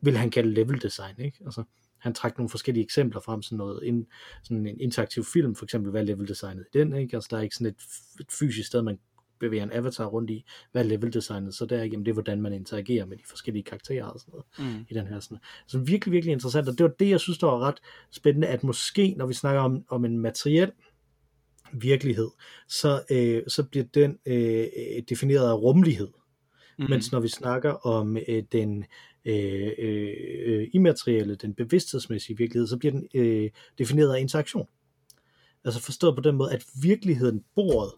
vil 0.00 0.16
han 0.16 0.30
kalde 0.30 0.54
level 0.54 0.82
design, 0.82 1.14
ikke? 1.18 1.38
Altså, 1.44 1.62
han 1.98 2.14
trak 2.14 2.38
nogle 2.38 2.48
forskellige 2.48 2.84
eksempler 2.84 3.20
frem, 3.20 3.42
sådan 3.42 3.58
noget, 3.58 3.88
en, 3.88 4.06
sådan 4.42 4.66
en 4.66 4.80
interaktiv 4.80 5.24
film, 5.24 5.54
for 5.54 5.64
eksempel, 5.64 5.90
hvad 5.90 6.00
er 6.00 6.04
level 6.04 6.28
designet 6.28 6.64
i 6.74 6.78
den, 6.78 6.96
ikke? 6.96 7.16
Altså, 7.16 7.28
der 7.30 7.36
er 7.36 7.42
ikke 7.42 7.54
sådan 7.54 7.66
et, 7.66 7.82
et 8.20 8.32
fysisk 8.38 8.66
sted, 8.66 8.82
man 8.82 8.98
bevæger 9.38 9.64
en 9.64 9.72
avatar 9.72 10.04
rundt 10.06 10.30
i, 10.30 10.44
hvad 10.72 10.84
er 10.84 10.88
level 10.88 11.12
designet, 11.12 11.54
så 11.54 11.66
der 11.66 11.78
er 11.78 11.84
jamen, 11.84 12.06
det 12.06 12.10
er, 12.10 12.12
hvordan 12.12 12.42
man 12.42 12.52
interagerer 12.52 13.06
med 13.06 13.16
de 13.16 13.22
forskellige 13.26 13.62
karakterer 13.62 14.04
og 14.04 14.20
sådan 14.20 14.32
noget, 14.32 14.74
mm. 14.74 14.86
i 14.88 14.94
den 14.94 15.06
her 15.06 15.20
sådan. 15.20 15.38
Så 15.66 15.78
virkelig, 15.78 16.12
virkelig 16.12 16.32
interessant, 16.32 16.68
og 16.68 16.78
det 16.78 16.84
var 16.84 16.90
det, 16.98 17.10
jeg 17.10 17.20
synes, 17.20 17.38
der 17.38 17.46
var 17.46 17.58
ret 17.58 17.78
spændende, 18.10 18.48
at 18.48 18.64
måske, 18.64 19.14
når 19.16 19.26
vi 19.26 19.34
snakker 19.34 19.60
om, 19.60 19.84
om 19.88 20.04
en 20.04 20.18
materiel 20.18 20.72
virkelighed, 21.82 22.28
så, 22.68 23.02
øh, 23.10 23.42
så 23.48 23.62
bliver 23.62 23.84
den 23.94 24.18
øh, 24.26 24.66
defineret 25.08 25.48
af 25.48 25.54
rummelighed. 25.54 26.08
Mm. 26.78 26.86
Mens 26.88 27.12
når 27.12 27.20
vi 27.20 27.28
snakker 27.28 27.70
om 27.70 28.16
øh, 28.28 28.42
den 28.52 28.84
øh, 29.24 29.70
øh, 29.78 30.68
immaterielle, 30.72 31.34
den 31.34 31.54
bevidsthedsmæssige 31.54 32.36
virkelighed, 32.36 32.66
så 32.66 32.76
bliver 32.76 32.92
den 32.92 33.08
øh, 33.14 33.50
defineret 33.78 34.14
af 34.14 34.20
interaktion. 34.20 34.66
Altså 35.64 35.80
forstået 35.80 36.16
på 36.16 36.22
den 36.22 36.36
måde, 36.36 36.52
at 36.52 36.64
virkeligheden, 36.82 37.44
bordet, 37.54 37.92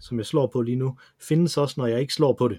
som 0.00 0.18
jeg 0.18 0.26
slår 0.26 0.46
på 0.46 0.62
lige 0.62 0.76
nu, 0.76 0.98
findes 1.20 1.56
også, 1.56 1.74
når 1.78 1.86
jeg 1.86 2.00
ikke 2.00 2.14
slår 2.14 2.32
på 2.32 2.48
det. 2.48 2.58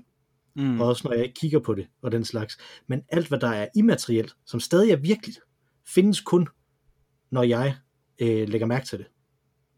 mm. 0.56 0.82
og 0.82 0.88
også 0.88 1.08
når 1.08 1.14
jeg 1.14 1.24
ikke 1.24 1.40
kigger 1.40 1.60
på 1.60 1.74
det, 1.74 1.88
og 2.02 2.12
den 2.12 2.26
slags. 2.26 2.58
Men 2.88 3.02
alt, 3.10 3.28
hvad 3.28 3.40
der 3.40 3.48
er 3.48 3.68
immaterielt, 3.76 4.36
som 4.46 4.60
stadig 4.60 4.92
er 4.92 4.96
virkeligt, 4.96 5.40
findes 5.88 6.22
kun, 6.22 6.48
når 7.32 7.44
jeg 7.44 7.76
øh, 8.20 8.50
lægger 8.50 8.68
mærke 8.68 8.86
til 8.86 9.00
det. 9.00 9.08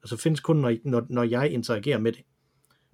Altså 0.03 0.17
findes 0.17 0.39
kun, 0.39 0.57
når, 0.57 0.75
når, 0.85 1.05
når 1.09 1.23
jeg 1.23 1.51
interagerer 1.51 1.97
med 1.97 2.11
det. 2.11 2.21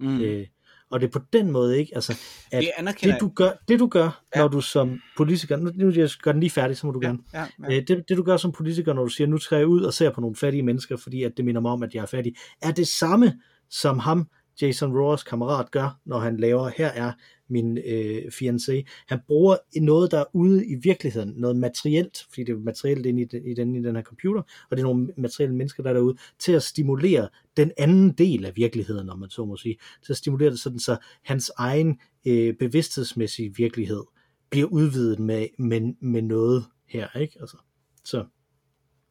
Mm. 0.00 0.20
Øh, 0.20 0.46
og 0.90 1.00
det 1.00 1.06
er 1.06 1.10
på 1.10 1.20
den 1.32 1.50
måde 1.50 1.78
ikke, 1.78 1.92
altså, 1.94 2.18
at 2.52 2.64
det, 2.86 3.02
det 3.02 3.20
du 3.20 3.28
gør, 3.28 3.50
det 3.68 3.78
du 3.78 3.86
gør, 3.86 4.22
ja. 4.36 4.40
når 4.40 4.48
du 4.48 4.60
som 4.60 5.00
politiker, 5.16 5.56
nu, 5.56 5.70
nu 5.74 5.90
jeg 5.90 6.10
gør 6.22 6.32
den 6.32 6.40
lige 6.40 6.50
færdig, 6.50 6.76
så 6.76 6.86
må 6.86 6.92
du 6.92 7.00
ja, 7.02 7.06
gerne, 7.06 7.18
ja, 7.34 7.46
ja. 7.62 7.76
Øh, 7.76 7.88
det, 7.88 8.04
det 8.08 8.16
du 8.16 8.22
gør 8.22 8.36
som 8.36 8.52
politiker, 8.52 8.92
når 8.92 9.02
du 9.02 9.08
siger, 9.08 9.26
nu 9.26 9.38
skal 9.38 9.56
jeg 9.56 9.66
ud 9.66 9.82
og 9.82 9.94
ser 9.94 10.10
på 10.10 10.20
nogle 10.20 10.36
fattige 10.36 10.62
mennesker, 10.62 10.96
fordi 10.96 11.22
at 11.22 11.32
det 11.36 11.44
minder 11.44 11.60
mig 11.60 11.70
om, 11.70 11.82
at 11.82 11.94
jeg 11.94 12.02
er 12.02 12.06
fattig, 12.06 12.36
er 12.62 12.70
det 12.70 12.88
samme, 12.88 13.32
som 13.70 13.98
ham, 13.98 14.28
Jason 14.62 14.96
Roars 14.96 15.22
kammerat, 15.22 15.70
gør, 15.70 16.00
når 16.04 16.18
han 16.18 16.36
laver, 16.36 16.70
her 16.76 16.86
er 16.86 17.12
min 17.48 17.78
øh, 17.78 18.22
fiancé. 18.32 18.82
Han 19.06 19.18
bruger 19.26 19.56
noget, 19.80 20.10
der 20.10 20.18
er 20.18 20.24
ude 20.32 20.66
i 20.66 20.74
virkeligheden, 20.74 21.34
noget 21.36 21.56
materielt, 21.56 22.26
fordi 22.28 22.44
det 22.44 22.52
er 22.52 22.58
materielt 22.58 23.06
inde 23.06 23.22
i, 23.22 23.24
den, 23.24 23.46
i, 23.46 23.54
den, 23.54 23.74
i 23.74 23.82
den 23.82 23.96
her 23.96 24.02
computer, 24.02 24.42
og 24.70 24.76
det 24.76 24.78
er 24.78 24.86
nogle 24.86 25.08
materielle 25.16 25.56
mennesker, 25.56 25.82
der 25.82 25.90
er 25.90 25.94
derude, 25.94 26.16
til 26.38 26.52
at 26.52 26.62
stimulere 26.62 27.28
den 27.56 27.72
anden 27.78 28.12
del 28.12 28.44
af 28.44 28.56
virkeligheden, 28.56 29.10
om 29.10 29.18
man 29.18 29.30
så 29.30 29.44
må 29.44 29.56
sige. 29.56 29.76
Til 30.06 30.12
at 30.12 30.16
stimulere 30.16 30.50
det 30.50 30.60
sådan, 30.60 30.78
så 30.78 30.96
hans 31.22 31.50
egen 31.56 32.00
øh, 32.26 32.54
bevidsthedsmæssige 32.54 33.56
virkelighed 33.56 34.02
bliver 34.50 34.66
udvidet 34.68 35.18
med, 35.18 35.46
med, 35.58 35.94
med 36.00 36.22
noget 36.22 36.64
her, 36.88 37.18
ikke? 37.18 37.36
Altså, 37.40 37.56
så 38.04 38.24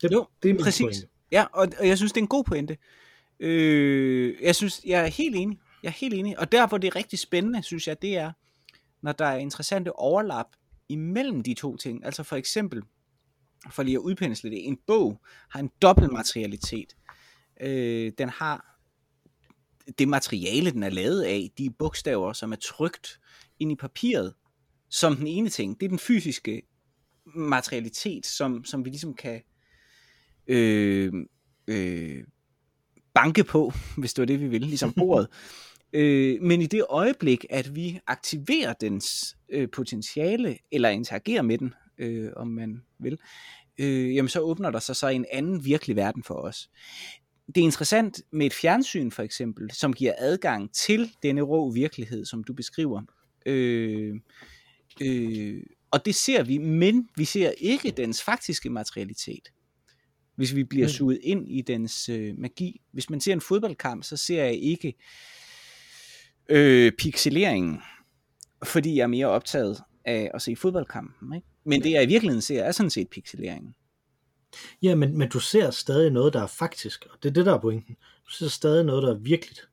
det, 0.02 0.12
jo, 0.12 0.28
det 0.44 0.52
er 0.52 0.64
præcis. 0.64 0.86
Pointe. 0.86 1.08
Ja, 1.32 1.46
og, 1.54 1.68
og 1.80 1.88
jeg 1.88 1.98
synes, 1.98 2.12
det 2.12 2.18
er 2.18 2.24
en 2.24 2.28
god 2.28 2.44
pointe. 2.44 2.78
Øh, 3.40 4.36
jeg 4.42 4.56
synes, 4.56 4.82
jeg 4.86 5.02
er 5.02 5.08
helt 5.08 5.36
enig. 5.36 5.60
Jeg 5.84 5.90
er 5.90 5.94
helt 5.94 6.14
enig. 6.14 6.40
Og 6.40 6.52
der, 6.52 6.68
hvor 6.68 6.78
det 6.78 6.88
er 6.88 6.96
rigtig 6.96 7.20
spændende, 7.20 7.64
synes 7.64 7.88
jeg, 7.88 8.02
det 8.02 8.18
er, 8.18 8.32
når 9.02 9.12
der 9.12 9.26
er 9.26 9.38
interessante 9.38 9.96
overlap 9.96 10.46
imellem 10.90 11.42
de 11.42 11.54
to 11.54 11.78
ting. 11.78 12.06
Altså 12.06 12.24
for 12.24 12.36
eksempel, 12.36 12.84
for 13.72 13.84
lige 13.84 13.96
at 13.96 14.02
udpensle 14.02 14.50
det, 14.50 14.68
en 14.68 14.78
bog 14.88 15.22
har 15.50 15.60
en 15.60 15.72
dobbelt 15.82 16.12
materialitet. 16.12 16.96
Øh, 17.62 18.12
den 18.18 18.30
har 18.30 18.80
det 20.00 20.08
materiale, 20.08 20.72
den 20.72 20.84
er 20.84 20.90
lavet 20.90 21.22
af, 21.24 21.52
de 21.58 21.70
bogstaver, 21.70 22.34
som 22.34 22.52
er 22.52 22.56
trygt 22.56 23.20
ind 23.60 23.72
i 23.72 23.76
papiret, 23.76 24.34
som 24.90 25.16
den 25.16 25.28
ene 25.28 25.50
ting. 25.50 25.80
Det 25.80 25.86
er 25.86 25.90
den 25.90 26.00
fysiske 26.00 26.62
materialitet, 27.26 28.26
som, 28.26 28.66
som 28.66 28.86
vi 28.86 28.90
ligesom 28.90 29.14
kan 29.14 29.42
øh, 30.48 31.14
øh, 31.68 32.24
banke 33.16 33.44
på, 33.44 33.74
hvis 33.98 34.14
det 34.14 34.22
var 34.22 34.26
det, 34.26 34.40
vi 34.40 34.48
ville, 34.48 34.68
ligesom 34.68 34.94
bordet. 34.98 35.28
øh, 35.94 36.42
men 36.42 36.62
i 36.62 36.66
det 36.66 36.86
øjeblik, 36.90 37.46
at 37.50 37.76
vi 37.76 38.00
aktiverer 38.08 38.74
dens 38.74 39.38
øh, 39.50 39.68
potentiale, 39.72 40.58
eller 40.72 40.90
interagerer 40.90 41.42
med 41.42 41.58
den, 41.58 41.74
øh, 41.98 42.30
om 42.36 42.48
man 42.48 42.82
vil, 43.00 43.18
øh, 43.80 44.16
jamen 44.16 44.30
så 44.30 44.40
åbner 44.40 44.72
der 44.72 44.80
sig 44.80 44.96
så 44.96 45.08
en 45.08 45.26
anden 45.32 45.66
virkelig 45.66 45.96
verden 45.96 46.24
for 46.24 46.36
os. 46.36 46.70
Det 47.48 47.58
er 47.58 47.66
interessant 47.66 48.22
med 48.32 48.46
et 48.46 48.54
fjernsyn 48.54 49.12
for 49.12 49.24
eksempel, 49.24 49.72
som 49.72 49.94
giver 49.94 50.14
adgang 50.18 50.74
til 50.74 51.12
denne 51.24 51.42
rå 51.42 51.72
virkelighed, 51.72 52.26
som 52.26 52.44
du 52.44 52.54
beskriver. 52.54 53.02
Øh, 53.46 54.16
øh, 55.02 55.64
og 55.92 56.06
det 56.06 56.16
ser 56.16 56.44
vi, 56.44 56.58
men 56.58 57.10
vi 57.18 57.26
ser 57.26 57.52
ikke 57.58 57.92
dens 57.92 58.24
faktiske 58.24 58.70
materialitet 58.70 59.50
hvis 60.36 60.56
vi 60.56 60.64
bliver 60.64 60.86
mm. 60.86 60.92
suget 60.92 61.20
ind 61.24 61.50
i 61.50 61.62
dens 61.62 62.10
øh, 62.10 62.38
magi. 62.38 62.82
Hvis 62.92 63.10
man 63.10 63.22
ser 63.22 63.34
en 63.34 63.42
fodboldkamp, 63.42 64.04
så 64.04 64.18
ser 64.18 64.44
jeg 64.44 64.56
ikke 64.56 64.94
øh, 66.50 66.92
pixeleringen, 66.92 67.82
fordi 68.64 68.96
jeg 68.96 69.04
er 69.04 69.08
mere 69.08 69.28
optaget 69.28 69.82
af 70.06 70.32
at 70.34 70.42
se 70.42 70.56
fodboldkampen. 70.56 71.36
Ikke? 71.36 71.48
Men 71.66 71.84
det 71.84 71.92
jeg 71.92 72.04
i 72.04 72.08
virkeligheden 72.08 72.42
ser, 72.42 72.64
er 72.64 72.72
sådan 72.72 72.90
set 72.90 73.10
pixeleringen. 73.10 73.76
Ja, 74.82 74.96
men, 74.96 75.18
men 75.18 75.30
du 75.30 75.40
ser 75.40 75.72
stadig 75.72 76.12
noget, 76.12 76.34
der 76.34 76.42
er 76.42 76.48
faktisk, 76.48 77.06
og 77.12 77.24
det 77.24 77.30
er 77.30 77.34
det, 77.34 77.46
der 77.46 77.54
er 77.54 77.62
pointen. 77.62 77.96
Du 78.26 78.32
ser 78.32 78.48
stadig 78.48 78.86
noget, 78.86 79.04
der 79.04 79.16
er 79.16 79.20
virkeligt. 79.20 79.70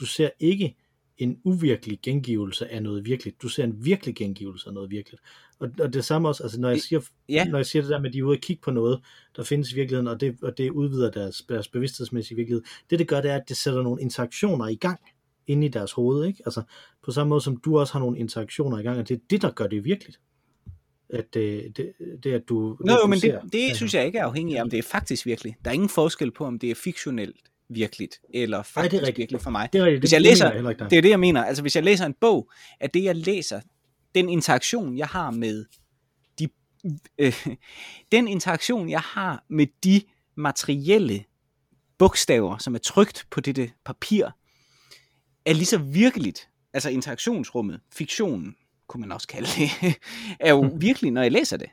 Du 0.00 0.06
ser 0.06 0.30
ikke 0.40 0.76
en 1.22 1.38
uvirkelig 1.44 1.98
gengivelse 2.02 2.68
af 2.68 2.82
noget 2.82 3.04
virkeligt. 3.04 3.42
Du 3.42 3.48
ser 3.48 3.64
en 3.64 3.84
virkelig 3.84 4.14
gengivelse 4.14 4.68
af 4.68 4.74
noget 4.74 4.90
virkeligt. 4.90 5.22
Og, 5.58 5.70
og 5.80 5.92
det 5.92 6.04
samme 6.04 6.28
også, 6.28 6.42
altså 6.42 6.60
når 6.60 6.68
jeg 6.68 6.80
siger, 6.80 7.00
ja. 7.28 7.44
når 7.44 7.58
jeg 7.58 7.66
siger 7.66 7.82
det 7.82 7.90
der 7.90 7.98
med, 8.00 8.08
at 8.08 8.12
de 8.12 8.18
er 8.18 8.22
ude 8.22 8.36
og 8.36 8.40
kigge 8.40 8.62
på 8.62 8.70
noget, 8.70 9.00
der 9.36 9.44
findes 9.44 9.72
i 9.72 9.74
virkeligheden, 9.74 10.06
og 10.06 10.20
det, 10.20 10.36
og 10.42 10.58
det 10.58 10.70
udvider 10.70 11.10
deres, 11.10 11.44
deres 11.48 11.68
bevidsthedsmæssige 11.68 12.36
virkelighed, 12.36 12.62
det 12.90 12.98
det 12.98 13.08
gør, 13.08 13.20
det 13.20 13.30
er, 13.30 13.36
at 13.36 13.48
det 13.48 13.56
sætter 13.56 13.82
nogle 13.82 14.02
interaktioner 14.02 14.68
i 14.68 14.74
gang 14.74 15.00
inde 15.46 15.66
i 15.66 15.70
deres 15.70 15.92
hoved, 15.92 16.26
ikke? 16.26 16.42
Altså 16.46 16.62
på 17.04 17.10
samme 17.10 17.28
måde 17.28 17.40
som 17.40 17.56
du 17.56 17.78
også 17.78 17.92
har 17.92 18.00
nogle 18.00 18.18
interaktioner 18.18 18.78
i 18.78 18.82
gang, 18.82 18.98
og 18.98 19.08
det 19.08 19.14
er 19.14 19.20
det, 19.30 19.42
der 19.42 19.50
gør 19.50 19.66
det 19.66 19.84
virkeligt. 19.84 20.20
At 21.08 21.34
det, 21.34 21.76
det, 21.76 21.92
det 22.24 22.32
at 22.32 22.42
du... 22.48 22.76
Nå, 22.80 22.92
jo, 23.02 23.06
men 23.06 23.18
det, 23.18 23.40
det 23.52 23.76
synes 23.76 23.94
jeg 23.94 24.06
ikke 24.06 24.18
er 24.18 24.24
afhængigt 24.24 24.58
af, 24.58 24.62
om 24.62 24.70
det 24.70 24.78
er 24.78 24.82
faktisk 24.82 25.26
virkelig. 25.26 25.56
Der 25.64 25.70
er 25.70 25.74
ingen 25.74 25.88
forskel 25.88 26.30
på, 26.30 26.44
om 26.44 26.58
det 26.58 26.70
er 26.70 26.74
fiktionelt 26.74 27.51
virkeligt, 27.68 28.20
eller 28.34 28.62
faktisk 28.62 28.94
Ej, 28.94 29.00
det 29.00 29.08
er 29.08 29.16
virkeligt 29.16 29.42
for 29.42 29.50
mig. 29.50 29.68
Det 29.72 29.80
er 29.80 29.84
rigtigt. 29.84 30.00
Hvis 30.00 30.12
jeg 30.12 30.20
læser, 30.20 30.52
jeg 30.52 30.90
det 30.90 30.98
er 30.98 31.02
det, 31.02 31.10
jeg 31.10 31.20
mener. 31.20 31.44
Altså, 31.44 31.62
hvis 31.62 31.76
jeg 31.76 31.84
læser 31.84 32.06
en 32.06 32.14
bog, 32.20 32.50
at 32.80 32.94
det, 32.94 33.04
jeg 33.04 33.16
læser, 33.16 33.60
den 34.14 34.28
interaktion, 34.28 34.98
jeg 34.98 35.06
har 35.06 35.30
med 35.30 35.64
de, 36.38 36.48
øh, 37.18 37.46
den 38.12 38.28
interaktion, 38.28 38.90
jeg 38.90 39.00
har 39.00 39.44
med 39.48 39.66
de 39.84 40.02
materielle 40.36 41.24
bogstaver, 41.98 42.58
som 42.58 42.74
er 42.74 42.78
trygt 42.78 43.26
på 43.30 43.40
dette 43.40 43.70
papir, 43.84 44.26
er 45.44 45.52
lige 45.52 45.66
så 45.66 45.78
virkeligt, 45.78 46.48
altså 46.72 46.90
interaktionsrummet, 46.90 47.80
fiktionen, 47.92 48.56
kunne 48.88 49.00
man 49.00 49.12
også 49.12 49.28
kalde 49.28 49.48
det, 49.48 49.70
er 50.40 50.50
jo 50.50 50.62
hmm. 50.62 50.80
virkelig, 50.80 51.10
når 51.10 51.22
jeg 51.22 51.32
læser 51.32 51.56
det. 51.56 51.68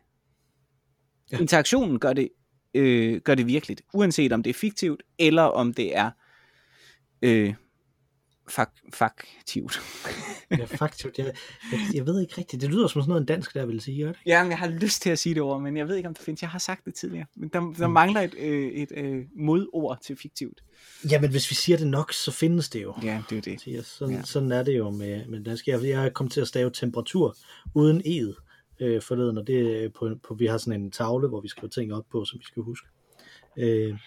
Ja. 1.32 1.38
Interaktionen 1.38 2.00
gør 2.00 2.14
det 2.14 2.30
øh, 2.74 3.22
gør 3.22 3.36
det 3.36 3.48
virkeligt, 3.48 3.82
uanset 3.94 4.34
om 4.34 4.44
det 4.44 4.50
er 4.50 4.54
fiktivt, 4.54 5.04
eller 5.20 5.44
om 5.44 5.74
det 5.74 5.98
er 5.98 6.12
øh, 7.22 7.54
fak- 8.50 8.90
faktivt. 8.94 9.82
ja, 10.52 10.66
faktivt. 10.66 11.18
Jeg, 11.18 11.26
jeg, 11.72 11.80
jeg 11.94 12.06
ved 12.06 12.22
ikke 12.22 12.34
rigtigt. 12.38 12.62
Det 12.62 12.70
lyder 12.70 12.88
som 12.88 13.02
sådan 13.02 13.10
noget 13.10 13.22
en 13.22 13.26
dansk, 13.26 13.54
der 13.54 13.66
vil 13.66 13.82
sige, 13.82 14.08
det? 14.08 14.16
Ja, 14.26 14.44
men 14.44 14.52
jeg 14.52 14.60
har 14.60 14.68
lyst 14.68 15.02
til 15.02 15.10
at 15.10 15.20
sige 15.20 15.36
det 15.36 15.42
ord, 15.42 15.62
men 15.62 15.78
jeg 15.78 15.88
ved 15.88 15.96
ikke, 15.96 16.10
om 16.10 16.16
det 16.16 16.24
findes. 16.24 16.42
Jeg 16.42 16.50
har 16.50 16.60
sagt 16.60 16.86
det 16.86 16.94
tidligere. 16.94 17.26
Men 17.36 17.50
der, 17.54 17.60
der 17.60 17.88
mm. 17.88 17.94
mangler 17.94 18.22
et, 18.22 18.36
øh, 18.38 18.72
et 18.72 18.92
øh, 18.96 19.26
modord 19.36 19.98
til 20.02 20.16
fiktivt. 20.16 20.62
Ja, 21.12 21.22
men 21.22 21.30
hvis 21.30 21.50
vi 21.50 21.56
siger 21.56 21.78
det 21.78 21.88
nok, 21.88 22.14
så 22.14 22.32
findes 22.32 22.70
det 22.70 22.84
jo. 22.84 22.94
Ja, 23.04 23.22
det 23.30 23.38
er 23.38 23.42
det. 23.42 23.86
sådan, 23.86 24.16
ja. 24.16 24.24
sådan 24.24 24.52
er 24.52 24.64
det 24.64 24.78
jo 24.78 24.90
med, 24.90 25.26
med 25.26 25.44
dansk. 25.44 25.68
Jeg, 25.68 25.84
jeg 25.84 26.06
er 26.06 26.10
kommet 26.10 26.34
til 26.34 26.42
at 26.42 26.48
stave 26.48 26.72
temperatur 26.72 27.36
uden 27.76 28.02
ed 28.06 28.34
øh, 28.80 29.02
forleden, 29.02 29.38
og 29.38 29.48
det 29.48 29.94
på, 29.94 30.10
på, 30.28 30.34
vi 30.34 30.46
har 30.46 30.58
sådan 30.58 30.82
en 30.82 30.92
tavle, 30.92 31.28
hvor 31.28 31.42
vi 31.42 31.48
skriver 31.48 31.70
ting 31.70 31.94
op 31.94 32.06
på, 32.12 32.26
som 32.26 32.40
vi 32.40 32.46
skal 32.46 32.64
huske. 32.64 32.88
Øh, 33.58 33.98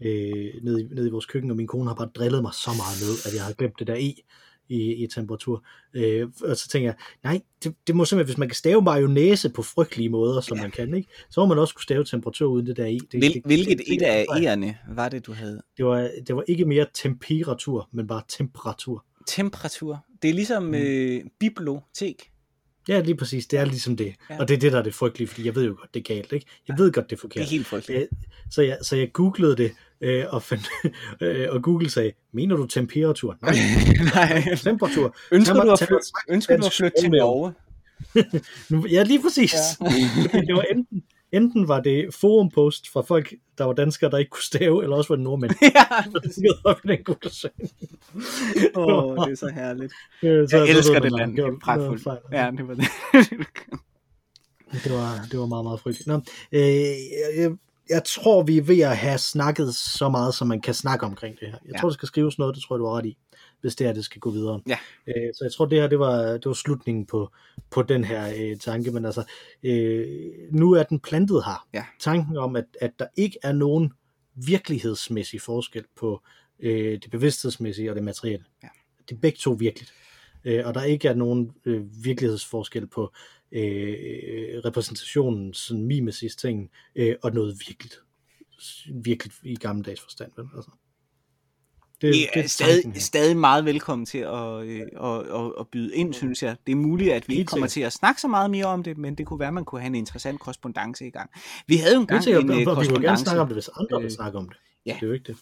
øh, 0.00 0.54
nede, 0.62 0.82
i, 0.82 0.84
nede 0.94 1.08
i 1.08 1.10
vores 1.10 1.26
køkken, 1.26 1.50
og 1.50 1.56
min 1.56 1.66
kone 1.66 1.88
har 1.88 1.94
bare 1.94 2.10
drillet 2.14 2.42
mig 2.42 2.52
så 2.54 2.70
meget 2.76 2.96
med, 3.02 3.12
at 3.26 3.34
jeg 3.36 3.44
har 3.44 3.52
glemt 3.52 3.78
det 3.78 3.86
der 3.86 3.94
i, 3.94 4.22
i, 4.68 4.92
i 4.92 5.06
temperatur. 5.06 5.64
Øh, 5.94 6.28
og 6.44 6.56
så 6.56 6.68
tænker 6.68 6.88
jeg, 6.88 6.96
nej, 7.24 7.40
det, 7.64 7.74
det 7.86 7.96
må 7.96 8.04
simpelthen, 8.04 8.26
hvis 8.26 8.38
man 8.38 8.48
kan 8.48 8.56
stave 8.56 8.82
mayonnaise 8.82 9.50
på 9.50 9.62
frygtelige 9.62 10.08
måder, 10.08 10.40
som 10.40 10.56
ja. 10.56 10.62
man 10.62 10.70
kan, 10.70 10.94
ikke? 10.94 11.08
så 11.30 11.40
må 11.40 11.46
man 11.46 11.58
også 11.58 11.74
kunne 11.74 11.82
stave 11.82 12.04
temperatur 12.04 12.46
uden 12.46 12.66
det 12.66 12.76
der 12.76 12.86
i. 12.86 12.98
Det, 12.98 13.20
Hvil, 13.20 13.34
det, 13.34 13.42
hvilket 13.44 13.78
det, 13.78 13.94
et 13.94 14.02
af 14.02 14.26
ærerne 14.42 14.78
var 14.88 15.08
det, 15.08 15.26
du 15.26 15.32
havde? 15.32 15.62
Det 15.76 15.84
var, 15.84 16.10
det 16.26 16.36
var 16.36 16.44
ikke 16.48 16.64
mere 16.64 16.86
temperatur, 16.94 17.88
men 17.92 18.06
bare 18.06 18.22
temperatur. 18.28 19.04
Temperatur. 19.26 20.04
Det 20.22 20.30
er 20.30 20.34
ligesom 20.34 20.62
mm. 20.62 20.74
øh, 20.74 21.20
bibliotek. 21.40 22.30
Ja, 22.88 23.00
lige 23.00 23.16
præcis. 23.16 23.46
Det 23.46 23.58
er 23.58 23.64
ligesom 23.64 23.96
det. 23.96 24.14
Ja. 24.30 24.38
Og 24.38 24.48
det 24.48 24.54
er 24.54 24.58
det, 24.58 24.72
der 24.72 24.78
er 24.78 24.82
det 24.82 24.94
frygtelige, 24.94 25.28
fordi 25.28 25.46
jeg 25.46 25.54
ved 25.54 25.64
jo 25.66 25.74
godt, 25.78 25.94
det 25.94 26.00
er 26.00 26.14
galt. 26.14 26.32
Ikke? 26.32 26.46
Jeg 26.68 26.78
ved 26.78 26.92
godt, 26.92 27.10
det 27.10 27.16
er 27.16 27.20
forkert. 27.20 27.40
Det 27.40 27.46
er 27.46 27.50
helt 27.50 27.66
frygteligt. 27.66 28.08
Så 28.50 28.62
jeg, 28.62 28.78
så 28.82 28.96
jeg 28.96 29.12
googlede 29.12 29.56
det, 29.56 29.72
øh, 30.00 30.24
og, 30.28 30.42
fandt, 30.42 30.68
øh, 31.20 31.46
og 31.50 31.62
Google 31.62 31.90
sagde, 31.90 32.12
mener 32.32 32.56
du 32.56 32.66
temperatur? 32.66 33.36
Nej, 33.42 33.54
Nej. 34.14 34.54
temperatur. 34.54 35.16
Ønsker 35.32 35.64
du 35.64 35.70
at 35.70 35.78
flytte, 35.78 36.06
ønsker 36.28 36.56
du 36.56 36.66
at 36.66 36.72
flytte 36.72 37.00
til 37.00 37.10
Norge? 37.10 37.52
ja, 38.96 39.02
lige 39.02 39.22
præcis. 39.22 39.54
Ja. 39.80 39.86
det 40.40 40.54
var 40.54 40.62
enten, 40.62 41.02
enten 41.36 41.68
var 41.68 41.80
det 41.80 42.14
forumpost 42.14 42.88
fra 42.92 43.00
folk, 43.00 43.34
der 43.58 43.64
var 43.64 43.72
danskere, 43.72 44.10
der 44.10 44.18
ikke 44.18 44.30
kunne 44.30 44.42
stave, 44.42 44.82
eller 44.82 44.96
også 44.96 45.08
var 45.08 45.16
det 45.16 45.22
nordmænd. 45.22 45.52
ja, 45.62 46.10
det 46.14 46.48
op 46.64 46.80
i 46.84 46.88
den 46.88 47.04
gode 47.04 47.50
Åh, 48.76 49.04
oh, 49.04 49.26
det 49.26 49.32
er 49.32 49.36
så 49.36 49.48
herligt. 49.54 49.92
Ja, 50.22 50.28
så, 50.28 50.56
jeg 50.56 50.66
så, 50.66 50.76
elsker 50.76 51.00
det 51.00 51.12
land. 51.12 51.36
Det 51.36 51.44
er 51.44 51.58
pragtfuldt. 51.62 52.08
Ja, 52.32 52.50
det 52.56 52.68
var 52.68 52.74
det. 52.74 52.84
det, 54.84 54.92
var, 54.92 55.26
det 55.30 55.38
var 55.38 55.46
meget, 55.46 55.64
meget 55.64 55.80
frygteligt. 55.80 56.06
Nå, 56.06 56.20
øh, 56.52 56.62
jeg, 57.38 57.56
jeg 57.88 58.02
tror, 58.04 58.42
vi 58.42 58.58
er 58.58 58.62
ved 58.62 58.80
at 58.80 58.96
have 58.96 59.18
snakket 59.18 59.74
så 59.74 60.08
meget, 60.08 60.34
som 60.34 60.48
man 60.48 60.60
kan 60.60 60.74
snakke 60.74 61.06
omkring 61.06 61.40
det 61.40 61.48
her. 61.48 61.58
Jeg 61.64 61.72
ja. 61.72 61.80
tror, 61.80 61.88
der 61.88 61.94
skal 61.94 62.06
skrives 62.06 62.38
noget, 62.38 62.54
det 62.54 62.62
tror 62.62 62.76
jeg, 62.76 62.80
du 62.80 62.86
har 62.86 62.98
ret 62.98 63.06
i 63.06 63.16
hvis 63.64 63.76
det 63.76 63.86
her 63.86 63.94
det 63.94 64.04
skal 64.04 64.20
gå 64.20 64.30
videre. 64.30 64.60
Ja. 64.66 64.78
Øh, 65.06 65.34
så 65.34 65.44
jeg 65.44 65.52
tror, 65.52 65.66
det 65.66 65.80
her 65.80 65.88
det 65.88 65.98
var, 65.98 66.22
det 66.22 66.46
var 66.46 66.52
slutningen 66.52 67.06
på, 67.06 67.32
på 67.70 67.82
den 67.82 68.04
her 68.04 68.32
øh, 68.38 68.56
tanke, 68.56 68.90
men 68.90 69.04
altså, 69.04 69.24
øh, 69.62 70.30
nu 70.50 70.72
er 70.72 70.82
den 70.82 71.00
plantet 71.00 71.44
her. 71.44 71.66
Ja. 71.74 71.84
Tanken 72.00 72.36
om, 72.36 72.56
at, 72.56 72.64
at 72.80 72.90
der 72.98 73.06
ikke 73.16 73.38
er 73.42 73.52
nogen 73.52 73.92
virkelighedsmæssig 74.34 75.40
forskel 75.40 75.84
på 75.96 76.22
øh, 76.60 76.92
det 76.92 77.10
bevidsthedsmæssige 77.10 77.90
og 77.90 77.96
det 77.96 78.04
materielle. 78.04 78.44
Ja. 78.62 78.68
Det 79.08 79.14
er 79.14 79.20
begge 79.20 79.38
to 79.40 79.50
virkeligt. 79.50 79.92
øh, 80.44 80.66
og 80.66 80.74
der 80.74 80.82
ikke 80.82 81.08
er 81.08 81.14
nogen 81.14 81.52
øh, 81.64 82.04
virkelighedsforskel 82.04 82.86
på 82.86 83.12
øh, 83.52 84.60
repræsentationen, 84.64 85.54
sådan 85.54 85.84
mimesis 85.84 86.36
ting, 86.36 86.70
øh, 86.96 87.16
og 87.22 87.32
noget 87.32 87.56
virkelig, 87.68 87.92
virkelig 89.04 89.32
i 89.42 89.54
gammeldags 89.54 90.00
forstand. 90.00 90.32
Vel? 90.36 90.46
Altså. 90.56 90.70
Det, 92.00 92.14
det 92.34 92.44
er 92.44 92.48
stadig, 92.48 92.82
tanken, 92.82 93.00
stadig 93.00 93.36
meget 93.36 93.64
velkommen 93.64 94.06
til 94.06 94.18
at, 94.18 94.62
øh, 94.64 94.80
at, 94.80 95.18
at, 95.20 95.52
at 95.60 95.68
byde 95.68 95.94
ind, 95.94 96.14
synes 96.14 96.42
jeg. 96.42 96.56
Det 96.66 96.72
er 96.72 96.76
muligt, 96.76 97.12
at 97.12 97.28
vi 97.28 97.34
ikke 97.34 97.48
kommer 97.48 97.66
til 97.66 97.80
at 97.80 97.92
snakke 97.92 98.20
så 98.20 98.28
meget 98.28 98.50
mere 98.50 98.66
om 98.66 98.82
det, 98.82 98.98
men 98.98 99.14
det 99.14 99.26
kunne 99.26 99.40
være, 99.40 99.48
at 99.48 99.54
man 99.54 99.64
kunne 99.64 99.80
have 99.80 99.86
en 99.86 99.94
interessant 99.94 100.40
korrespondence 100.40 101.06
i 101.06 101.10
gang. 101.10 101.30
Vi 101.66 101.76
havde 101.76 101.94
jo 101.94 102.00
en 102.00 102.06
gang 102.06 102.26
en 102.28 102.34
korrespondence. 102.34 102.90
Vi 102.90 102.94
vil 102.94 103.02
gerne 103.02 103.18
snakke 103.18 103.40
om 103.40 103.48
det, 103.48 103.54
hvis 103.54 103.68
andre 103.68 104.02
vil 104.02 104.10
snakke 104.10 104.38
om 104.38 104.48
det. 104.48 104.56
Ja. 104.86 104.92
Det 104.92 105.02
er 105.02 105.06
jo 105.06 105.12
ikke 105.12 105.26
det. 105.26 105.36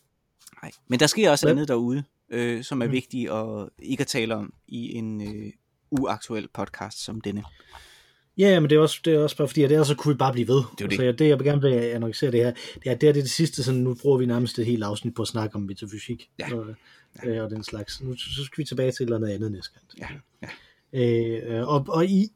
Nej, 0.63 0.71
men 0.89 1.01
der 1.01 1.07
sker 1.07 1.31
også 1.31 1.47
men... 1.47 1.51
andet 1.51 1.69
derude, 1.69 2.05
øh, 2.31 2.65
som 2.65 2.83
er 2.83 2.87
mm. 2.87 2.93
vigtigt 2.93 3.31
at 3.31 3.69
ikke 3.79 4.01
at 4.01 4.07
tale 4.07 4.35
om 4.35 4.55
i 4.69 4.95
en 4.95 5.21
øh, 5.21 5.53
uaktuel 5.91 6.49
podcast 6.49 7.05
som 7.05 7.21
denne. 7.21 7.45
Ja, 8.39 8.61
men 8.61 8.71
det 8.71 8.77
er 8.77 8.81
også, 8.81 9.01
det 9.05 9.15
er 9.15 9.19
også 9.19 9.37
bare 9.37 9.49
fordi, 9.49 9.63
at 9.63 9.71
det 9.71 9.77
er 9.77 9.83
så 9.83 9.95
kunne 9.95 10.15
vi 10.15 10.19
bare 10.19 10.33
blive 10.33 10.49
ved. 10.49 10.63
Det 10.79 10.85
er 10.85 10.89
det. 10.89 10.97
Så 10.97 11.03
jeg, 11.03 11.19
det, 11.19 11.29
jeg 11.29 11.39
gerne 11.39 11.63
vil 11.63 11.73
annoncere 11.73 12.31
det 12.31 12.41
her, 12.41 12.53
det 12.75 12.91
er, 12.91 12.95
det 12.95 13.09
er 13.09 13.13
det, 13.13 13.23
det 13.23 13.31
sidste, 13.31 13.63
sådan, 13.63 13.81
nu 13.81 13.97
bruger 14.03 14.19
vi 14.19 14.27
nærmest 14.27 14.59
et 14.59 14.67
helt 14.67 14.85
afsnit 14.85 15.15
på 15.15 15.23
at 15.23 15.29
snakke 15.29 15.57
om 15.57 15.63
metafysik 15.63 16.31
ja. 16.39 16.55
og, 16.55 16.67
ja. 17.25 17.31
Øh, 17.31 17.45
og 17.45 17.51
den 17.51 17.65
slags. 17.65 18.03
Nu 18.03 18.17
så 18.17 18.45
skal 18.45 18.63
vi 18.63 18.65
tilbage 18.65 18.93
til 18.93 19.03
et 19.03 19.07
eller 19.07 19.17
andet 19.17 19.29
andet 19.29 19.53
næste 19.53 19.73
gang. 19.75 20.13
Ja. 20.43 20.49
Ja. 20.93 21.59
Øh, 21.59 21.69
og, 21.69 21.87
og 21.89 22.07
i, 22.07 22.29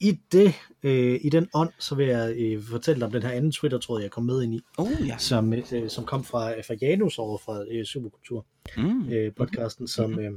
i 0.00 0.20
det, 0.32 0.54
øh, 0.82 1.20
i 1.22 1.28
den 1.28 1.48
ånd, 1.54 1.70
så 1.78 1.94
vil 1.94 2.06
jeg 2.06 2.34
øh, 2.36 2.62
fortælle 2.62 3.04
om 3.04 3.12
den 3.12 3.22
her 3.22 3.30
anden 3.30 3.52
Twitter-tråd, 3.52 4.02
jeg 4.02 4.10
kom 4.10 4.24
med 4.24 4.42
ind 4.42 4.54
i, 4.54 4.60
oh, 4.78 4.88
ja. 5.06 5.18
som, 5.18 5.52
øh, 5.52 5.88
som 5.88 6.04
kom 6.04 6.24
fra, 6.24 6.60
fra 6.60 6.74
Janus 6.82 7.18
over 7.18 7.38
fra 7.38 7.64
øh, 7.70 7.84
Superkultur 7.84 8.46
mm. 8.76 9.08
øh, 9.12 9.32
podcasten, 9.34 9.88
som, 9.88 10.10
mm. 10.10 10.18
øh, 10.18 10.32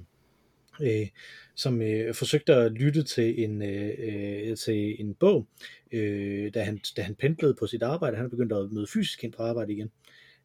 øh, 0.81 1.07
som 1.55 1.81
øh, 1.81 2.13
forsøgte 2.13 2.53
at 2.53 2.71
lytte 2.71 3.03
til 3.03 3.43
en, 3.43 3.61
øh, 3.61 3.93
øh, 3.97 4.57
til 4.57 5.01
en 5.01 5.13
bog, 5.13 5.47
øh, 5.91 6.53
da, 6.53 6.63
han, 6.63 6.79
da 6.97 7.01
han 7.01 7.15
pendlede 7.15 7.55
på 7.59 7.67
sit 7.67 7.83
arbejde. 7.83 8.17
Han 8.17 8.29
begyndte 8.29 8.55
at 8.55 8.71
møde 8.71 8.87
fysisk 8.87 9.23
ind 9.23 9.33
på 9.33 9.43
arbejde 9.43 9.73
igen. 9.73 9.91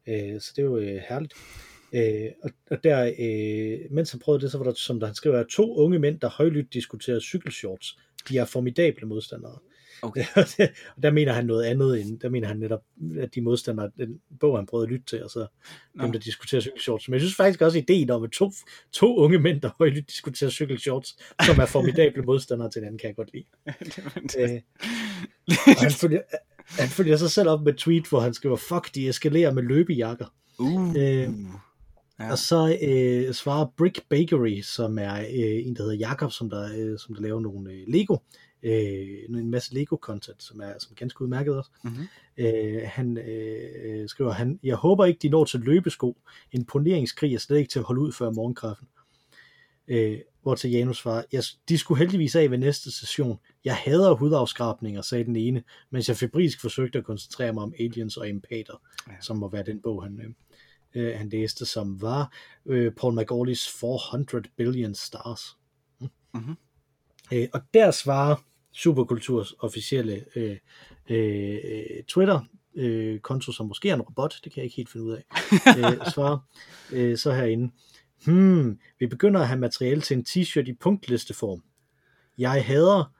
Øh, 0.07 0.41
så 0.41 0.53
det 0.55 0.69
var 0.69 0.77
øh, 0.77 1.01
herligt. 1.09 1.33
Øh, 1.93 2.31
og, 2.43 2.51
og 2.71 2.83
der, 2.83 3.13
øh, 3.19 3.91
mens 3.91 4.11
han 4.11 4.19
prøvede 4.19 4.41
det, 4.41 4.51
så 4.51 4.57
var 4.57 4.65
der, 4.65 4.73
som 4.73 4.99
der 4.99 5.07
han 5.07 5.15
skriver, 5.15 5.43
to 5.43 5.75
unge 5.75 5.99
mænd, 5.99 6.19
der 6.19 6.29
højlydt 6.29 6.73
diskuterer 6.73 7.19
cykelshorts. 7.19 7.97
De 8.29 8.37
er 8.37 8.45
formidable 8.45 9.07
modstandere. 9.07 9.59
Okay. 10.03 10.25
og 10.35 10.45
der 11.03 11.11
mener 11.11 11.33
han 11.33 11.45
noget 11.45 11.63
andet 11.63 12.01
end, 12.01 12.19
der 12.19 12.29
mener 12.29 12.47
han 12.47 12.57
netop, 12.57 12.81
at 13.19 13.35
de 13.35 13.41
modstandere, 13.41 13.91
den 13.97 14.19
bog 14.39 14.57
han 14.57 14.65
prøvede 14.65 14.85
at 14.85 14.91
lytte 14.91 15.05
til, 15.05 15.23
og 15.23 15.29
så 15.29 15.47
no. 15.93 16.03
dem, 16.03 16.11
der 16.11 16.19
diskuterer 16.19 16.61
cykelshorts. 16.61 17.07
Men 17.07 17.13
jeg 17.13 17.21
synes 17.21 17.35
faktisk 17.35 17.61
også 17.61 17.77
ideen 17.77 18.09
om, 18.09 18.23
at 18.23 18.31
to, 18.31 18.51
to 18.91 19.17
unge 19.17 19.39
mænd, 19.39 19.61
der 19.61 19.69
højlydt 19.77 20.09
diskuterer 20.09 20.49
cykelshorts, 20.49 21.17
som 21.45 21.59
er 21.59 21.65
formidable 21.65 22.21
modstandere 22.21 22.69
til 22.69 22.81
den, 22.81 22.97
kan 22.97 23.07
jeg 23.07 23.15
godt 23.15 23.29
lide. 23.33 23.45
øh, 24.39 24.61
og 25.47 25.81
han 25.81 25.91
følger, 25.91 26.21
han 26.69 26.87
følger 26.87 27.17
sig 27.17 27.31
selv 27.31 27.49
op 27.49 27.61
med 27.61 27.73
tweet, 27.73 28.07
hvor 28.09 28.19
han 28.19 28.33
skriver, 28.33 28.55
fuck, 28.55 28.95
de 28.95 29.09
eskalerer 29.09 29.53
med 29.53 29.63
løbejakker. 29.63 30.33
Uh. 30.59 30.95
Øh, 30.97 31.29
Ja. 32.19 32.31
Og 32.31 32.37
så 32.37 32.77
øh, 32.81 33.33
svarer 33.33 33.65
Brick 33.77 34.01
Bakery, 34.09 34.61
som 34.61 34.97
er 34.99 35.13
øh, 35.19 35.67
en, 35.67 35.75
der 35.75 35.83
hedder 35.83 35.97
Jakob, 35.97 36.31
som 36.31 36.49
der, 36.49 36.69
øh, 36.77 36.99
som 36.99 37.15
der 37.15 37.21
laver 37.21 37.39
nogle 37.39 37.71
øh, 37.71 37.83
Lego 37.87 38.17
øh, 38.63 39.39
en 39.39 39.51
masse 39.51 39.73
Lego-content, 39.73 40.43
som 40.43 40.61
er, 40.61 40.73
som 40.79 40.91
er 40.91 40.95
ganske 40.95 41.21
udmærket 41.21 41.57
også. 41.57 41.71
Mm-hmm. 41.83 42.07
Øh, 42.37 42.81
han 42.85 43.17
øh, 43.17 44.09
skriver, 44.09 44.31
han, 44.31 44.59
jeg 44.63 44.75
håber 44.75 45.05
ikke, 45.05 45.19
de 45.21 45.29
når 45.29 45.45
til 45.45 45.59
løbesko. 45.59 46.17
En 46.51 46.65
poneringskrig 46.65 47.33
er 47.33 47.39
slet 47.39 47.57
ikke 47.57 47.71
til 47.71 47.79
at 47.79 47.85
holde 47.85 48.01
ud 48.01 48.11
før 48.11 48.29
morgenkraften. 48.29 48.87
Øh, 49.87 50.19
hvor 50.41 50.55
til 50.55 50.71
Janus 50.71 50.97
svarer, 50.97 51.23
jeg, 51.31 51.43
de 51.69 51.77
skulle 51.77 51.99
heldigvis 51.99 52.35
af 52.35 52.51
ved 52.51 52.57
næste 52.57 52.91
session. 52.91 53.39
Jeg 53.65 53.75
hader 53.75 54.13
hudafskrabninger, 54.13 55.01
sagde 55.01 55.23
den 55.23 55.35
ene, 55.35 55.63
mens 55.89 56.09
jeg 56.09 56.17
febrilsk 56.17 56.61
forsøgte 56.61 56.99
at 56.99 57.05
koncentrere 57.05 57.53
mig 57.53 57.63
om 57.63 57.73
aliens 57.79 58.17
og 58.17 58.29
empater, 58.29 58.81
ja. 59.07 59.13
som 59.21 59.37
må 59.37 59.49
være 59.49 59.63
den 59.63 59.81
bog, 59.81 60.03
han, 60.03 60.35
øh, 60.95 61.17
han 61.17 61.29
læste, 61.29 61.65
som 61.65 62.01
var 62.01 62.33
øh, 62.65 62.91
Paul 62.91 63.21
McAuleys 63.21 63.69
400 63.69 64.43
Billion 64.57 64.95
Stars. 64.95 65.57
Mm. 66.01 66.07
Mm-hmm. 66.33 66.55
Øh, 67.33 67.47
og 67.53 67.61
der 67.73 67.91
svarer 67.91 68.35
Superkulturs 68.73 69.53
officielle 69.59 70.25
øh, 70.35 70.57
øh, 71.09 72.03
Twitter 72.07 72.39
øh, 72.75 73.19
konto, 73.19 73.51
som 73.51 73.67
måske 73.67 73.89
er 73.89 73.93
en 73.93 74.01
robot, 74.01 74.39
det 74.43 74.53
kan 74.53 74.57
jeg 74.57 74.63
ikke 74.63 74.75
helt 74.75 74.89
finde 74.89 75.05
ud 75.05 75.11
af, 75.11 75.23
øh, 75.77 76.11
svarer 76.13 76.37
øh, 76.91 77.17
så 77.17 77.31
herinde. 77.31 77.71
Hmm, 78.25 78.79
vi 78.99 79.07
begynder 79.07 79.41
at 79.41 79.47
have 79.47 79.59
materiale 79.59 80.01
til 80.01 80.17
en 80.17 80.25
t-shirt 80.29 80.69
i 80.69 80.73
punktlisteform. 80.73 81.63
Jeg 82.37 82.65
hader 82.65 83.13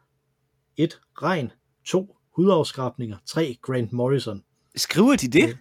et 0.77 0.99
regn, 1.21 1.51
to 1.85 2.15
hudafskrabninger, 2.35 3.17
tre 3.25 3.57
Grant 3.61 3.93
Morrison. 3.93 4.43
Skriver 4.75 5.15
de 5.15 5.27
det? 5.27 5.49
Øh, 5.49 5.55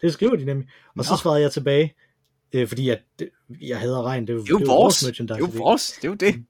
det 0.00 0.12
skriver 0.12 0.36
de 0.36 0.44
nemlig. 0.44 0.68
Og 0.88 0.92
Nå. 0.96 1.02
så 1.02 1.16
svarede 1.16 1.40
jeg 1.40 1.52
tilbage, 1.52 1.94
øh, 2.52 2.68
fordi 2.68 2.94
det, 3.18 3.30
jeg 3.60 3.80
hader 3.80 4.02
regn. 4.02 4.26
Det 4.26 4.30
er 4.30 4.34
jo, 4.34 4.42
det 4.42 4.50
er 4.50 4.66
vores, 4.66 5.04
merchandise. 5.04 5.34
Det 5.34 5.42
er 5.42 5.52
jo 5.52 5.58
vores, 5.58 5.92
det 5.92 6.04
er 6.04 6.08
jo 6.08 6.14
det. 6.14 6.44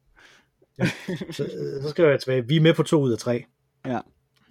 Ja. 0.79 0.91
Så, 1.31 1.51
så 1.83 1.89
skriver 1.89 2.11
jeg 2.11 2.21
tilbage, 2.21 2.49
vi 2.49 2.57
er 2.57 2.61
med 2.61 2.75
på 2.75 2.83
to 2.83 3.01
ud 3.01 3.13
af 3.13 3.19
tre. 3.19 3.45
Ja. 3.87 3.99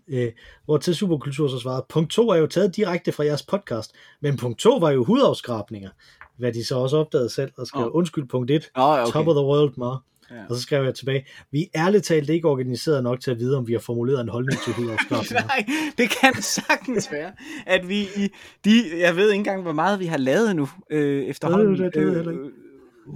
Øh, 0.07 0.31
hvor 0.65 0.77
til 0.77 0.95
Superkultur 0.95 1.47
så 1.47 1.59
svarede, 1.59 1.85
punkt 1.89 2.11
2 2.11 2.29
er 2.29 2.35
jo 2.35 2.47
taget 2.47 2.75
direkte 2.75 3.11
fra 3.11 3.25
jeres 3.25 3.43
podcast, 3.43 3.91
men 4.21 4.37
punkt 4.37 4.59
2 4.59 4.77
var 4.77 4.91
jo 4.91 5.03
hudafskrabninger, 5.03 5.89
hvad 6.37 6.53
de 6.53 6.65
så 6.65 6.75
også 6.75 6.97
opdagede 6.97 7.29
selv, 7.29 7.51
og 7.57 7.67
skrev, 7.67 7.85
oh. 7.85 7.95
undskyld, 7.95 8.27
punkt 8.27 8.51
1, 8.51 8.71
oh, 8.75 8.99
okay. 8.99 9.11
top 9.11 9.27
of 9.27 9.35
the 9.35 9.45
world, 9.45 9.73
Mar. 9.77 10.03
Ja. 10.31 10.35
Og 10.49 10.55
så 10.55 10.61
skrev 10.61 10.83
jeg 10.83 10.95
tilbage, 10.95 11.25
vi 11.51 11.69
er 11.73 11.85
ærligt 11.85 12.03
talt 12.03 12.29
ikke 12.29 12.49
organiseret 12.49 13.03
nok 13.03 13.19
til 13.19 13.31
at 13.31 13.39
vide, 13.39 13.57
om 13.57 13.67
vi 13.67 13.73
har 13.73 13.79
formuleret 13.79 14.21
en 14.21 14.29
holdning 14.29 14.61
til 14.61 14.73
hudafskrabninger. 14.73 15.47
Nej, 15.55 15.65
det 15.97 16.09
kan 16.21 16.41
sagtens 16.41 17.11
være, 17.11 17.31
at 17.65 17.89
vi 17.89 18.01
i 18.01 18.29
de, 18.65 18.99
jeg 18.99 19.15
ved 19.15 19.29
ikke 19.29 19.39
engang, 19.39 19.61
hvor 19.61 19.73
meget 19.73 19.99
vi 19.99 20.05
har 20.05 20.17
lavet 20.17 20.55
nu, 20.55 20.69
øh, 20.89 21.23
efterhånden. 21.23 21.77
Det, 21.77 21.93
det, 21.93 22.15
det, 22.15 22.25
det, 22.25 22.51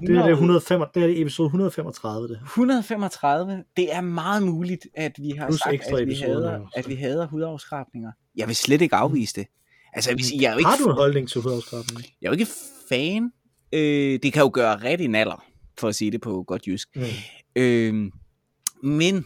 det, 0.01 0.07
det 0.07 0.17
er, 0.17 0.23
det, 0.23 0.31
105, 0.31 0.81
det 0.93 1.03
er 1.03 1.21
episode 1.21 1.45
135. 1.45 2.27
Det. 2.27 2.39
135. 2.43 3.63
Det 3.77 3.93
er 3.93 4.01
meget 4.01 4.43
muligt, 4.43 4.87
at 4.93 5.11
vi 5.19 5.29
har 5.29 5.47
Plus 5.47 5.59
sagt, 5.59 5.99
at 5.99 6.07
vi, 6.07 6.15
hader, 6.15 6.69
at 6.75 6.89
vi 6.89 6.95
hader 6.95 7.27
hudafskrabninger. 7.27 8.11
Jeg 8.35 8.47
vil 8.47 8.55
slet 8.55 8.81
ikke 8.81 8.95
afvise 8.95 9.35
det. 9.35 9.47
Altså, 9.93 10.09
jeg, 10.09 10.17
vil 10.17 10.25
sige, 10.25 10.41
jeg 10.41 10.49
er 10.49 10.53
jo 10.53 10.57
ikke 10.57 10.69
har 10.69 10.77
du 10.77 10.89
en 10.89 10.95
holdning 10.95 11.29
til 11.29 11.41
hudafskrabninger? 11.41 12.03
Jeg 12.21 12.27
er 12.27 12.31
jo 12.31 12.39
ikke 12.39 12.51
fan. 12.89 13.31
Øh, 13.73 14.19
det 14.23 14.33
kan 14.33 14.41
jo 14.41 14.51
gøre 14.53 14.77
ret 14.77 15.01
i 15.01 15.07
naller, 15.07 15.45
for 15.79 15.87
at 15.87 15.95
sige 15.95 16.11
det 16.11 16.21
på 16.21 16.43
godt 16.43 16.67
jysk. 16.67 16.87
Mm. 16.95 17.01
Øh, 17.55 18.11
men 18.83 19.25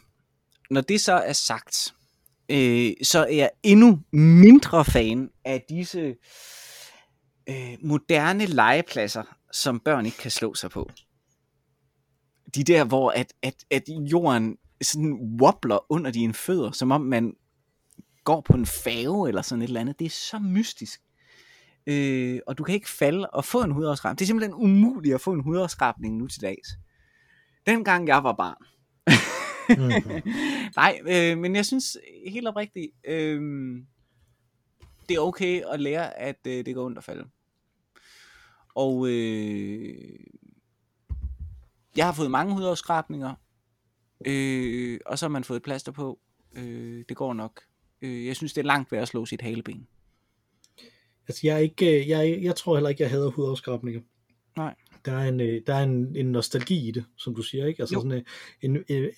når 0.70 0.82
det 0.82 1.02
så 1.02 1.14
er 1.14 1.34
sagt, 1.34 1.94
øh, 2.52 2.92
så 3.04 3.20
er 3.20 3.36
jeg 3.36 3.50
endnu 3.64 4.00
mindre 4.14 4.86
fan 4.86 5.30
af 5.46 5.66
disse 5.70 6.16
øh, 7.50 7.78
moderne 7.82 8.46
legepladser, 8.46 9.24
som 9.54 9.80
børn 9.80 10.06
ikke 10.06 10.18
kan 10.18 10.32
slå 10.32 10.54
sig 10.54 10.70
på. 10.70 10.90
De 12.56 12.64
der, 12.64 12.84
hvor 12.84 13.12
at, 13.12 13.34
at, 13.42 13.56
at 13.72 13.84
jorden 14.12 14.58
sådan 14.82 15.38
wobbler 15.42 15.92
under 15.92 16.12
dine 16.12 16.34
fødder, 16.34 16.72
som 16.72 16.92
om 16.92 17.02
man 17.02 17.34
går 18.24 18.42
på 18.42 18.54
en 18.54 18.66
fave 18.66 19.28
eller 19.28 19.42
sådan 19.42 19.62
et 19.62 19.68
eller 19.68 19.82
andet. 19.82 20.00
Det 20.00 20.06
er 20.06 20.10
så 20.10 20.40
mystisk. 20.40 21.02
Øh, 21.88 22.40
og 22.48 22.58
du 22.58 22.64
kan 22.64 22.76
ikke 22.76 22.90
falde 22.90 23.30
og 23.30 23.46
få 23.46 23.64
en 23.64 23.72
hudafskrabning. 23.72 24.20
Det 24.20 24.26
er 24.26 24.28
simpelthen 24.28 24.54
umuligt 24.54 25.16
at 25.16 25.22
få 25.22 25.34
en 25.34 25.44
hudafskrabning 25.44 26.18
nu 26.18 26.28
til 26.28 26.42
dags. 26.42 26.70
Dengang 27.66 28.08
jeg 28.08 28.24
var 28.24 28.34
barn. 28.34 28.64
mm-hmm. 29.78 30.32
Nej, 30.80 31.00
øh, 31.08 31.38
men 31.38 31.56
jeg 31.56 31.66
synes 31.66 31.98
helt 32.28 32.48
oprigtigt, 32.48 32.92
øh, 33.08 33.42
det 35.10 35.16
er 35.16 35.20
okay 35.20 35.62
at 35.62 35.80
lære, 35.80 36.20
at 36.20 36.40
øh, 36.48 36.66
det 36.66 36.76
går 36.76 36.86
ondt 36.86 36.98
at 36.98 37.04
falde. 37.04 37.26
Og 38.76 39.10
øh, 39.10 40.20
jeg 41.98 42.06
har 42.06 42.14
fået 42.14 42.32
mange 42.32 42.54
hudafskrabninger, 42.54 43.34
øh, 44.26 45.00
og 45.06 45.20
så 45.20 45.26
har 45.26 45.30
man 45.30 45.44
fået 45.44 45.64
plaster 45.64 45.92
på. 45.92 46.20
Øh, 46.56 47.04
det 47.10 47.18
går 47.18 47.34
nok. 47.34 47.62
Øh, 48.02 48.26
jeg 48.26 48.36
synes, 48.36 48.54
det 48.54 48.62
er 48.62 48.66
langt 48.66 48.92
værd 48.92 49.02
at 49.02 49.08
slå 49.08 49.26
sit 49.26 49.42
haleben. 49.42 49.88
Altså, 51.28 51.42
jeg, 51.44 51.56
er 51.56 51.60
ikke, 51.60 52.02
øh, 52.02 52.10
jeg, 52.10 52.40
jeg 52.42 52.56
tror 52.56 52.76
heller 52.76 52.90
ikke, 52.90 53.04
jeg 53.04 53.10
hader 53.12 53.30
hudafskrabninger. 53.30 54.02
Nej. 54.58 54.76
Der 55.06 55.12
er, 55.12 55.30
en, 55.30 55.40
øh, 55.40 55.62
der 55.68 55.76
er 55.76 55.84
en, 55.84 56.16
en 56.16 56.32
nostalgi 56.32 56.88
i 56.88 56.92
det, 56.92 57.06
som 57.18 57.36
du 57.36 57.42
siger, 57.42 57.66
ikke? 57.66 57.82
Altså 57.82 57.96
jo. 57.96 58.00
sådan 58.00 58.12
øh, 58.12 58.24
en, 58.62 58.78
en, 58.88 59.04
en, 59.04 59.10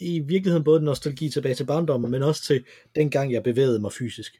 i 0.00 0.20
virkeligheden 0.20 0.64
både 0.64 0.78
en 0.78 0.84
nostalgi 0.84 1.28
tilbage 1.28 1.54
til 1.54 1.64
barndommen, 1.64 2.10
men 2.10 2.22
også 2.22 2.42
til 2.42 2.64
dengang 2.94 3.32
jeg 3.32 3.42
bevægede 3.42 3.78
mig 3.78 3.92
fysisk. 3.92 4.38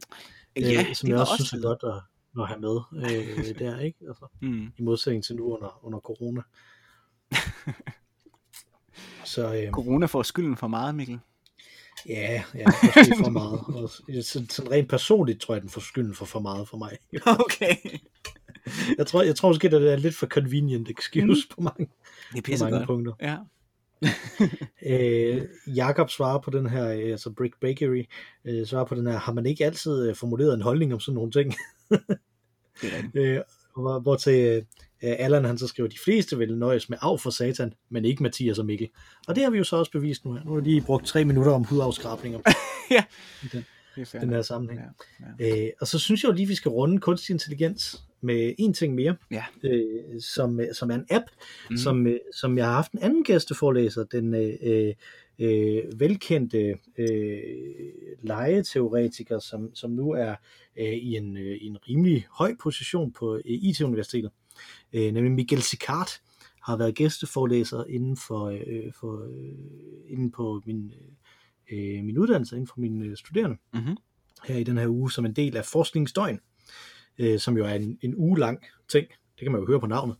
Ja, 0.56 0.84
øh, 0.88 0.94
som 0.94 1.08
jeg 1.08 1.18
også 1.18 1.34
synes 1.34 1.52
er 1.52 1.68
godt 1.68 1.82
at, 1.82 2.11
at 2.38 2.48
have 2.48 2.60
med 2.60 2.80
øh, 2.94 3.58
der, 3.66 3.78
ikke? 3.78 3.98
Altså, 4.08 4.26
mm. 4.42 4.72
I 4.78 4.82
modsætning 4.82 5.24
til 5.24 5.36
nu 5.36 5.56
under, 5.56 5.84
under 5.84 6.00
corona. 6.00 6.42
Så, 9.24 9.54
øh, 9.54 9.70
corona 9.70 10.06
får 10.06 10.22
skylden 10.22 10.56
for 10.56 10.66
meget, 10.66 10.94
Mikkel. 10.94 11.20
Ja, 12.08 12.42
ja, 12.54 12.64
måske 12.82 13.14
for 13.24 13.30
meget. 13.40 13.60
Og 13.82 13.90
sådan, 14.24 14.48
sådan 14.48 14.70
rent 14.70 14.88
personligt 14.88 15.40
tror 15.40 15.54
jeg, 15.54 15.62
den 15.62 15.70
får 15.70 15.80
skylden 15.80 16.14
for 16.14 16.24
for 16.24 16.40
meget 16.40 16.68
for 16.68 16.76
mig. 16.76 16.98
Okay. 17.26 17.76
jeg 18.98 19.06
tror, 19.06 19.22
jeg 19.22 19.36
tror 19.36 19.48
måske, 19.48 19.70
det 19.70 19.92
er 19.92 19.96
lidt 19.96 20.14
for 20.14 20.26
convenient 20.26 20.88
excuse 20.90 21.46
mm. 21.50 21.54
på 21.54 21.60
mange, 21.60 21.88
det 22.32 22.48
er 22.48 22.58
på 22.58 22.64
mange 22.70 22.86
punkter. 22.86 23.12
Ja. 23.20 23.36
Øh, 24.86 25.42
Jakob 25.76 26.10
svarer 26.10 26.38
på 26.38 26.50
den 26.50 26.66
her, 26.66 26.88
øh, 26.88 27.10
altså 27.10 27.30
Brick 27.30 27.60
Bakery, 27.60 28.04
øh, 28.44 28.66
svarer 28.66 28.84
på 28.84 28.94
den 28.94 29.06
her, 29.06 29.18
har 29.18 29.32
man 29.32 29.46
ikke 29.46 29.64
altid 29.64 30.08
øh, 30.08 30.14
formuleret 30.14 30.54
en 30.54 30.62
holdning 30.62 30.94
om 30.94 31.00
sådan 31.00 31.14
nogle 31.14 31.32
ting? 31.32 31.54
Øh, 33.14 33.40
hvor, 33.76 33.98
hvor 33.98 34.16
til 34.16 34.64
øh, 35.02 35.14
Allan 35.18 35.44
han 35.44 35.58
så 35.58 35.66
skriver, 35.66 35.88
de 35.88 35.98
fleste 36.04 36.38
vil 36.38 36.58
nøjes 36.58 36.88
med 36.88 36.98
af 37.02 37.20
for 37.20 37.30
satan, 37.30 37.72
men 37.90 38.04
ikke 38.04 38.22
Mathias 38.22 38.58
og 38.58 38.66
Mikkel. 38.66 38.88
Og 39.28 39.34
det 39.34 39.44
har 39.44 39.50
vi 39.50 39.58
jo 39.58 39.64
så 39.64 39.76
også 39.76 39.92
bevist 39.92 40.24
nu 40.24 40.32
her. 40.32 40.44
Nu 40.44 40.50
har 40.50 40.60
vi 40.60 40.70
lige 40.70 40.80
brugt 40.80 41.06
tre 41.06 41.24
minutter 41.24 41.52
om 41.52 41.64
hudafskrabninger 41.64 42.38
Ja. 42.90 43.04
i 43.42 43.46
den, 43.52 43.64
den 44.20 44.30
her 44.30 44.42
sammenhæng. 44.42 44.80
Ja, 45.40 45.44
ja. 45.46 45.66
Øh, 45.66 45.70
og 45.80 45.86
så 45.86 45.98
synes 45.98 46.22
jeg 46.22 46.28
jo 46.28 46.34
lige, 46.34 46.46
vi 46.46 46.54
skal 46.54 46.68
runde 46.68 46.98
kunstig 46.98 47.32
intelligens 47.32 48.02
med 48.22 48.54
en 48.58 48.74
ting 48.74 48.94
mere, 48.94 49.16
Ja. 49.30 49.44
øh, 49.64 50.20
som, 50.20 50.60
som 50.72 50.90
er 50.90 50.94
en 50.94 51.06
app, 51.10 51.24
mm. 51.70 51.76
som, 51.76 52.06
øh, 52.06 52.18
som 52.34 52.58
jeg 52.58 52.66
har 52.66 52.72
haft 52.72 52.92
en 52.92 52.98
anden 52.98 53.24
gæsteforelæser, 53.24 54.04
den 54.04 54.34
øh, 54.34 54.54
øh, 54.62 54.94
øh, 55.38 56.00
velkendte 56.00 56.78
øh, 56.98 57.38
legeteoretiker, 58.22 59.38
som, 59.38 59.74
som 59.74 59.90
nu 59.90 60.10
er 60.10 60.34
øh, 60.78 60.84
i, 60.92 61.16
en, 61.16 61.36
øh, 61.36 61.56
i 61.56 61.66
en 61.66 61.76
rimelig 61.88 62.26
høj 62.30 62.54
position 62.62 63.12
på 63.12 63.34
øh, 63.36 63.40
IT-universitetet, 63.44 64.30
øh, 64.92 65.12
nemlig 65.12 65.32
Michael 65.32 65.62
Sicard, 65.62 66.08
har 66.62 66.76
været 66.76 66.94
gæsteforelæser 66.94 67.84
inden 67.84 68.16
for, 68.16 68.44
øh, 68.66 68.92
for 69.00 69.24
øh, 69.24 70.12
inden 70.12 70.30
på 70.30 70.62
min, 70.66 70.92
øh, 71.72 72.04
min 72.04 72.18
uddannelse, 72.18 72.54
inden 72.56 72.66
for 72.66 72.80
mine 72.80 73.04
øh, 73.06 73.16
studerende 73.16 73.56
Mhm. 73.74 73.96
her 74.44 74.56
i 74.56 74.64
den 74.64 74.78
her 74.78 74.88
uge 74.88 75.12
som 75.12 75.24
en 75.24 75.32
del 75.32 75.56
af 75.56 75.64
forskningsdøgn, 75.64 76.40
øh, 77.18 77.38
som 77.38 77.56
jo 77.56 77.64
er 77.64 77.74
en, 77.74 77.98
en 78.02 78.14
uge 78.16 78.38
lang 78.38 78.60
ting, 78.88 79.06
det 79.08 79.44
kan 79.44 79.52
man 79.52 79.60
jo 79.60 79.66
høre 79.66 79.80
på 79.80 79.86
navnet, 79.86 80.16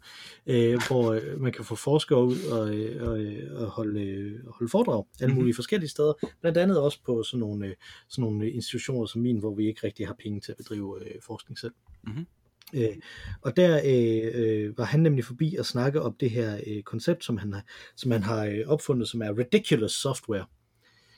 øh, 0.47 0.81
hvor 0.89 1.13
øh, 1.13 1.41
man 1.41 1.53
kan 1.53 1.65
få 1.65 1.75
forskere 1.75 2.25
ud 2.25 2.45
og, 2.51 2.75
øh, 2.75 3.09
og, 3.09 3.21
øh, 3.21 3.61
og 3.63 3.67
holde, 3.67 4.01
øh, 4.01 4.47
holde 4.47 4.71
foredrag 4.71 5.05
alle 5.21 5.35
mulige 5.35 5.55
forskellige 5.55 5.91
steder, 5.91 6.13
blandt 6.41 6.59
andet 6.59 6.81
også 6.81 6.99
på 7.07 7.23
sådan 7.23 7.41
nogle, 7.41 7.67
øh, 7.67 7.75
sådan 8.09 8.23
nogle 8.23 8.51
institutioner 8.51 9.07
som 9.07 9.21
min, 9.23 9.39
hvor 9.39 9.55
vi 9.55 9.67
ikke 9.67 9.81
rigtig 9.85 10.07
har 10.07 10.17
penge 10.23 10.41
til 10.41 10.53
at 10.53 10.57
bedrive 10.57 11.07
øh, 11.07 11.23
forskning 11.23 11.59
selv. 11.59 11.73
Mhm. 12.03 12.27
Øh, 12.75 12.97
og 13.43 13.57
der 13.57 13.81
øh, 13.85 14.31
øh, 14.43 14.79
var 14.79 14.85
han 14.85 15.01
nemlig 15.01 15.25
forbi 15.25 15.57
og 15.59 15.67
snakke 15.67 16.03
om 16.03 16.17
det 16.21 16.31
her 16.31 16.61
øh, 16.67 16.83
koncept, 16.83 17.25
som 17.25 17.37
han 17.37 17.53
har, 17.53 17.65
som 17.97 18.11
han 18.11 18.23
har 18.23 18.45
øh, 18.45 18.61
opfundet, 18.67 19.09
som 19.09 19.23
er 19.23 19.39
ridiculous 19.39 19.93
software 19.93 20.47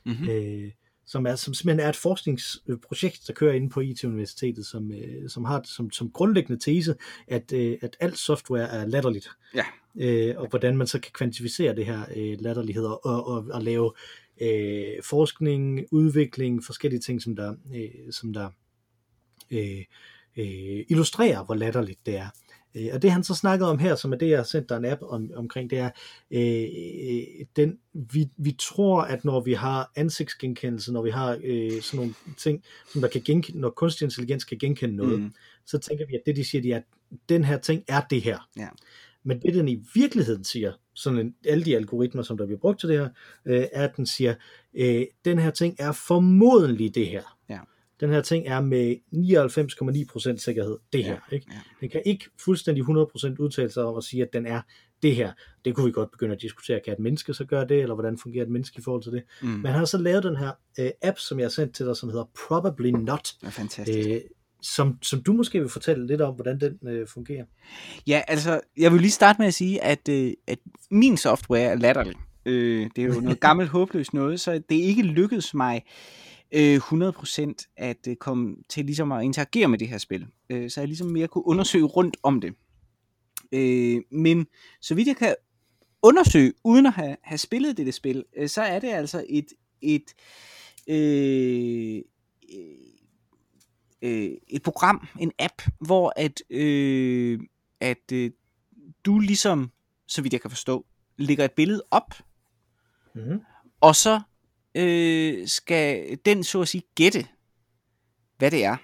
Mhm. 0.07 0.29
øh, 0.31 0.70
som, 1.07 1.27
er, 1.27 1.35
som 1.35 1.55
simpelthen 1.55 1.87
er 1.87 1.89
et 1.89 1.97
forskningsprojekt, 1.97 3.27
der 3.27 3.33
kører 3.33 3.55
inde 3.55 3.69
på 3.69 3.81
IT-universitetet, 3.81 4.67
som, 4.67 4.93
øh, 4.93 5.29
som 5.29 5.45
har 5.45 5.63
som, 5.65 5.91
som 5.91 6.11
grundlæggende 6.11 6.65
tese, 6.65 6.95
at, 7.29 7.53
øh, 7.53 7.79
at 7.83 7.97
alt 8.01 8.19
software 8.19 8.69
er 8.69 8.87
latterligt. 8.87 9.31
Ja. 9.55 9.65
Øh, 9.97 10.35
og 10.37 10.49
hvordan 10.49 10.77
man 10.77 10.87
så 10.87 11.01
kan 11.01 11.13
kvantificere 11.13 11.77
det 11.77 11.87
her 11.87 12.05
øh, 12.17 12.37
latterlighed 12.41 12.85
og, 12.85 13.07
og, 13.07 13.27
og, 13.27 13.47
og 13.53 13.63
lave 13.63 13.93
øh, 14.41 15.03
forskning, 15.05 15.87
udvikling, 15.91 16.65
forskellige 16.65 17.01
ting, 17.01 17.23
som 17.23 17.37
der, 17.37 17.55
øh, 17.75 18.13
som 18.13 18.33
der 18.33 18.51
øh, 19.51 19.85
øh, 20.37 20.85
illustrerer, 20.89 21.45
hvor 21.45 21.55
latterligt 21.55 22.07
det 22.07 22.17
er. 22.17 22.29
Øh, 22.75 22.89
Og 22.93 23.03
det 23.03 23.11
han 23.11 23.25
så 23.25 23.35
snakkede 23.35 23.70
om 23.70 23.79
her, 23.79 23.95
som 23.95 24.12
er 24.12 24.16
det, 24.16 24.29
jeg 24.29 24.39
har 24.39 24.45
sendt 24.45 24.68
dig 24.68 24.77
en 24.77 24.85
app 24.85 25.03
om, 25.03 25.31
omkring, 25.35 25.70
det 25.70 25.79
er, 25.79 25.91
øh, 26.31 27.47
den, 27.57 27.79
vi, 27.93 28.29
vi 28.37 28.53
tror, 28.59 29.01
at 29.03 29.25
når 29.25 29.41
vi 29.41 29.53
har 29.53 29.93
ansigtsgenkendelse, 29.97 30.93
når 30.93 31.03
vi 31.03 31.11
har 31.11 31.39
øh, 31.45 31.83
sådan 31.83 31.99
nogle 31.99 32.14
ting, 32.39 32.62
som 32.93 33.01
der 33.01 33.09
kan 33.09 33.22
genkende, 33.25 33.61
når 33.61 33.70
kunstig 33.70 34.05
intelligens 34.05 34.45
kan 34.45 34.59
genkende 34.59 34.97
noget, 34.97 35.20
Mhm. 35.20 35.33
så 35.66 35.79
tænker 35.79 36.07
vi, 36.07 36.14
at 36.14 36.22
det 36.27 36.37
de 36.37 36.45
siger, 36.45 36.62
de 36.62 36.72
er, 36.72 36.77
at 36.77 36.85
den 37.29 37.45
her 37.45 37.59
ting 37.59 37.85
er 37.89 38.01
det 38.01 38.22
her. 38.22 38.49
Ja. 38.57 38.68
Men 39.27 39.43
det 39.43 39.55
den 39.55 39.68
i 39.68 39.83
virkeligheden 39.95 40.45
siger, 40.45 40.72
sådan 40.95 41.18
en, 41.18 41.35
alle 41.45 41.64
de 41.64 41.77
algoritmer, 41.77 42.22
som 42.22 42.37
der 42.37 42.47
bliver 42.47 42.59
brugt 42.61 42.81
til 42.81 42.89
det 42.89 42.99
her, 42.99 43.09
øh, 43.47 43.64
er, 43.72 43.85
at 43.89 43.97
den 43.97 44.07
siger, 44.07 44.35
øh, 44.75 45.07
den 45.25 45.39
her 45.39 45.51
ting 45.51 45.77
er 45.79 45.93
formodentlig 45.93 46.95
det 46.95 47.07
her. 47.09 47.34
Ja. 48.01 48.07
Den 48.07 48.15
her 48.15 48.23
ting 48.23 48.47
er 48.47 48.61
med 48.61 48.97
99,9% 50.35 50.37
sikkerhed 50.39 50.79
det 50.93 50.99
Ja, 50.99 51.05
her. 51.05 51.17
Ikke? 51.33 51.47
ja. 51.51 51.59
Den 51.81 51.89
kan 51.89 52.03
ikke 52.07 52.25
fuldstændig 52.45 52.83
100% 52.85 52.87
udtale 53.39 53.71
sig 53.71 53.85
om 53.85 53.97
at 53.97 54.05
sige, 54.05 54.23
at 54.23 54.29
den 54.33 54.47
er 54.47 54.61
det 55.03 55.17
her. 55.17 55.33
Det 55.65 55.75
kunne 55.75 55.87
vi 55.87 55.93
godt 55.93 56.11
begynde 56.11 56.35
at 56.35 56.43
diskutere. 56.43 56.81
Kan 56.85 56.93
et 56.93 56.99
menneske 56.99 57.35
så 57.35 57.45
gøre 57.45 57.69
det, 57.69 57.81
eller 57.83 57.95
hvordan 57.95 58.19
fungerer 58.19 58.45
et 58.45 58.51
menneske 58.51 58.79
i 58.79 58.83
forhold 58.83 59.03
til 59.03 59.13
det? 59.13 59.23
Mm. 59.43 59.49
Men 59.49 59.67
han 59.67 59.75
har 59.79 59.85
så 59.85 59.99
lavet 59.99 60.23
den 60.25 60.37
her 60.37 60.51
øh, 60.79 60.91
app, 61.03 61.19
som 61.19 61.39
jeg 61.39 61.45
har 61.45 61.51
sendt 61.51 61.75
til 61.75 61.87
dig, 61.87 61.97
som 61.97 62.09
hedder 62.09 62.25
Probably 62.49 62.91
Not, 62.91 63.35
Det 63.41 63.47
er 63.47 63.51
fantastisk. 63.51 64.09
øh, 64.09 64.21
som, 64.63 64.99
som 65.03 65.23
du 65.23 65.33
måske 65.33 65.61
vil 65.61 65.69
fortælle 65.69 66.07
lidt 66.07 66.21
om, 66.21 66.35
hvordan 66.35 66.61
den 66.61 66.89
øh, 66.89 67.07
fungerer. 67.09 67.45
Ja, 68.07 68.23
altså, 68.29 68.61
jeg 68.77 68.93
vil 68.93 69.01
lige 69.01 69.11
starte 69.11 69.37
med 69.39 69.47
at 69.47 69.55
sige, 69.55 69.85
at, 69.85 70.09
øh, 70.09 70.33
at 70.47 70.59
min 70.91 71.17
software 71.17 71.63
er 71.63 71.75
latterlig. 71.75 72.15
Øh, 72.47 72.91
det 72.97 73.05
er 73.05 73.09
jo 73.09 73.21
noget 73.21 73.41
gammelt 73.41 73.71
håbløst 73.71 74.15
noget, 74.15 74.41
så 74.41 74.53
det 74.69 74.79
er 74.79 74.83
ikke 74.85 75.03
lykkedes 75.03 75.55
mig 75.55 75.83
øh, 75.87 75.91
100% 76.55 77.75
at 77.77 78.07
øh, 78.09 78.17
komme 78.17 78.57
til 78.69 78.85
ligesom 78.85 79.13
at 79.13 79.25
interagere 79.25 79.69
med 79.69 79.79
det 79.79 79.89
her 79.89 79.99
spil. 79.99 80.27
Øh, 80.51 80.71
så 80.71 80.81
jeg 80.81 80.89
ligesom 80.89 81.07
mere 81.07 81.29
kunne 81.29 81.47
undersøge 81.47 81.85
rundt 81.85 82.17
om 82.23 82.41
det. 82.41 82.55
Øh, 83.53 84.03
men 84.11 84.47
så 84.81 84.95
vidt 84.95 85.09
jeg 85.09 85.17
kan 85.17 85.35
undersøge, 86.03 86.53
uden 86.65 86.87
at 86.87 86.93
have, 86.93 87.17
have 87.23 87.39
spillet 87.39 87.77
dette 87.77 87.93
spil, 87.93 88.25
øh, 88.37 88.49
så 88.49 88.63
er 88.63 88.79
det 88.79 88.89
altså 88.89 89.25
et, 89.29 89.47
et, 89.83 90.15
øh, 90.89 92.03
øh, 94.03 94.31
et 94.49 94.63
program, 94.63 95.09
en 95.21 95.33
app, 95.39 95.63
hvor 95.81 96.13
at, 96.17 96.43
øh, 96.51 97.41
at 97.81 98.13
øh, 98.13 98.31
du 99.05 99.19
ligesom, 99.19 99.71
så 100.07 100.23
vidt 100.23 100.33
jeg 100.33 100.41
kan 100.41 100.51
forstå, 100.51 100.87
lægger 101.19 101.45
et 101.45 101.53
billede 101.53 101.83
op, 101.91 102.15
Mm-hmm. 103.17 103.41
og 103.81 103.97
så 103.97 104.21
øh, 104.75 105.49
skal 105.49 106.18
den 106.25 106.45
så 106.45 106.61
at 106.61 106.68
sige 106.68 106.83
gætte, 106.95 107.27
hvad 108.39 108.51
det 108.51 108.64
er. 108.64 108.77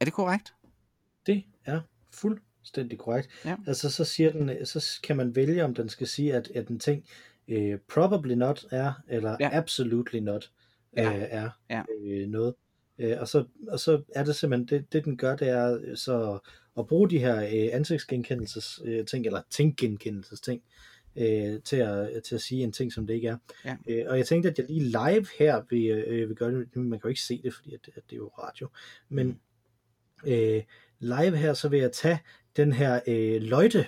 Er 0.00 0.04
det 0.04 0.12
korrekt? 0.14 0.54
Det 1.26 1.44
er 1.64 1.80
fuldstændig 2.14 2.98
korrekt. 2.98 3.28
Ja. 3.44 3.56
Altså 3.66 3.90
så 3.90 4.04
siger 4.04 4.32
den, 4.32 4.66
så 4.66 5.00
kan 5.02 5.16
man 5.16 5.36
vælge, 5.36 5.64
om 5.64 5.74
den 5.74 5.88
skal 5.88 6.06
sige, 6.06 6.34
at, 6.34 6.50
at 6.54 6.68
en 6.68 6.78
ting 6.78 7.04
øh, 7.48 7.78
probably 7.88 8.32
not 8.34 8.64
er, 8.70 8.92
eller 9.08 9.36
Ja. 9.40 9.48
ja. 9.52 9.56
absolutely 9.58 10.18
not 10.20 10.50
Ja. 10.96 11.16
øh, 11.16 11.26
er 11.30 11.50
Ja. 11.70 11.82
øh, 12.04 12.28
noget. 12.28 12.54
Øh, 12.98 13.16
og, 13.20 13.28
så, 13.28 13.44
og 13.68 13.80
så 13.80 14.02
er 14.14 14.24
det 14.24 14.36
simpelthen, 14.36 14.68
det, 14.68 14.92
det 14.92 15.04
den 15.04 15.16
gør, 15.16 15.36
det 15.36 15.48
er 15.48 15.78
øh, 15.84 15.96
så 15.96 16.38
at 16.78 16.86
bruge 16.86 17.10
de 17.10 17.18
her 17.18 17.36
øh, 17.42 17.68
ansigtsgenkendelses 17.76 18.80
øh, 18.84 19.06
ting, 19.06 19.26
eller 19.26 19.42
tinggenkendelses 19.50 20.40
ting, 20.40 20.62
øh, 21.16 21.62
til, 21.62 21.76
at, 21.76 22.22
til 22.22 22.34
at 22.34 22.40
sige 22.40 22.62
en 22.62 22.72
ting, 22.72 22.92
som 22.92 23.06
det 23.06 23.14
ikke 23.14 23.28
er. 23.28 23.36
Ja. 23.64 23.76
Øh, 23.88 24.04
og 24.08 24.18
jeg 24.18 24.26
tænkte, 24.26 24.48
at 24.50 24.58
jeg 24.58 24.66
lige 24.66 24.80
live 24.80 25.26
her 25.38 25.62
vil, 25.70 25.86
øh, 25.90 26.28
vil 26.28 26.36
gøre 26.36 26.50
det, 26.50 26.76
man 26.76 27.00
kan 27.00 27.00
jo 27.04 27.08
ikke 27.08 27.20
se 27.20 27.42
det, 27.42 27.54
fordi 27.54 27.74
at, 27.74 27.80
at 27.96 28.02
det 28.10 28.12
er 28.12 28.16
jo 28.16 28.28
radio, 28.28 28.68
men 29.08 29.40
øh, 30.26 30.62
live 30.98 31.36
her, 31.36 31.54
så 31.54 31.68
vil 31.68 31.80
jeg 31.80 31.92
tage 31.92 32.20
den 32.56 32.72
her 32.72 33.00
øh, 33.06 33.42
løjte 33.42 33.86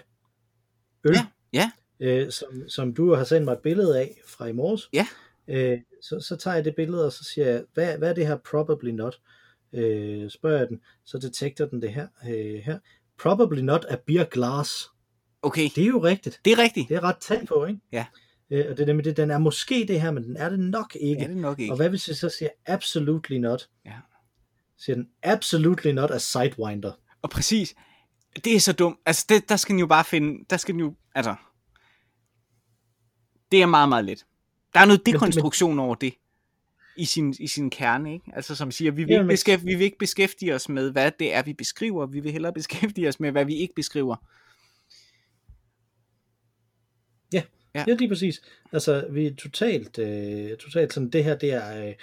øl, 1.05 1.15
Ja, 1.15 1.27
ja. 1.53 1.71
Øh, 2.01 2.31
som, 2.31 2.69
som 2.69 2.95
du 2.95 3.15
har 3.15 3.25
sendt 3.25 3.45
mig 3.45 3.53
et 3.53 3.59
billede 3.59 3.99
af 3.99 4.21
fra 4.27 4.47
i 4.47 4.53
morges. 4.53 4.89
Ja. 4.93 5.07
Øh, 5.49 5.81
så, 6.03 6.21
så 6.21 6.37
tager 6.37 6.55
jeg 6.55 6.65
det 6.65 6.75
billede, 6.77 7.07
og 7.07 7.13
så 7.13 7.25
siger 7.25 7.49
jeg, 7.49 7.65
hvad, 7.75 7.99
hvad 7.99 8.11
er 8.11 8.15
det 8.15 8.27
her 8.27 8.37
probably 8.37 8.91
not? 8.91 9.21
Øh, 9.73 10.31
spørger 10.31 10.59
jeg 10.59 10.69
den, 10.69 10.81
så 11.05 11.19
detekter 11.19 11.67
den 11.67 11.83
det 11.83 11.93
her. 11.93 12.09
Øh, 12.29 12.55
her. 12.55 12.79
Probably 13.19 13.61
not 13.61 13.85
a 13.89 13.97
beer 14.07 14.25
glass. 14.25 14.89
Okay, 15.43 15.69
Det 15.77 15.83
er 15.85 15.89
jo 15.89 16.03
rigtigt. 16.05 16.41
det 16.45 16.53
er 16.53 16.59
rigtigt. 16.59 16.89
Det 16.89 16.97
er 16.97 17.03
ret 17.03 17.17
tæt 17.17 17.47
på, 17.49 17.65
ikke? 17.65 17.81
Ja. 17.93 18.07
Øh, 18.51 18.67
og 18.71 18.77
det 18.77 18.83
er 18.83 18.87
nemlig 18.87 19.05
det, 19.05 19.17
den 19.17 19.31
er 19.31 19.39
måske 19.39 19.85
det 19.89 20.01
her, 20.01 20.11
men 20.11 20.25
den 20.25 20.37
er 20.37 20.49
det 20.49 20.59
nok 20.59 20.97
ikke. 21.01 21.23
Er 21.23 21.27
det 21.27 21.37
nok 21.37 21.59
ikke. 21.61 21.73
Og 21.73 21.77
hvad 21.77 21.89
hvis 21.89 22.09
jeg 22.09 22.17
så 22.17 22.29
siger 22.29 22.51
absolutely 22.67 23.37
not? 23.37 23.69
Ja. 23.85 23.93
Siger 24.79 24.97
den 24.97 25.09
absolutely 25.23 25.91
not 25.93 26.11
a 26.11 26.19
sidewinder. 26.19 26.93
Og 27.23 27.31
præcis, 27.31 27.75
det 28.45 28.55
er 28.57 28.61
så 28.61 28.73
dumt. 28.73 28.99
Altså, 29.07 29.27
det, 29.29 29.49
der 29.49 29.57
skal 29.57 29.73
den 29.73 29.81
jo 29.81 29.87
bare 29.87 30.05
finde, 30.05 30.45
der 30.51 30.57
skal 30.57 30.73
den 30.73 30.81
jo, 30.81 30.95
altså, 31.15 31.35
det 33.53 33.63
er 33.63 33.67
meget, 33.67 33.89
meget 33.89 34.05
let. 34.05 34.27
Der 34.75 34.81
er 34.81 34.85
noget 34.85 35.07
dekonstruktion 35.07 35.79
over 35.79 35.95
det 35.95 36.15
i 36.97 37.05
sin, 37.05 37.35
i 37.41 37.47
sin 37.47 37.71
kerne, 37.71 38.13
ikke? 38.13 38.31
Altså 38.35 38.55
som 38.55 38.71
siger, 38.71 38.91
vi 38.91 39.05
vil, 39.05 39.11
ikke 39.13 39.23
men- 39.23 39.29
beskæft, 39.29 39.65
vi 39.65 39.75
vil 39.75 39.85
ikke 39.85 39.99
beskæftige 39.99 40.55
os 40.55 40.69
med, 40.69 40.91
hvad 40.93 41.11
det 41.19 41.35
er, 41.35 41.43
vi 41.43 41.53
beskriver. 41.53 42.07
Vi 42.07 42.21
vil 42.21 42.33
hellere 42.33 42.53
beskæftige 42.53 43.09
os 43.09 43.21
med, 43.21 43.31
hvad 43.31 43.45
vi 43.45 43.55
ikke 43.57 43.75
beskriver. 43.75 44.17
Ja, 47.75 47.85
Ja. 47.89 47.95
lige 47.95 48.09
præcis. 48.09 48.43
Altså, 48.73 49.07
vi 49.11 49.27
er 49.27 49.35
totalt, 49.35 49.99
øh, 49.99 50.57
totalt 50.57 50.93
sådan, 50.93 51.11
det 51.11 51.25
her, 51.25 51.37
det 51.37 51.53
er, 51.53 51.87
øh, 51.87 51.95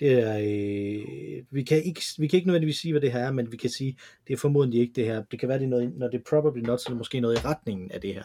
det 0.00 0.12
er 0.12 0.38
øh, 0.38 1.44
vi, 1.50 1.62
kan 1.62 1.82
ikke, 1.82 2.02
vi 2.18 2.26
kan 2.26 2.36
ikke 2.36 2.46
nødvendigvis 2.46 2.76
sige, 2.76 2.92
hvad 2.92 3.00
det 3.00 3.12
her 3.12 3.20
er, 3.20 3.32
men 3.32 3.52
vi 3.52 3.56
kan 3.56 3.70
sige, 3.70 3.96
det 4.26 4.32
er 4.32 4.36
formodentlig 4.36 4.80
ikke 4.80 4.92
det 4.96 5.04
her. 5.04 5.22
Det 5.30 5.40
kan 5.40 5.48
være, 5.48 5.58
det 5.58 5.64
er 5.64 5.68
noget, 5.68 5.92
når 5.96 6.08
det 6.08 6.18
er 6.18 6.22
probably 6.30 6.60
not, 6.60 6.80
så 6.80 6.84
er 6.88 6.90
det 6.90 6.98
måske 6.98 7.20
noget 7.20 7.36
i 7.36 7.40
retningen 7.40 7.90
af 7.90 8.00
det 8.00 8.14
her. 8.14 8.24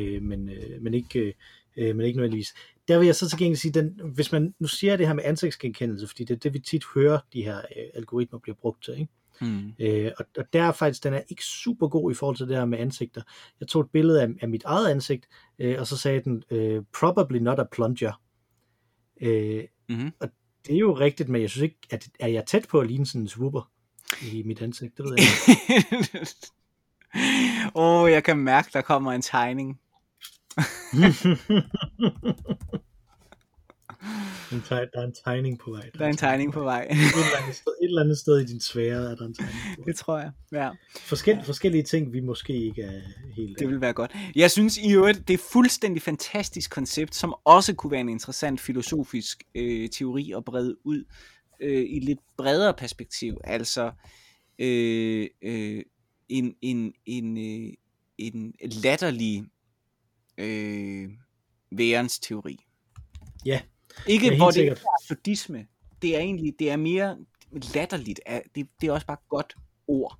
Øh, 0.00 0.22
men, 0.22 0.48
øh, 0.48 0.82
men, 0.82 0.94
ikke, 0.94 1.20
øh, 1.20 1.32
øh 1.76 1.96
men 1.96 2.06
ikke 2.06 2.16
nødvendigvis. 2.16 2.54
Der 2.88 2.98
vil 2.98 3.06
jeg 3.06 3.14
så 3.14 3.28
til 3.28 3.38
gengæld 3.38 3.56
sige, 3.56 3.72
den, 3.72 4.00
hvis 4.14 4.32
man 4.32 4.54
nu 4.58 4.66
siger 4.66 4.96
det 4.96 5.06
her 5.06 5.14
med 5.14 5.24
ansigtsgenkendelse, 5.24 6.06
fordi 6.06 6.24
det 6.24 6.34
er 6.34 6.38
det, 6.38 6.54
vi 6.54 6.58
tit 6.58 6.82
hører, 6.94 7.18
de 7.32 7.42
her 7.42 7.56
øh, 7.56 7.84
algoritmer 7.94 8.38
bliver 8.38 8.56
brugt 8.60 8.84
til, 8.84 8.94
ikke? 9.00 9.12
Mm. 9.40 9.72
Øh, 9.78 10.12
og, 10.18 10.24
og 10.38 10.44
der 10.52 10.62
er 10.62 10.72
faktisk, 10.72 11.04
den 11.04 11.14
er 11.14 11.20
ikke 11.28 11.44
super 11.44 11.88
god 11.88 12.10
i 12.10 12.14
forhold 12.14 12.36
til 12.36 12.48
det 12.48 12.56
her 12.56 12.64
med 12.64 12.78
ansigter. 12.78 13.22
Jeg 13.60 13.68
tog 13.68 13.82
et 13.82 13.90
billede 13.90 14.22
af, 14.22 14.28
af 14.42 14.48
mit 14.48 14.64
eget 14.64 14.90
ansigt, 14.90 15.28
øh, 15.58 15.76
og 15.78 15.86
så 15.86 15.96
sagde 15.96 16.22
den, 16.24 16.42
øh, 16.50 16.82
probably 17.00 17.38
not 17.38 17.58
a 17.58 17.64
plunger. 17.72 18.20
Øh, 19.20 19.64
mm-hmm. 19.88 20.12
Og 20.20 20.28
det 20.66 20.74
er 20.74 20.78
jo 20.78 20.92
rigtigt, 20.92 21.28
men 21.28 21.42
jeg 21.42 21.50
synes 21.50 21.62
ikke, 21.62 21.78
at 21.90 22.08
er 22.20 22.28
jeg 22.28 22.46
tæt 22.46 22.66
på 22.70 22.80
at 22.80 22.86
ligne 22.86 23.06
sådan 23.06 23.20
en 23.20 23.28
swooper 23.28 23.70
i 24.32 24.42
mit 24.46 24.62
ansigt? 24.62 24.96
Det 24.96 25.04
ved 25.04 25.16
jeg 25.18 25.26
ikke. 25.48 26.28
Åh, 27.74 28.02
oh, 28.02 28.10
jeg 28.10 28.24
kan 28.24 28.38
mærke, 28.38 28.70
der 28.72 28.80
kommer 28.80 29.12
en 29.12 29.22
tegning. 29.22 29.80
En 34.52 34.58
teg- 34.58 34.90
der 34.92 35.00
er 35.00 35.04
en 35.04 35.14
tegning 35.24 35.58
på 35.58 35.70
vej. 35.70 35.80
Der, 35.80 35.98
der 35.98 36.04
er 36.04 36.08
en 36.08 36.16
tegning 36.16 36.52
på 36.52 36.62
vej. 36.62 36.82
et, 36.82 36.90
eller 36.90 37.36
andet 37.42 37.56
sted, 37.56 37.72
et 37.82 37.88
eller 37.88 38.02
andet 38.02 38.18
sted 38.18 38.40
i 38.40 38.44
din 38.44 38.60
sfære 38.60 39.10
er 39.10 39.14
der 39.14 39.26
en 39.26 39.34
tegning 39.34 39.58
på 39.76 39.80
vej. 39.80 39.86
Det 39.86 39.96
tror 39.96 40.18
jeg, 40.18 40.30
ja. 40.52 40.70
Forskel, 41.00 41.44
forskellige 41.44 41.82
ting, 41.82 42.12
vi 42.12 42.20
måske 42.20 42.52
ikke 42.52 42.82
er 42.82 43.00
helt... 43.36 43.58
Det 43.58 43.68
vil 43.68 43.80
være 43.80 43.92
godt. 43.92 44.16
Jeg 44.36 44.50
synes 44.50 44.78
i 44.78 44.92
øvrigt, 44.92 45.28
det 45.28 45.34
er 45.34 45.38
fuldstændig 45.52 46.02
fantastisk 46.02 46.70
koncept, 46.70 47.14
som 47.14 47.34
også 47.44 47.74
kunne 47.74 47.90
være 47.90 48.00
en 48.00 48.08
interessant 48.08 48.60
filosofisk 48.60 49.42
øh, 49.54 49.88
teori 49.88 50.32
at 50.36 50.44
brede 50.44 50.76
ud 50.86 51.04
øh, 51.60 51.82
i 51.82 51.96
et 51.96 52.04
lidt 52.04 52.20
bredere 52.36 52.74
perspektiv. 52.74 53.40
Altså 53.44 53.92
øh, 54.58 55.28
øh, 55.42 55.82
en, 56.28 56.54
en, 56.62 56.92
en, 57.06 57.38
øh, 57.38 57.72
en 58.18 58.54
latterlig 58.82 59.44
øh, 60.38 61.08
værens 61.72 62.18
teori. 62.18 62.56
Ja. 63.46 63.60
Ikke 64.06 64.36
hvor 64.36 64.50
det 64.50 64.68
er 64.68 64.74
absurdisme. 65.02 65.66
Det 66.02 66.16
er 66.16 66.20
egentlig, 66.20 66.54
det 66.58 66.70
er 66.70 66.76
mere 66.76 67.16
latterligt. 67.74 68.20
Det, 68.54 68.68
det 68.80 68.88
er 68.88 68.92
også 68.92 69.06
bare 69.06 69.16
godt 69.28 69.56
ord. 69.88 70.18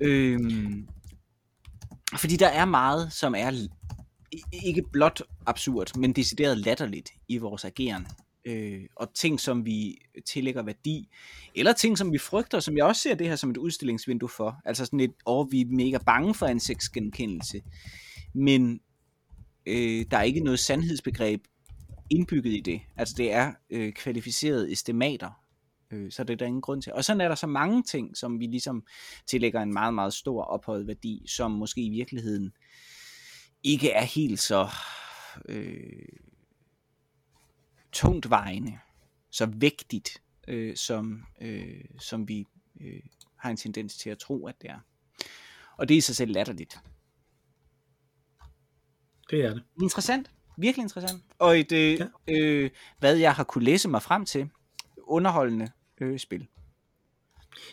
Øhm, 0.00 0.88
fordi 2.18 2.36
der 2.36 2.48
er 2.48 2.64
meget, 2.64 3.12
som 3.12 3.34
er 3.34 3.68
ikke 4.64 4.82
blot 4.92 5.22
absurd, 5.46 5.98
men 5.98 6.12
decideret 6.12 6.58
latterligt 6.58 7.10
i 7.28 7.38
vores 7.38 7.64
ageren. 7.64 8.06
Øh, 8.44 8.80
og 8.96 9.14
ting, 9.14 9.40
som 9.40 9.66
vi 9.66 9.98
tillægger 10.26 10.62
værdi, 10.62 11.08
eller 11.54 11.72
ting, 11.72 11.98
som 11.98 12.12
vi 12.12 12.18
frygter, 12.18 12.60
som 12.60 12.76
jeg 12.76 12.84
også 12.84 13.02
ser 13.02 13.14
det 13.14 13.28
her 13.28 13.36
som 13.36 13.50
et 13.50 13.56
udstillingsvindue 13.56 14.28
for. 14.28 14.60
Altså 14.64 14.84
sådan 14.84 15.00
et, 15.00 15.12
åh, 15.26 15.52
vi 15.52 15.60
er 15.60 15.66
mega 15.66 15.98
bange 15.98 16.34
for 16.34 16.46
ansigtsgenkendelse. 16.46 17.62
Men 18.34 18.80
øh, 19.66 20.06
der 20.10 20.16
er 20.16 20.22
ikke 20.22 20.40
noget 20.40 20.58
sandhedsbegreb 20.58 21.44
indbygget 22.12 22.52
i 22.52 22.60
det. 22.60 22.80
Altså 22.96 23.14
det 23.18 23.32
er 23.32 23.52
øh, 23.70 23.92
kvalificerede 23.92 24.72
estimater, 24.72 25.30
øh, 25.90 26.12
så 26.12 26.24
det 26.24 26.32
er 26.32 26.36
der 26.36 26.46
ingen 26.46 26.62
grund 26.62 26.82
til. 26.82 26.92
Og 26.92 27.04
sådan 27.04 27.20
er 27.20 27.28
der 27.28 27.34
så 27.34 27.46
mange 27.46 27.82
ting, 27.82 28.16
som 28.16 28.40
vi 28.40 28.46
ligesom 28.46 28.86
tillægger 29.26 29.62
en 29.62 29.72
meget, 29.72 29.94
meget 29.94 30.14
stor 30.14 30.42
ophøjet 30.42 30.86
værdi, 30.86 31.24
som 31.28 31.50
måske 31.50 31.82
i 31.82 31.90
virkeligheden 31.90 32.52
ikke 33.62 33.90
er 33.90 34.04
helt 34.04 34.40
så 34.40 34.68
øh, 35.48 36.08
tungt 37.92 38.30
vejende, 38.30 38.78
så 39.30 39.46
vægtigt, 39.46 40.22
øh, 40.48 40.76
som, 40.76 41.24
øh, 41.40 41.84
som 41.98 42.28
vi 42.28 42.46
øh, 42.80 43.02
har 43.36 43.50
en 43.50 43.56
tendens 43.56 43.96
til 43.96 44.10
at 44.10 44.18
tro, 44.18 44.46
at 44.46 44.54
det 44.62 44.70
er. 44.70 44.78
Og 45.76 45.88
det 45.88 45.94
er 45.94 45.98
i 45.98 46.00
sig 46.00 46.16
selv 46.16 46.32
latterligt. 46.32 46.78
Det 49.30 49.44
er 49.44 49.54
det. 49.54 49.62
Interessant. 49.82 50.30
Virkelig 50.56 50.82
interessant. 50.82 51.22
Og 51.38 51.58
et, 51.60 51.72
øh, 51.72 52.00
ja. 52.28 52.38
øh, 52.38 52.70
hvad 52.98 53.16
jeg 53.16 53.32
har 53.32 53.44
kunne 53.44 53.64
læse 53.64 53.88
mig 53.88 54.02
frem 54.02 54.24
til, 54.24 54.50
underholdende 54.96 55.70
øh, 56.00 56.18
spil. 56.18 56.46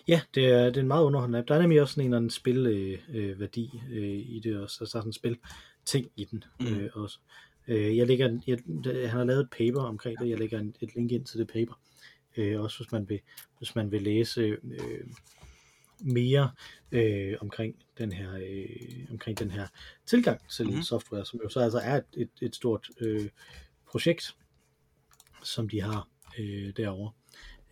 Ja, 0.07 0.21
det 0.36 0.45
er, 0.45 0.65
det 0.65 0.77
er 0.77 0.82
en 0.82 0.88
meget 0.88 1.03
underholdende 1.03 1.39
app. 1.39 1.47
Der 1.47 1.55
er 1.55 1.61
nemlig 1.61 1.82
også 1.82 1.91
sådan 1.91 2.01
en 2.01 2.07
eller 2.07 2.17
anden 2.17 2.30
spilværdi 2.30 3.82
øh, 3.89 3.97
øh, 3.97 4.19
i 4.19 4.41
det 4.43 4.57
også. 4.57 4.77
Altså, 4.84 4.93
der 4.93 4.99
er 4.99 5.01
sådan 5.01 5.09
en 5.09 5.13
spil 5.13 5.38
ting 5.86 6.11
i 6.15 6.25
den 6.25 6.43
mm. 6.59 6.67
øh, 6.67 6.89
også. 6.93 7.19
Øh, 7.67 7.97
jeg 7.97 8.07
lægger, 8.07 8.39
jeg, 8.47 8.59
han 8.86 9.17
har 9.17 9.23
lavet 9.23 9.39
et 9.39 9.49
paper 9.49 9.82
omkring 9.82 10.19
det. 10.19 10.30
Jeg 10.30 10.39
lægger 10.39 10.59
en, 10.59 10.75
et 10.82 10.95
link 10.95 11.11
ind 11.11 11.25
til 11.25 11.39
det 11.39 11.47
paper. 11.47 11.73
Øh, 12.38 12.61
også 12.61 12.77
hvis 12.77 12.91
man 12.91 13.09
vil, 13.09 13.19
hvis 13.57 13.75
man 13.75 13.91
vil 13.91 14.01
læse 14.01 14.41
øh, 14.41 15.05
mere 16.02 16.52
øh, 16.91 17.38
omkring 17.41 17.76
den 17.97 18.12
her 18.12 18.36
øh, 18.36 19.08
omkring 19.12 19.39
den 19.39 19.52
her 19.52 19.68
tilgang 20.06 20.50
til 20.50 20.66
mm-hmm. 20.66 20.82
software, 20.82 21.26
som 21.26 21.39
jo 21.43 21.50
så 21.50 21.60
altså 21.60 21.78
er 21.80 21.95
et, 21.95 22.06
et, 22.18 22.30
et 22.41 22.56
stort 22.56 22.89
øh, 23.00 23.30
projekt, 23.91 24.36
som 25.43 25.70
de 25.70 25.82
har 25.82 26.08
øh, 26.39 26.74
derovre 26.78 27.12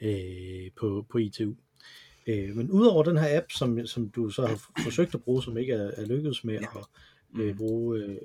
øh, 0.02 0.72
på, 0.76 1.06
på 1.10 1.18
ITU. 1.18 1.56
Øh, 2.28 2.56
men 2.56 2.72
udover 2.72 3.04
den 3.04 3.18
her 3.18 3.38
app, 3.38 3.52
som, 3.52 3.88
som 3.88 4.10
du 4.10 4.30
så 4.30 4.46
har 4.46 4.62
forsøgt 4.84 5.16
at 5.16 5.24
bruge, 5.24 5.44
som 5.44 5.58
ikke 5.58 5.74
er, 5.74 5.92
er 5.98 6.06
lykkedes 6.06 6.44
med 6.44 6.54
ja. 6.54 6.80
at 6.80 6.86
øh, 7.36 7.48
mhm. 7.48 7.58
bruge. 7.58 7.98
Øh, 7.98 8.18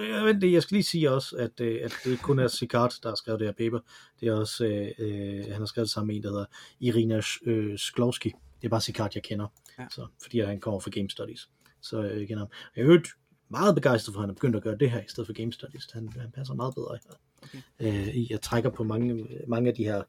øh, 0.00 0.26
vent, 0.26 0.52
jeg 0.52 0.62
skal 0.62 0.74
lige 0.74 0.84
sige 0.84 1.10
også, 1.10 1.36
at, 1.36 1.60
øh, 1.60 1.80
at 1.84 1.94
det 2.04 2.10
ikke 2.10 2.22
kun 2.22 2.38
er 2.38 2.48
Sikart, 2.48 2.98
der 3.02 3.08
har 3.08 3.16
skrevet 3.16 3.40
det 3.40 3.48
her 3.48 3.52
paper. 3.52 3.78
Det 4.20 4.28
er 4.28 4.32
også, 4.34 4.64
øh, 4.64 4.90
øh 4.98 5.44
han 5.44 5.60
har 5.60 5.66
skrevet 5.66 5.86
det 5.86 5.92
sammen 5.92 6.06
med 6.06 6.16
en, 6.16 6.22
der 6.22 6.30
hedder 6.30 6.44
Irina 6.80 7.20
øh, 7.46 7.78
Sklovski. 7.78 8.32
Det 8.60 8.66
er 8.66 8.70
bare 8.70 8.80
Sikart, 8.80 9.14
jeg 9.14 9.22
kender, 9.22 9.46
ja. 9.78 9.86
så, 9.90 10.06
fordi 10.22 10.40
han 10.40 10.60
kommer 10.60 10.80
fra 10.80 10.90
Game 10.90 11.10
Studies. 11.10 11.50
Så 11.80 12.02
øh, 12.02 12.20
jeg 12.20 12.28
kender 12.28 12.38
ham. 12.38 12.48
Jeg 12.76 12.82
er 12.82 13.00
meget 13.48 13.74
begejstret 13.74 14.14
for, 14.14 14.20
at 14.20 14.22
han 14.22 14.30
er 14.30 14.34
begyndt 14.34 14.56
at 14.56 14.62
gøre 14.62 14.78
det 14.78 14.90
her, 14.90 15.00
i 15.00 15.08
stedet 15.08 15.26
for 15.26 15.34
Game 15.34 15.52
Studies. 15.52 15.88
Han, 15.92 16.08
han 16.16 16.30
passer 16.30 16.54
meget 16.54 16.74
bedre. 16.74 16.98
Okay. 17.42 17.58
Øh, 17.80 18.30
jeg 18.30 18.40
trækker 18.40 18.70
på 18.70 18.84
mange, 18.84 19.28
mange 19.48 19.68
af 19.68 19.74
de 19.74 19.84
her 19.84 20.02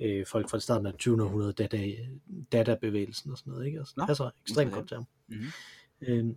øh, 0.00 0.26
folk 0.26 0.50
fra 0.50 0.60
starten 0.60 0.86
af 0.86 0.94
20. 0.94 1.52
data, 1.52 1.90
databevægelsen 2.52 3.30
og 3.30 3.38
sådan 3.38 3.50
noget, 3.50 3.66
ikke? 3.66 3.78
Altså, 3.78 3.94
det 3.96 4.06
passer 4.06 4.30
ekstremt 4.44 4.72
godt 4.72 4.88
til 4.88 4.94
ham. 4.94 5.06
Mm-hmm. 5.28 5.48
Øh, 6.02 6.34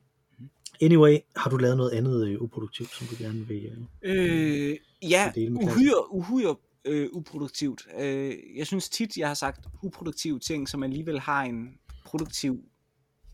Anyway, 0.81 1.17
har 1.35 1.49
du 1.49 1.57
lavet 1.57 1.77
noget 1.77 1.91
andet 1.91 2.27
øh, 2.27 2.41
uproduktivt, 2.41 2.89
som 2.89 3.07
du 3.07 3.15
gerne 3.23 3.47
vil, 3.47 3.87
øh, 4.01 4.69
øh 4.69 4.77
Ja, 5.09 5.31
uhyre, 5.37 6.13
uhyre 6.13 6.55
øh, 6.85 7.09
uproduktivt. 7.11 7.87
Øh, 7.99 8.33
jeg 8.55 8.67
synes 8.67 8.89
tit, 8.89 9.17
jeg 9.17 9.27
har 9.27 9.33
sagt 9.33 9.65
uproduktive 9.83 10.39
ting, 10.39 10.69
som 10.69 10.83
alligevel 10.83 11.19
har 11.19 11.43
en 11.43 11.79
produktiv, 12.05 12.63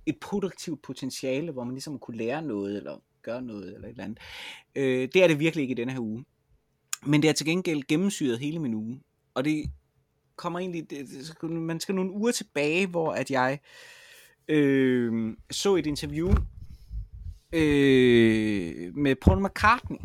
et 0.06 0.18
produktivt 0.22 0.82
potentiale, 0.82 1.52
hvor 1.52 1.64
man 1.64 1.74
ligesom 1.74 2.00
kunne 2.00 2.18
lære 2.18 2.42
noget, 2.42 2.78
eller 2.78 3.02
gøre 3.24 3.42
noget, 3.42 3.76
eller 3.76 3.88
et 3.88 3.92
eller 3.92 4.04
andet. 4.04 4.20
Øh, 4.76 5.10
det 5.14 5.24
er 5.24 5.28
det 5.28 5.40
virkelig 5.40 5.62
ikke 5.62 5.72
i 5.72 5.76
denne 5.76 5.92
her 5.92 6.00
uge. 6.00 6.26
Men 7.06 7.22
det 7.22 7.30
er 7.30 7.34
til 7.34 7.46
gengæld 7.46 7.84
gennemsyret 7.88 8.40
hele 8.40 8.60
min 8.60 8.74
uge. 8.74 9.02
Og 9.34 9.46
det 9.46 9.72
kommer 10.36 10.60
egentlig, 10.60 10.90
det, 10.90 11.34
man 11.44 11.80
skal 11.80 11.96
nogle 11.96 12.12
uger 12.12 12.32
tilbage, 12.32 12.88
hvor 12.88 13.12
at 13.12 13.32
jeg 13.32 13.60
øh, 14.48 15.34
så 15.52 15.76
et 15.76 15.86
interview 15.86 16.34
øh, 17.54 18.96
med 18.96 19.16
Paul 19.16 19.46
McCartney, 19.46 19.98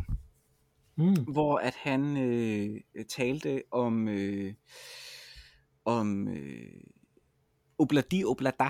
mm. 0.96 1.24
hvor 1.32 1.58
at 1.58 1.74
han 1.74 2.16
øh, 2.16 2.80
talte 3.08 3.62
om 3.70 4.08
øh, 4.08 4.54
om 5.84 6.28
øh, 6.28 6.80
Obladi 7.78 8.24
Oblada. 8.24 8.68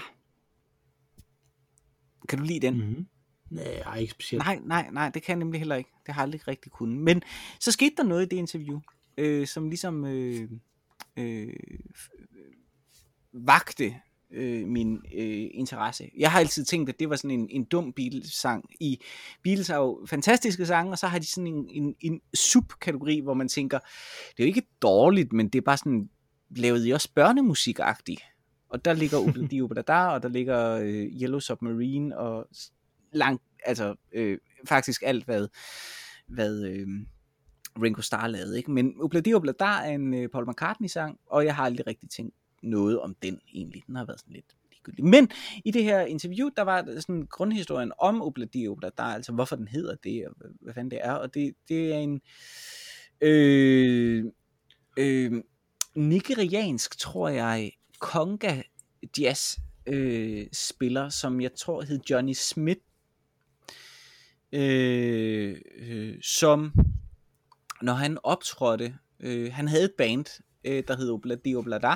Kan 2.28 2.38
du 2.38 2.44
lide 2.44 2.66
den? 2.66 2.76
Mm. 2.76 3.06
Nej, 3.50 3.96
ikke 3.98 4.10
specielt. 4.10 4.44
Nej, 4.44 4.60
nej, 4.64 4.90
nej, 4.90 5.08
det 5.08 5.22
kan 5.22 5.32
jeg 5.32 5.38
nemlig 5.38 5.60
heller 5.60 5.76
ikke. 5.76 5.90
Det 6.06 6.14
har 6.14 6.22
jeg 6.22 6.26
aldrig 6.26 6.48
rigtig 6.48 6.72
kunnet. 6.72 6.98
Men 6.98 7.22
så 7.60 7.72
skete 7.72 7.94
der 7.96 8.02
noget 8.02 8.22
i 8.22 8.28
det 8.28 8.36
interview, 8.36 8.80
øh, 9.18 9.46
som 9.46 9.68
ligesom 9.68 10.04
øh, 10.04 10.50
øh, 11.16 11.54
vagte 13.32 14.00
øh, 14.32 14.66
min 14.66 14.96
øh, 15.14 15.46
interesse. 15.54 16.10
Jeg 16.18 16.30
har 16.30 16.40
altid 16.40 16.64
tænkt, 16.64 16.88
at 16.88 17.00
det 17.00 17.10
var 17.10 17.16
sådan 17.16 17.30
en, 17.30 17.48
en 17.50 17.64
dum 17.64 17.92
Beatles-sang. 17.92 18.64
I 18.80 19.02
Beatles 19.42 19.68
har 19.68 19.76
jo 19.76 20.06
fantastiske 20.06 20.66
sange, 20.66 20.92
og 20.92 20.98
så 20.98 21.06
har 21.06 21.18
de 21.18 21.26
sådan 21.26 21.46
en, 21.46 21.68
en, 21.70 21.94
en 22.00 22.20
subkategori, 22.34 23.20
hvor 23.20 23.34
man 23.34 23.48
tænker, 23.48 23.78
det 24.28 24.42
er 24.42 24.44
jo 24.44 24.48
ikke 24.48 24.68
dårligt, 24.82 25.32
men 25.32 25.48
det 25.48 25.58
er 25.58 25.62
bare 25.62 25.76
sådan, 25.76 26.10
lavet 26.50 26.86
I 26.86 26.90
også 26.90 27.08
børnemusikagtigt? 27.14 28.22
Og 28.68 28.84
der 28.84 28.92
ligger 28.92 29.18
Ubladi 29.28 29.60
der, 29.86 30.06
og 30.06 30.22
der 30.22 30.28
ligger 30.28 30.70
øh, 30.70 31.22
Yellow 31.22 31.40
Submarine, 31.40 32.18
og 32.18 32.48
langt, 33.12 33.42
altså 33.64 33.94
øh, 34.12 34.38
faktisk 34.68 35.02
alt, 35.06 35.24
hvad, 35.24 35.48
hvad 36.26 36.64
øh, 36.64 36.86
Ringo 37.82 38.00
Starr 38.00 38.26
lavede. 38.26 38.56
Ikke? 38.56 38.70
Men 38.70 39.02
Ubladi 39.02 39.30
der 39.30 39.64
er 39.64 39.94
en 39.94 40.14
øh, 40.14 40.28
Paul 40.28 40.50
McCartney-sang, 40.50 41.18
og 41.26 41.44
jeg 41.44 41.56
har 41.56 41.64
aldrig 41.64 41.86
rigtig 41.86 42.10
tænkt 42.10 42.34
noget 42.62 43.00
om 43.00 43.16
den 43.22 43.40
egentlig. 43.54 43.82
Den 43.86 43.96
har 43.96 44.04
været 44.04 44.20
sådan 44.20 44.34
lidt 44.34 44.56
ligegyldig. 44.70 45.04
Men 45.04 45.30
i 45.64 45.70
det 45.70 45.84
her 45.84 46.00
interview, 46.00 46.50
der 46.56 46.62
var 46.62 47.00
sådan 47.00 47.26
grundhistorien 47.30 47.92
om 47.98 48.22
Obladi 48.22 48.64
er, 48.64 49.02
altså 49.02 49.32
hvorfor 49.32 49.56
den 49.56 49.68
hedder 49.68 49.94
det, 50.04 50.26
og 50.26 50.34
hvad 50.60 50.74
fanden 50.74 50.90
det 50.90 50.98
er. 51.02 51.12
Og 51.12 51.34
det, 51.34 51.54
det 51.68 51.92
er 51.92 51.98
en 51.98 52.20
øh, 53.20 54.24
øh, 54.98 55.32
nigeriansk, 55.94 56.98
tror 56.98 57.28
jeg, 57.28 57.72
konga 57.98 58.62
jazz 59.18 59.58
øh, 59.86 60.46
spiller, 60.52 61.08
som 61.08 61.40
jeg 61.40 61.54
tror 61.54 61.82
hed 61.82 62.00
Johnny 62.10 62.32
Smith, 62.32 62.80
øh, 64.52 65.56
øh, 65.76 66.22
som 66.22 66.72
når 67.82 67.92
han 67.92 68.18
optrådte, 68.22 68.94
øh, 69.20 69.52
han 69.52 69.68
havde 69.68 69.84
et 69.84 69.94
band, 69.98 70.42
øh, 70.64 70.82
der 70.88 70.96
hed 70.96 71.10
Obladi 71.10 71.54
Oblada, 71.54 71.94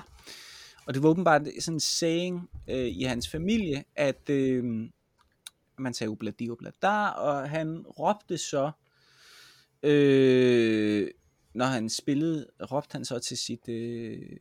og 0.86 0.94
det 0.94 1.02
var 1.02 1.08
åbenbart 1.08 1.42
sådan 1.60 1.76
en 1.76 1.80
saying 1.80 2.50
øh, 2.68 2.86
i 2.86 3.02
hans 3.02 3.28
familie, 3.28 3.84
at 3.96 4.30
øh, 4.30 4.64
man 5.78 5.94
sagde 5.94 6.10
obladi 6.10 6.50
oblada, 6.50 7.08
og 7.08 7.50
han 7.50 7.86
råbte 7.86 8.38
så, 8.38 8.70
øh, 9.82 11.10
når 11.54 11.66
han 11.66 11.88
spillede, 11.88 12.46
råbte 12.72 12.92
han 12.92 13.04
så 13.04 13.18
til 13.18 13.36
sit 13.36 13.68
øh, 13.68 14.36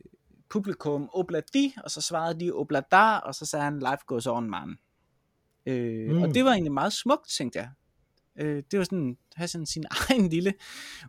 publikum, 0.48 1.10
obladi, 1.12 1.74
og 1.84 1.90
så 1.90 2.00
svarede 2.00 2.40
de 2.40 2.52
oblada, 2.52 3.16
og 3.16 3.34
så 3.34 3.46
sagde 3.46 3.64
han, 3.64 3.78
life 3.78 4.04
goes 4.06 4.26
on, 4.26 4.50
man. 4.50 4.78
Øh, 5.66 6.10
mm. 6.10 6.22
Og 6.22 6.34
det 6.34 6.44
var 6.44 6.50
egentlig 6.50 6.72
meget 6.72 6.92
smukt, 6.92 7.28
tænkte 7.28 7.58
jeg. 7.58 7.70
Øh, 8.38 8.62
det 8.70 8.78
var 8.78 8.84
sådan, 8.84 9.16
have 9.34 9.48
sådan 9.48 9.66
sin 9.66 9.84
egen 10.10 10.28
lille 10.28 10.54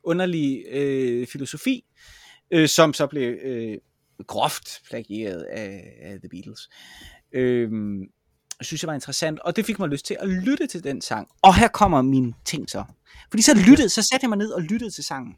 underlig 0.04 0.66
øh, 0.70 1.28
filosofi, 1.28 1.86
øh, 2.52 2.68
som 2.68 2.94
så 2.94 3.08
blev 3.08 3.38
øh, 3.42 3.78
groft 4.28 4.82
plagieret 4.90 5.42
af, 5.42 5.94
af 6.02 6.20
The 6.20 6.30
Beatles. 6.30 6.70
Øh, 7.32 7.72
synes 8.62 8.84
jeg 8.84 8.88
var 8.88 8.94
interessant, 8.94 9.40
og 9.40 9.56
det 9.56 9.66
fik 9.66 9.80
mig 9.80 9.90
lyst 9.90 10.06
til 10.06 10.18
at 10.20 10.30
lytte 10.30 10.68
til 10.68 10.84
den 10.84 11.02
sang. 11.02 11.28
Og 11.42 11.56
her 11.56 11.68
kommer 11.68 12.02
min 12.02 12.36
ting 12.46 12.70
så. 12.70 12.84
Fordi 13.30 13.42
så 13.42 13.54
lyttede, 13.70 13.90
så 13.90 14.02
satte 14.02 14.24
jeg 14.24 14.30
mig 14.30 14.38
ned 14.38 14.52
og 14.52 14.62
lyttede 14.62 14.92
til 14.92 15.04
sangen. 15.04 15.36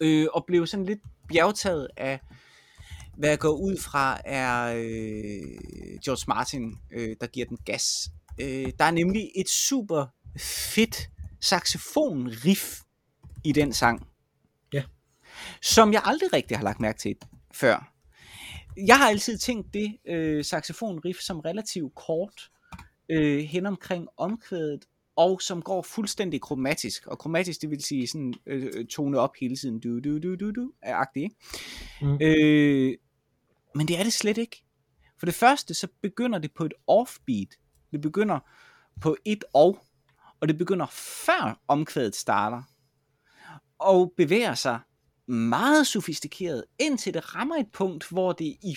Øh, 0.00 0.26
og 0.32 0.44
blev 0.46 0.66
sådan 0.66 0.86
lidt 0.86 1.00
bjergtaget 1.28 1.88
af, 1.96 2.20
hvad 3.16 3.28
jeg 3.28 3.38
går 3.38 3.52
ud 3.52 3.78
fra, 3.78 4.20
er 4.24 4.66
øh, 4.66 5.98
George 6.04 6.24
Martin, 6.28 6.74
øh, 6.92 7.16
der 7.20 7.26
giver 7.26 7.46
den 7.46 7.58
gas. 7.64 8.10
Øh, 8.40 8.72
der 8.78 8.84
er 8.84 8.90
nemlig 8.90 9.30
et 9.36 9.48
super 9.48 10.06
fedt 10.38 11.08
saxofon 11.40 12.28
riff 12.28 12.80
i 13.44 13.52
den 13.52 13.72
sang. 13.72 14.06
Ja. 14.72 14.82
Som 15.62 15.92
jeg 15.92 16.02
aldrig 16.04 16.32
rigtig 16.32 16.56
har 16.56 16.64
lagt 16.64 16.80
mærke 16.80 16.98
til 16.98 17.16
før. 17.56 17.92
Jeg 18.86 18.98
har 18.98 19.08
altid 19.08 19.38
tænkt 19.38 19.74
det 19.74 19.96
øh, 20.08 20.44
saxofon 20.44 20.98
riff 21.04 21.20
som 21.20 21.40
relativt 21.40 21.94
kort 21.94 22.50
øh, 23.08 23.38
hen 23.38 23.66
omkring 23.66 24.08
omkvædet 24.16 24.84
og 25.16 25.42
som 25.42 25.62
går 25.62 25.82
fuldstændig 25.82 26.40
kromatisk. 26.40 27.06
Og 27.06 27.18
kromatisk, 27.18 27.62
det 27.62 27.70
vil 27.70 27.84
sige 27.84 28.06
sådan 28.06 28.34
øh, 28.46 28.86
tone 28.86 29.18
op 29.18 29.34
hele 29.40 29.56
tiden, 29.56 29.80
du 29.80 30.00
du 30.00 30.18
du 30.18 30.34
du 30.36 30.50
du, 30.50 30.72
er 30.82 30.96
agtigt. 30.96 31.34
Mm. 32.00 32.18
Øh, 32.22 32.94
men 33.74 33.88
det 33.88 33.98
er 33.98 34.02
det 34.02 34.12
slet 34.12 34.38
ikke. 34.38 34.64
For 35.18 35.26
det 35.26 35.34
første, 35.34 35.74
så 35.74 35.88
begynder 36.02 36.38
det 36.38 36.52
på 36.52 36.64
et 36.64 36.74
offbeat. 36.86 37.48
Det 37.92 38.00
begynder 38.00 38.38
på 39.00 39.16
et 39.24 39.44
og, 39.52 39.78
og 40.40 40.48
det 40.48 40.58
begynder 40.58 40.86
før 41.26 41.60
omkvædet 41.68 42.14
starter. 42.14 42.62
Og 43.78 44.12
bevæger 44.16 44.54
sig 44.54 44.80
meget 45.28 45.86
sofistikeret, 45.86 46.64
indtil 46.78 47.14
det 47.14 47.34
rammer 47.34 47.56
et 47.56 47.72
punkt, 47.72 48.08
hvor 48.08 48.32
det 48.32 48.44
i 48.44 48.76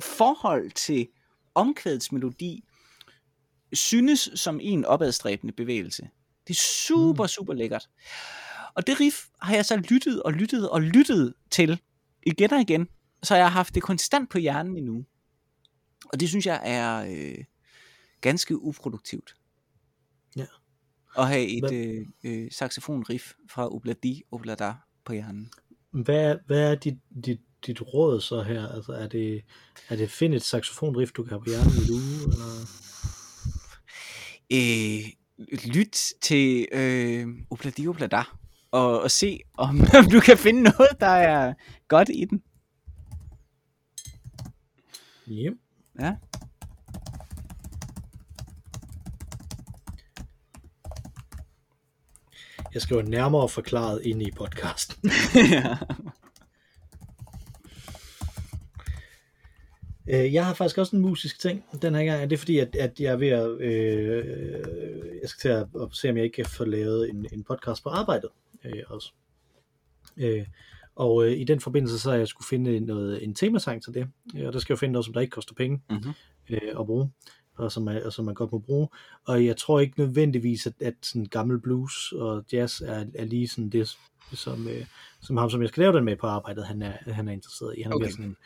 forhold 0.00 0.70
til 0.70 1.08
omkvædets 1.54 2.12
melodi, 2.12 2.64
synes 3.72 4.30
som 4.34 4.60
en 4.62 4.84
opadstræbende 4.84 5.52
bevægelse. 5.52 6.08
Det 6.48 6.54
er 6.54 6.60
super, 6.60 7.24
mm. 7.24 7.28
super 7.28 7.54
lækkert. 7.54 7.88
Og 8.74 8.86
det 8.86 9.00
riff 9.00 9.16
har 9.42 9.54
jeg 9.54 9.64
så 9.64 9.76
lyttet 9.76 10.22
og 10.22 10.32
lyttet 10.32 10.70
og 10.70 10.82
lyttet 10.82 11.34
til 11.50 11.80
igen 12.26 12.52
og 12.52 12.60
igen, 12.60 12.88
så 13.22 13.34
jeg 13.34 13.44
har 13.44 13.50
haft 13.50 13.74
det 13.74 13.82
konstant 13.82 14.30
på 14.30 14.38
hjernen 14.38 14.76
endnu. 14.76 15.04
Og 16.12 16.20
det 16.20 16.28
synes 16.28 16.46
jeg 16.46 16.60
er 16.64 17.06
øh, 17.10 17.44
ganske 18.20 18.62
uproduktivt. 18.62 19.34
Ja. 20.36 20.46
At 21.18 21.28
have 21.28 21.46
et 21.46 21.72
øh, 21.72 22.06
øh, 22.24 22.50
saxofon-riff 22.52 23.34
fra 23.50 23.74
Obladi 23.74 24.22
Oblada 24.30 24.74
på 25.06 25.12
hjernen. 25.12 25.50
Hvad, 25.90 26.36
hvad 26.46 26.70
er 26.70 26.74
dit, 26.74 26.98
dit, 27.24 27.40
dit 27.66 27.82
råd 27.82 28.20
så 28.20 28.42
her? 28.42 28.68
Altså, 28.68 28.92
er 28.92 29.08
det, 29.08 29.44
er 29.88 29.96
det 29.96 30.10
find 30.10 30.34
et 30.34 30.42
saxofon-riff, 30.42 31.12
du 31.12 31.22
kan 31.22 31.30
have 31.30 31.40
på 31.40 31.50
hjernen 31.50 31.72
i 31.72 31.90
uge? 31.90 32.32
Eller? 32.32 32.66
øh, 34.52 35.12
lyt 35.74 36.12
til 36.20 36.68
øh, 36.72 37.28
Obladi 37.50 37.88
Oblada 37.88 38.22
og, 38.70 39.00
og 39.00 39.10
se, 39.10 39.40
om, 39.54 39.80
om 39.98 40.10
du 40.10 40.20
kan 40.20 40.38
finde 40.38 40.62
noget, 40.62 41.00
der 41.00 41.06
er 41.06 41.54
godt 41.88 42.08
i 42.14 42.24
den. 42.24 42.42
Yep. 45.28 45.54
Ja. 46.00 46.14
Jeg 52.76 52.82
skriver 52.82 53.02
nærmere 53.02 53.48
forklaret 53.48 54.00
ind 54.04 54.22
i 54.22 54.30
podcasten. 54.30 55.10
ja. 55.52 55.76
Øh, 60.08 60.34
jeg 60.34 60.46
har 60.46 60.54
faktisk 60.54 60.78
også 60.78 60.96
en 60.96 61.02
musisk 61.02 61.40
ting 61.40 61.64
den 61.82 61.94
her 61.94 62.04
gang. 62.04 62.30
Det 62.30 62.36
er 62.36 62.38
fordi, 62.38 62.58
at, 62.58 62.76
at 62.76 63.00
jeg 63.00 63.12
er 63.12 63.16
ved 63.16 63.28
at... 63.28 63.60
Øh, 63.60 64.24
jeg 65.20 65.28
skal 65.28 65.40
til 65.40 65.48
at, 65.48 65.66
at 65.82 65.88
se, 65.92 66.10
om 66.10 66.16
jeg 66.16 66.24
ikke 66.24 66.34
kan 66.34 66.46
få 66.46 66.64
lavet 66.64 67.10
en, 67.10 67.26
en 67.32 67.44
podcast 67.44 67.82
på 67.82 67.88
arbejdet 67.88 68.30
øh, 68.64 68.82
også. 68.86 69.12
Øh, 70.16 70.46
og 70.94 71.26
øh, 71.26 71.32
i 71.32 71.44
den 71.44 71.60
forbindelse, 71.60 71.98
så 71.98 72.10
har 72.10 72.18
jeg 72.18 72.28
skulle 72.28 72.48
finde 72.48 72.80
noget, 72.80 73.24
en 73.24 73.34
temasang 73.34 73.82
til 73.82 73.94
det. 73.94 74.08
Og 74.46 74.52
der 74.52 74.58
skal 74.58 74.74
jeg 74.74 74.78
finde 74.78 74.92
noget, 74.92 75.04
som 75.04 75.14
der 75.14 75.20
ikke 75.20 75.30
koster 75.30 75.54
penge 75.54 75.82
mm-hmm. 75.90 76.12
øh, 76.50 76.80
at 76.80 76.86
bruge 76.86 77.10
og 77.56 77.72
som, 77.72 77.88
er, 77.88 78.04
og 78.04 78.12
som 78.12 78.24
man 78.24 78.34
godt 78.34 78.52
må 78.52 78.58
bruge. 78.58 78.88
Og 79.26 79.44
jeg 79.44 79.56
tror 79.56 79.80
ikke 79.80 80.00
nødvendigvis, 80.00 80.66
at, 80.66 80.74
at 80.80 80.94
sådan 81.02 81.26
gammel 81.26 81.60
blues 81.60 82.12
og 82.12 82.44
jazz 82.52 82.80
er, 82.80 83.04
er 83.14 83.24
lige 83.24 83.48
sådan 83.48 83.70
det, 83.70 83.96
som, 84.32 84.68
øh, 84.68 84.86
som 85.22 85.36
ham, 85.36 85.50
som 85.50 85.62
jeg 85.62 85.68
skal 85.68 85.80
lave 85.80 85.96
den 85.96 86.04
med 86.04 86.16
på 86.16 86.26
arbejdet, 86.26 86.66
han 86.66 86.82
er, 86.82 87.12
han 87.12 87.28
er 87.28 87.32
interesseret 87.32 87.74
i. 87.78 87.82
Han 87.82 87.92
er 87.92 87.96
okay. 87.96 88.10
sådan 88.10 88.24
en, 88.24 88.36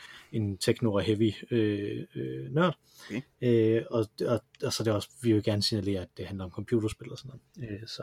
en 0.43 0.57
techno 0.57 0.93
og 0.93 1.03
heavy 1.03 1.33
øh, 1.51 2.07
øh, 2.15 2.55
nørd. 2.55 2.79
Okay. 3.09 3.21
Øh, 3.43 3.83
og, 3.91 4.07
og, 4.27 4.41
og, 4.65 4.73
så 4.73 4.85
det 4.85 4.93
også, 4.93 5.09
vi 5.23 5.33
vil 5.33 5.43
gerne 5.43 5.63
signalere, 5.63 6.01
at 6.01 6.09
det 6.17 6.27
handler 6.27 6.45
om 6.45 6.51
computerspil 6.51 7.13
og 7.13 7.19
sådan 7.19 7.41
noget. 7.57 7.71
Øh, 7.71 7.87
så, 7.87 8.03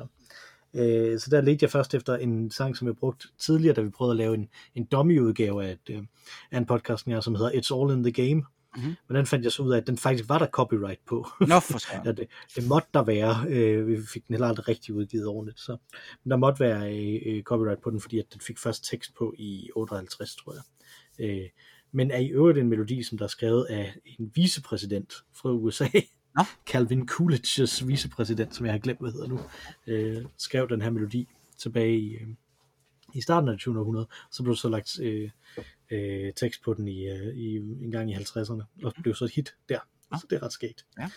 øh, 0.74 1.20
så 1.20 1.28
der 1.32 1.42
ledte 1.42 1.64
jeg 1.64 1.72
først 1.72 1.94
efter 1.94 2.16
en 2.16 2.52
sang, 2.52 2.78
som 2.78 2.88
jeg 2.88 2.96
brugte 2.96 3.28
tidligere, 3.38 3.76
da 3.76 3.82
vi 3.82 3.90
prøvede 3.90 4.14
at 4.14 4.18
lave 4.18 4.34
en, 4.34 4.50
en 4.76 4.86
dummy-udgave 4.86 5.66
af, 5.66 5.72
et, 5.72 5.90
øh, 5.90 6.04
af 6.52 6.58
en 6.58 6.66
podcast, 6.66 7.06
som 7.22 7.36
hedder 7.36 7.52
It's 7.52 7.82
All 7.82 7.98
in 7.98 8.04
the 8.04 8.28
Game, 8.28 8.44
Mm-hmm. 8.78 8.96
Men 9.08 9.18
den 9.18 9.26
fandt 9.26 9.44
jeg 9.44 9.52
så 9.52 9.64
ud 9.64 9.74
af, 9.74 9.78
at 9.78 9.88
den 9.88 9.98
faktisk 9.98 10.30
var 10.30 10.40
der 10.40 10.48
copyright 10.48 11.00
på. 11.06 11.28
Nå, 11.40 11.60
for 11.60 11.80
ja, 12.06 12.12
det, 12.12 12.28
det 12.56 12.68
måtte 12.68 12.88
der 12.94 13.04
være. 13.04 13.46
Øh, 13.50 13.88
vi 13.88 13.98
fik 14.14 14.28
den 14.28 14.34
heller 14.34 14.48
aldrig 14.48 14.68
rigtig 14.68 14.94
udgivet 14.94 15.28
ordentligt. 15.28 15.60
Så. 15.60 15.78
Men 16.24 16.32
der 16.32 16.38
måtte 16.38 16.60
være 16.60 16.96
øh, 17.26 17.44
copyright 17.44 17.82
på 17.82 17.90
den, 17.90 18.02
fordi 18.02 18.20
at 18.20 18.26
den 18.34 18.42
fik 18.42 18.58
først 18.60 18.86
tekst 18.86 19.16
på 19.18 19.34
i 19.38 19.70
58, 19.76 20.36
tror 20.36 20.54
jeg. 20.54 20.64
Øh, 21.26 21.50
men 21.92 22.12
er 22.12 22.18
i 22.18 22.28
øvrigt 22.28 22.58
en 22.58 22.70
melodi, 22.70 23.04
som 23.04 23.18
der 23.18 23.26
er 23.26 23.30
skrevet 23.30 23.66
af 23.66 23.94
en 24.06 24.32
vicepræsident 24.36 25.14
fra 25.34 25.52
USA. 25.52 25.88
Nå. 26.36 26.44
Calvin 26.72 27.10
Coolidge's 27.12 27.86
vicepræsident, 27.86 28.56
som 28.56 28.66
jeg 28.66 28.74
har 28.74 28.80
glemt, 28.80 29.00
hvad 29.00 29.12
hedder 29.12 29.28
nu, 29.28 29.40
øh, 29.88 30.26
skrev 30.38 30.70
den 30.70 30.82
her 30.82 30.90
melodi 30.90 31.28
tilbage 31.58 32.00
i, 32.00 32.14
øh, 32.14 32.28
i 33.18 33.22
starten 33.22 33.50
af 33.50 33.58
2000 33.58 34.06
Så 34.32 34.44
blev 34.44 34.56
så 34.56 34.70
lagt 34.70 35.00
øh, 35.00 35.30
øh, 35.92 36.34
tekst 36.34 36.64
på 36.64 36.74
den 36.74 36.88
i, 36.88 37.08
øh, 37.08 37.36
i 37.36 37.56
en 37.56 37.92
gang 37.92 38.12
i 38.12 38.14
50'erne, 38.14 38.64
og 38.84 38.94
blev 39.04 39.16
så 39.16 39.26
et 39.26 39.32
hit 39.32 39.56
der. 39.70 39.80
Ja. 40.14 40.18
Så 40.18 40.28
det 40.30 40.36
er 40.36 40.44
ret 40.44 40.54
skægt. 40.54 40.86
Ja. 41.00 41.10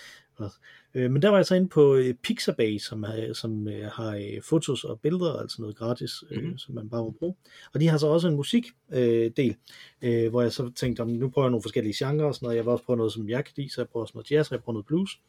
Øh, 0.94 1.11
men 1.11 1.22
der 1.22 1.28
var 1.28 1.36
jeg 1.36 1.46
så 1.46 1.55
inde 1.55 1.68
på 1.68 1.94
øh, 1.94 2.14
Pixabay, 2.14 2.78
som, 2.78 3.03
har, 3.03 3.32
som 3.32 3.68
øh, 3.68 3.90
har 3.92 4.16
øh, 4.16 4.42
fotos 4.42 4.84
og 4.84 5.01
billeder, 5.01 5.32
altså 5.32 5.62
noget 5.62 5.76
gratis, 5.76 6.12
øh, 6.30 6.42
mm-hmm. 6.42 6.59
som 6.59 6.74
man 6.74 6.90
bare 6.90 7.03
må 7.03 7.11
bruge. 7.11 7.34
Og 7.74 7.80
de 7.80 7.88
har 7.88 7.98
så 7.98 8.07
også 8.07 8.28
en 8.28 8.36
musikdel, 8.36 9.57
øh, 10.03 10.24
øh, 10.24 10.30
hvor 10.30 10.42
jeg 10.42 10.53
så 10.53 10.70
tænkte, 10.76 11.01
om 11.01 11.09
nu 11.09 11.30
prøver 11.30 11.46
jeg 11.46 11.51
nogle 11.51 11.62
forskellige 11.62 12.07
genrer 12.07 12.26
og 12.26 12.34
sådan 12.34 12.46
noget. 12.46 12.57
Jeg 12.57 12.64
vil 12.64 12.72
også 12.72 12.84
prøve 12.84 12.96
noget, 12.96 13.12
som 13.12 13.28
jeg 13.28 13.44
kan 13.44 13.55
lide, 13.57 13.70
så 13.70 13.80
jeg 13.80 13.88
prøver 13.88 14.05
også 14.05 14.12
noget 14.14 14.30
jazz, 14.30 14.51
og 14.51 14.53
jeg 14.53 14.62
prøver 14.62 14.74
noget 14.74 14.86
blues. 14.86 15.20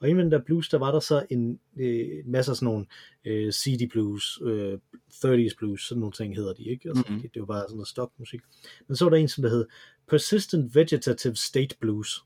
Og 0.00 0.08
inden 0.08 0.32
der 0.32 0.38
blues, 0.38 0.68
der 0.68 0.78
var 0.78 0.92
der 0.92 1.00
så 1.00 1.26
en, 1.30 1.60
øh, 1.76 2.18
en 2.24 2.30
masse 2.32 2.50
af 2.52 2.56
sådan 2.56 2.66
nogle 2.66 2.86
øh, 3.24 3.52
CD 3.52 3.90
blues, 3.90 4.38
øh, 4.42 4.78
30s 5.14 5.56
blues, 5.58 5.82
sådan 5.88 6.00
nogle 6.00 6.12
ting 6.12 6.36
hedder 6.36 6.52
de, 6.52 6.62
ikke? 6.62 6.88
Altså, 6.88 7.04
mm-hmm. 7.08 7.22
det, 7.22 7.34
det 7.34 7.40
var 7.40 7.46
bare 7.46 7.62
sådan 7.62 7.76
noget 7.76 7.88
stokmusik. 7.88 8.40
Men 8.88 8.96
så 8.96 9.04
var 9.04 9.10
der 9.10 9.16
en, 9.16 9.28
som 9.28 9.42
der 9.42 9.50
hed 9.50 9.66
Persistent 10.08 10.74
Vegetative 10.74 11.36
State 11.36 11.76
Blues. 11.80 12.24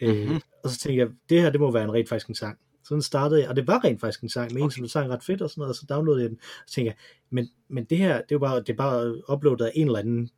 Mm-hmm. 0.00 0.34
Øh, 0.34 0.40
og 0.64 0.70
så 0.70 0.78
tænkte 0.78 0.98
jeg, 0.98 1.08
det 1.28 1.42
her, 1.42 1.50
det 1.50 1.60
må 1.60 1.70
være 1.70 1.84
en 1.84 1.94
rent 1.94 2.08
faktisk 2.08 2.28
en 2.28 2.34
sang. 2.34 2.58
Så 2.84 2.94
den 2.94 3.02
startede 3.02 3.40
jeg, 3.40 3.48
og 3.48 3.56
det 3.56 3.66
var 3.66 3.84
rent 3.84 4.00
faktisk 4.00 4.22
en 4.22 4.28
sang, 4.28 4.52
med 4.52 4.62
okay. 4.62 4.66
en, 4.66 4.70
som 4.70 4.82
der 4.82 4.88
sang 4.88 5.10
ret 5.10 5.24
fedt 5.24 5.42
og 5.42 5.50
sådan 5.50 5.60
noget, 5.60 5.70
og 5.70 5.76
så 5.76 5.86
downloadede 5.88 6.22
jeg 6.22 6.30
den, 6.30 6.38
og 6.42 6.64
så 6.66 6.74
tænkte 6.74 6.88
jeg, 6.88 6.96
men, 7.30 7.48
men 7.68 7.84
det 7.84 7.98
her, 7.98 8.22
det 8.22 8.34
er 8.34 8.38
bare, 8.38 8.60
det 8.60 8.70
er 8.70 8.76
bare 8.76 9.32
uploadet 9.32 9.64
af 9.64 9.72
en 9.74 9.86
eller 9.86 9.98
anden, 9.98 10.30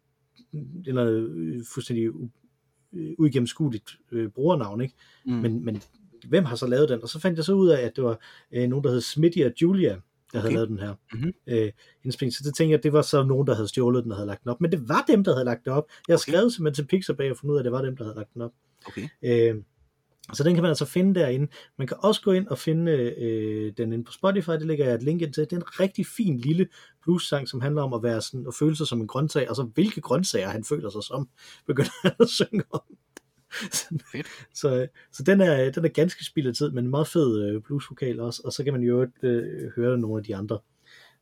eller 0.86 1.06
øh, 1.06 1.64
fuldstændig 1.74 2.10
uigennemskueligt 3.18 3.98
øh, 4.12 4.28
brugernavn, 4.28 4.80
ikke? 4.80 4.94
Mm. 5.26 5.32
Men, 5.32 5.64
men 5.64 5.82
hvem 6.28 6.44
har 6.44 6.56
så 6.56 6.66
lavet 6.66 6.88
den? 6.88 7.02
Og 7.02 7.08
så 7.08 7.20
fandt 7.20 7.36
jeg 7.36 7.44
så 7.44 7.52
ud 7.52 7.68
af, 7.68 7.80
at 7.82 7.96
det 7.96 8.04
var 8.04 8.18
øh, 8.52 8.68
nogen, 8.68 8.84
der 8.84 8.90
hed 8.90 9.00
Smitty 9.00 9.38
og 9.38 9.52
Julia, 9.62 9.88
der 9.88 9.98
okay. 10.32 10.40
havde 10.40 10.54
lavet 10.54 10.68
den 10.68 10.78
her 10.78 10.94
mm-hmm. 11.12 11.32
øh, 11.46 11.70
indspilning. 12.04 12.34
Så 12.34 12.42
det 12.44 12.54
tænkte 12.54 12.72
jeg, 12.72 12.82
det 12.82 12.92
var 12.92 13.02
så 13.02 13.22
nogen, 13.22 13.46
der 13.46 13.54
havde 13.54 13.68
stjålet 13.68 14.04
den 14.04 14.12
og 14.12 14.18
havde 14.18 14.26
lagt 14.26 14.42
den 14.42 14.50
op. 14.50 14.60
Men 14.60 14.72
det 14.72 14.88
var 14.88 15.04
dem, 15.08 15.24
der 15.24 15.32
havde 15.32 15.44
lagt 15.44 15.64
den 15.64 15.72
op. 15.72 15.84
Jeg 16.08 16.14
okay. 16.14 16.20
skrev 16.20 16.50
simpelthen 16.50 16.84
til 16.84 16.88
Pixabay 16.96 17.30
og 17.30 17.36
fundet 17.36 17.52
ud 17.52 17.56
af, 17.58 17.60
at 17.60 17.64
det 17.64 17.72
var 17.72 17.82
dem, 17.82 17.96
der 17.96 18.04
havde 18.04 18.16
lagt 18.16 18.34
den 18.34 18.42
op. 18.42 18.52
Okay. 18.86 19.08
Øh, 19.24 19.54
Så 20.32 20.44
den 20.44 20.54
kan 20.54 20.62
man 20.62 20.68
altså 20.68 20.84
finde 20.84 21.20
derinde. 21.20 21.52
Man 21.78 21.86
kan 21.86 21.96
også 22.00 22.22
gå 22.22 22.32
ind 22.32 22.46
og 22.48 22.58
finde 22.58 22.92
øh, 22.92 23.72
den 23.76 23.92
inde 23.92 24.04
på 24.04 24.12
Spotify, 24.12 24.50
det 24.50 24.66
lægger 24.66 24.84
jeg 24.84 24.94
et 24.94 25.02
link 25.02 25.22
ind 25.22 25.32
til. 25.32 25.44
Det 25.44 25.52
er 25.52 25.56
en 25.56 25.80
rigtig 25.80 26.06
fin 26.06 26.38
lille 26.38 26.68
blues-sang, 27.02 27.48
som 27.48 27.60
handler 27.60 27.82
om 27.82 27.92
at 27.92 28.02
være 28.02 28.20
sådan, 28.20 28.46
at 28.48 28.54
føle 28.54 28.76
sig 28.76 28.86
som 28.86 29.00
en 29.00 29.06
grøntsag, 29.06 29.50
og 29.50 29.56
så 29.56 29.62
hvilke 29.62 30.00
grøntsager 30.00 30.48
han 30.48 30.64
føler 30.64 30.90
sig 30.90 31.02
som, 31.02 31.28
begynder 31.66 31.90
han 32.02 32.12
at 32.20 32.28
synge 32.28 32.64
om. 32.72 32.80
Fedt. 34.12 34.26
Så, 34.54 34.86
så 35.12 35.22
den, 35.22 35.40
er, 35.40 35.70
den 35.70 35.84
er 35.84 35.88
ganske 35.88 36.24
spillet 36.24 36.56
tid, 36.56 36.70
men 36.70 36.84
en 36.84 36.90
meget 36.90 37.08
fed 37.08 37.42
øh, 37.44 37.62
bluesvokal 37.62 38.20
også, 38.20 38.42
og 38.44 38.52
så 38.52 38.64
kan 38.64 38.72
man 38.72 38.82
jo 38.82 39.06
øh, 39.22 39.70
høre 39.76 39.98
nogle 39.98 40.18
af 40.18 40.24
de 40.24 40.36
andre 40.36 40.58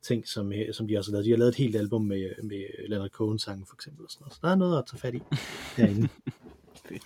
ting, 0.01 0.27
som, 0.27 0.53
øh, 0.53 0.73
som 0.73 0.87
de 0.87 0.97
også 0.97 1.11
har 1.11 1.13
lavet. 1.13 1.25
De 1.25 1.29
har 1.31 1.37
lavet 1.37 1.49
et 1.49 1.55
helt 1.55 1.75
album 1.75 2.01
med, 2.05 2.29
med 2.43 2.87
Leonard 2.89 3.09
Cohen 3.09 3.39
sangen 3.39 3.65
for 3.65 3.75
eksempel, 3.75 4.05
og 4.05 4.11
sådan 4.11 4.23
noget. 4.23 4.33
så 4.33 4.39
der 4.43 4.49
er 4.49 4.55
noget 4.55 4.77
at 4.77 4.83
tage 4.91 4.99
fat 4.99 5.15
i 5.15 5.21
derinde. 5.77 6.09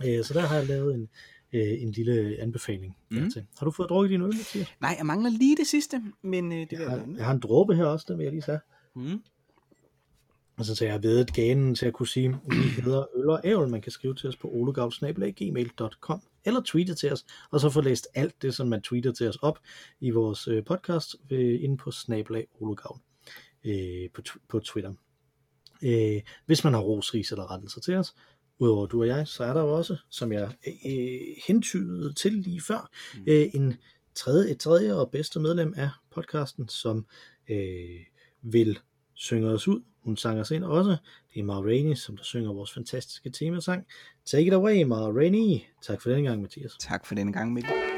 øh, 0.05 0.24
så 0.24 0.34
der 0.34 0.41
har 0.41 0.55
jeg 0.55 0.67
lavet 0.67 0.95
en, 0.95 1.09
øh, 1.53 1.82
en 1.82 1.91
lille 1.91 2.36
anbefaling 2.39 2.97
mm. 3.11 3.32
til. 3.32 3.45
Har 3.57 3.65
du 3.65 3.71
fået 3.71 3.89
drukket 3.89 4.09
din 4.09 4.21
øl, 4.21 4.28
Mathias? 4.36 4.67
Nej, 4.82 4.95
jeg 4.97 5.05
mangler 5.05 5.30
lige 5.30 5.57
det 5.57 5.67
sidste, 5.67 6.01
men 6.21 6.51
øh, 6.51 6.59
det 6.59 6.71
Jeg 6.71 6.89
har, 6.89 7.05
jeg 7.17 7.26
har 7.26 7.34
en 7.34 7.39
dråbe 7.39 7.76
her 7.76 7.86
også, 7.86 8.05
den 8.09 8.17
vil 8.17 8.24
jeg 8.24 8.32
lige 8.34 8.41
tage. 8.41 8.59
mm. 8.95 9.21
Altså, 10.58 10.76
så 10.76 10.86
jeg 10.86 10.93
har 10.93 10.99
vedet 10.99 11.34
ganen 11.34 11.76
til 11.76 11.86
at 11.86 11.93
kunne 11.93 12.08
sige, 12.08 12.30
vi 12.49 12.82
hedder 12.82 13.06
Øl 13.16 13.30
og 13.30 13.41
Ævl. 13.43 13.70
Man 13.70 13.82
kan 13.82 13.91
skrive 13.91 14.16
til 14.16 14.30
os 14.30 14.36
på 14.38 14.49
olegavl.gmail.com 14.51 16.22
eller 16.45 16.62
tweete 16.66 16.95
til 16.95 17.12
os, 17.12 17.26
og 17.51 17.60
så 17.60 17.70
få 17.70 17.82
læst 17.82 18.08
alt 18.16 18.41
det, 18.41 18.56
som 18.56 18.68
man 18.68 18.82
tweeter 18.82 19.12
til 19.12 19.28
os 19.30 19.36
op 19.36 19.60
i 19.99 20.10
vores 20.10 20.47
øh, 20.47 20.64
podcast 20.66 21.16
øh, 21.30 21.64
inde 21.64 21.78
på 21.78 21.91
snabelag 21.91 22.47
olegavl 22.60 22.99
øh, 23.64 24.10
på, 24.14 24.22
på 24.49 24.60
Twitter. 24.60 24.93
Øh, 25.84 26.22
hvis 26.45 26.64
man 26.64 26.74
har 26.74 26.82
rosris 26.82 27.32
eller 27.32 27.51
rettelser 27.51 27.82
til 27.82 27.95
os, 27.95 28.14
udover 28.60 28.86
du 28.86 29.01
og 29.01 29.08
jeg, 29.08 29.28
så 29.28 29.43
er 29.43 29.54
der 29.54 29.62
jo 29.62 29.78
også, 29.78 29.97
som 30.10 30.32
jeg 30.32 30.56
øh, 30.86 31.20
hentydede 31.47 32.14
til 32.14 32.34
lige 32.34 32.62
før, 32.62 32.89
Mm. 33.16 33.24
øh, 33.28 33.45
en 33.54 33.74
tredje, 34.16 34.51
et 34.51 34.60
tredje 34.60 34.93
og 34.95 35.12
bedste 35.12 35.39
medlem 35.39 35.74
af 35.78 35.89
podcasten, 36.12 36.68
som 36.70 37.06
øh, 37.49 37.99
vil 38.41 38.80
synge 39.14 39.49
os 39.49 39.68
ud. 39.68 39.82
Hun 40.04 40.18
sang 40.18 40.39
os 40.39 40.51
ind 40.51 40.64
også. 40.64 40.97
Det 41.34 41.39
er 41.39 41.43
Ma 41.43 41.54
Rainey, 41.54 41.95
som 41.95 42.18
der 42.18 42.24
synger 42.24 42.54
vores 42.54 42.74
fantastiske 42.74 43.30
temasang. 43.30 43.86
Take 44.26 44.47
it 44.47 44.54
away, 44.54 44.84
Ma 44.84 44.95
Rainey. 44.95 45.60
Tak 45.82 46.01
for 46.01 46.10
den 46.10 46.24
gang, 46.24 46.41
Mathias. 46.41 46.72
Tak 46.80 47.06
for 47.06 47.16
denne 47.16 47.34
gang, 47.34 47.54
Mikkel. 47.54 47.92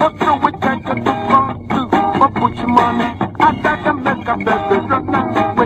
Every 0.00 0.52
time 0.60 0.80
you 0.86 0.94
do, 1.68 1.88
but 1.90 2.34
put 2.34 2.56
your 2.56 2.68
money. 2.68 3.04
I 3.38 3.60
got 3.62 3.84
to 3.84 3.94
make 3.94 4.28
a 4.28 4.36
better 4.38 4.80
run. 4.80 5.59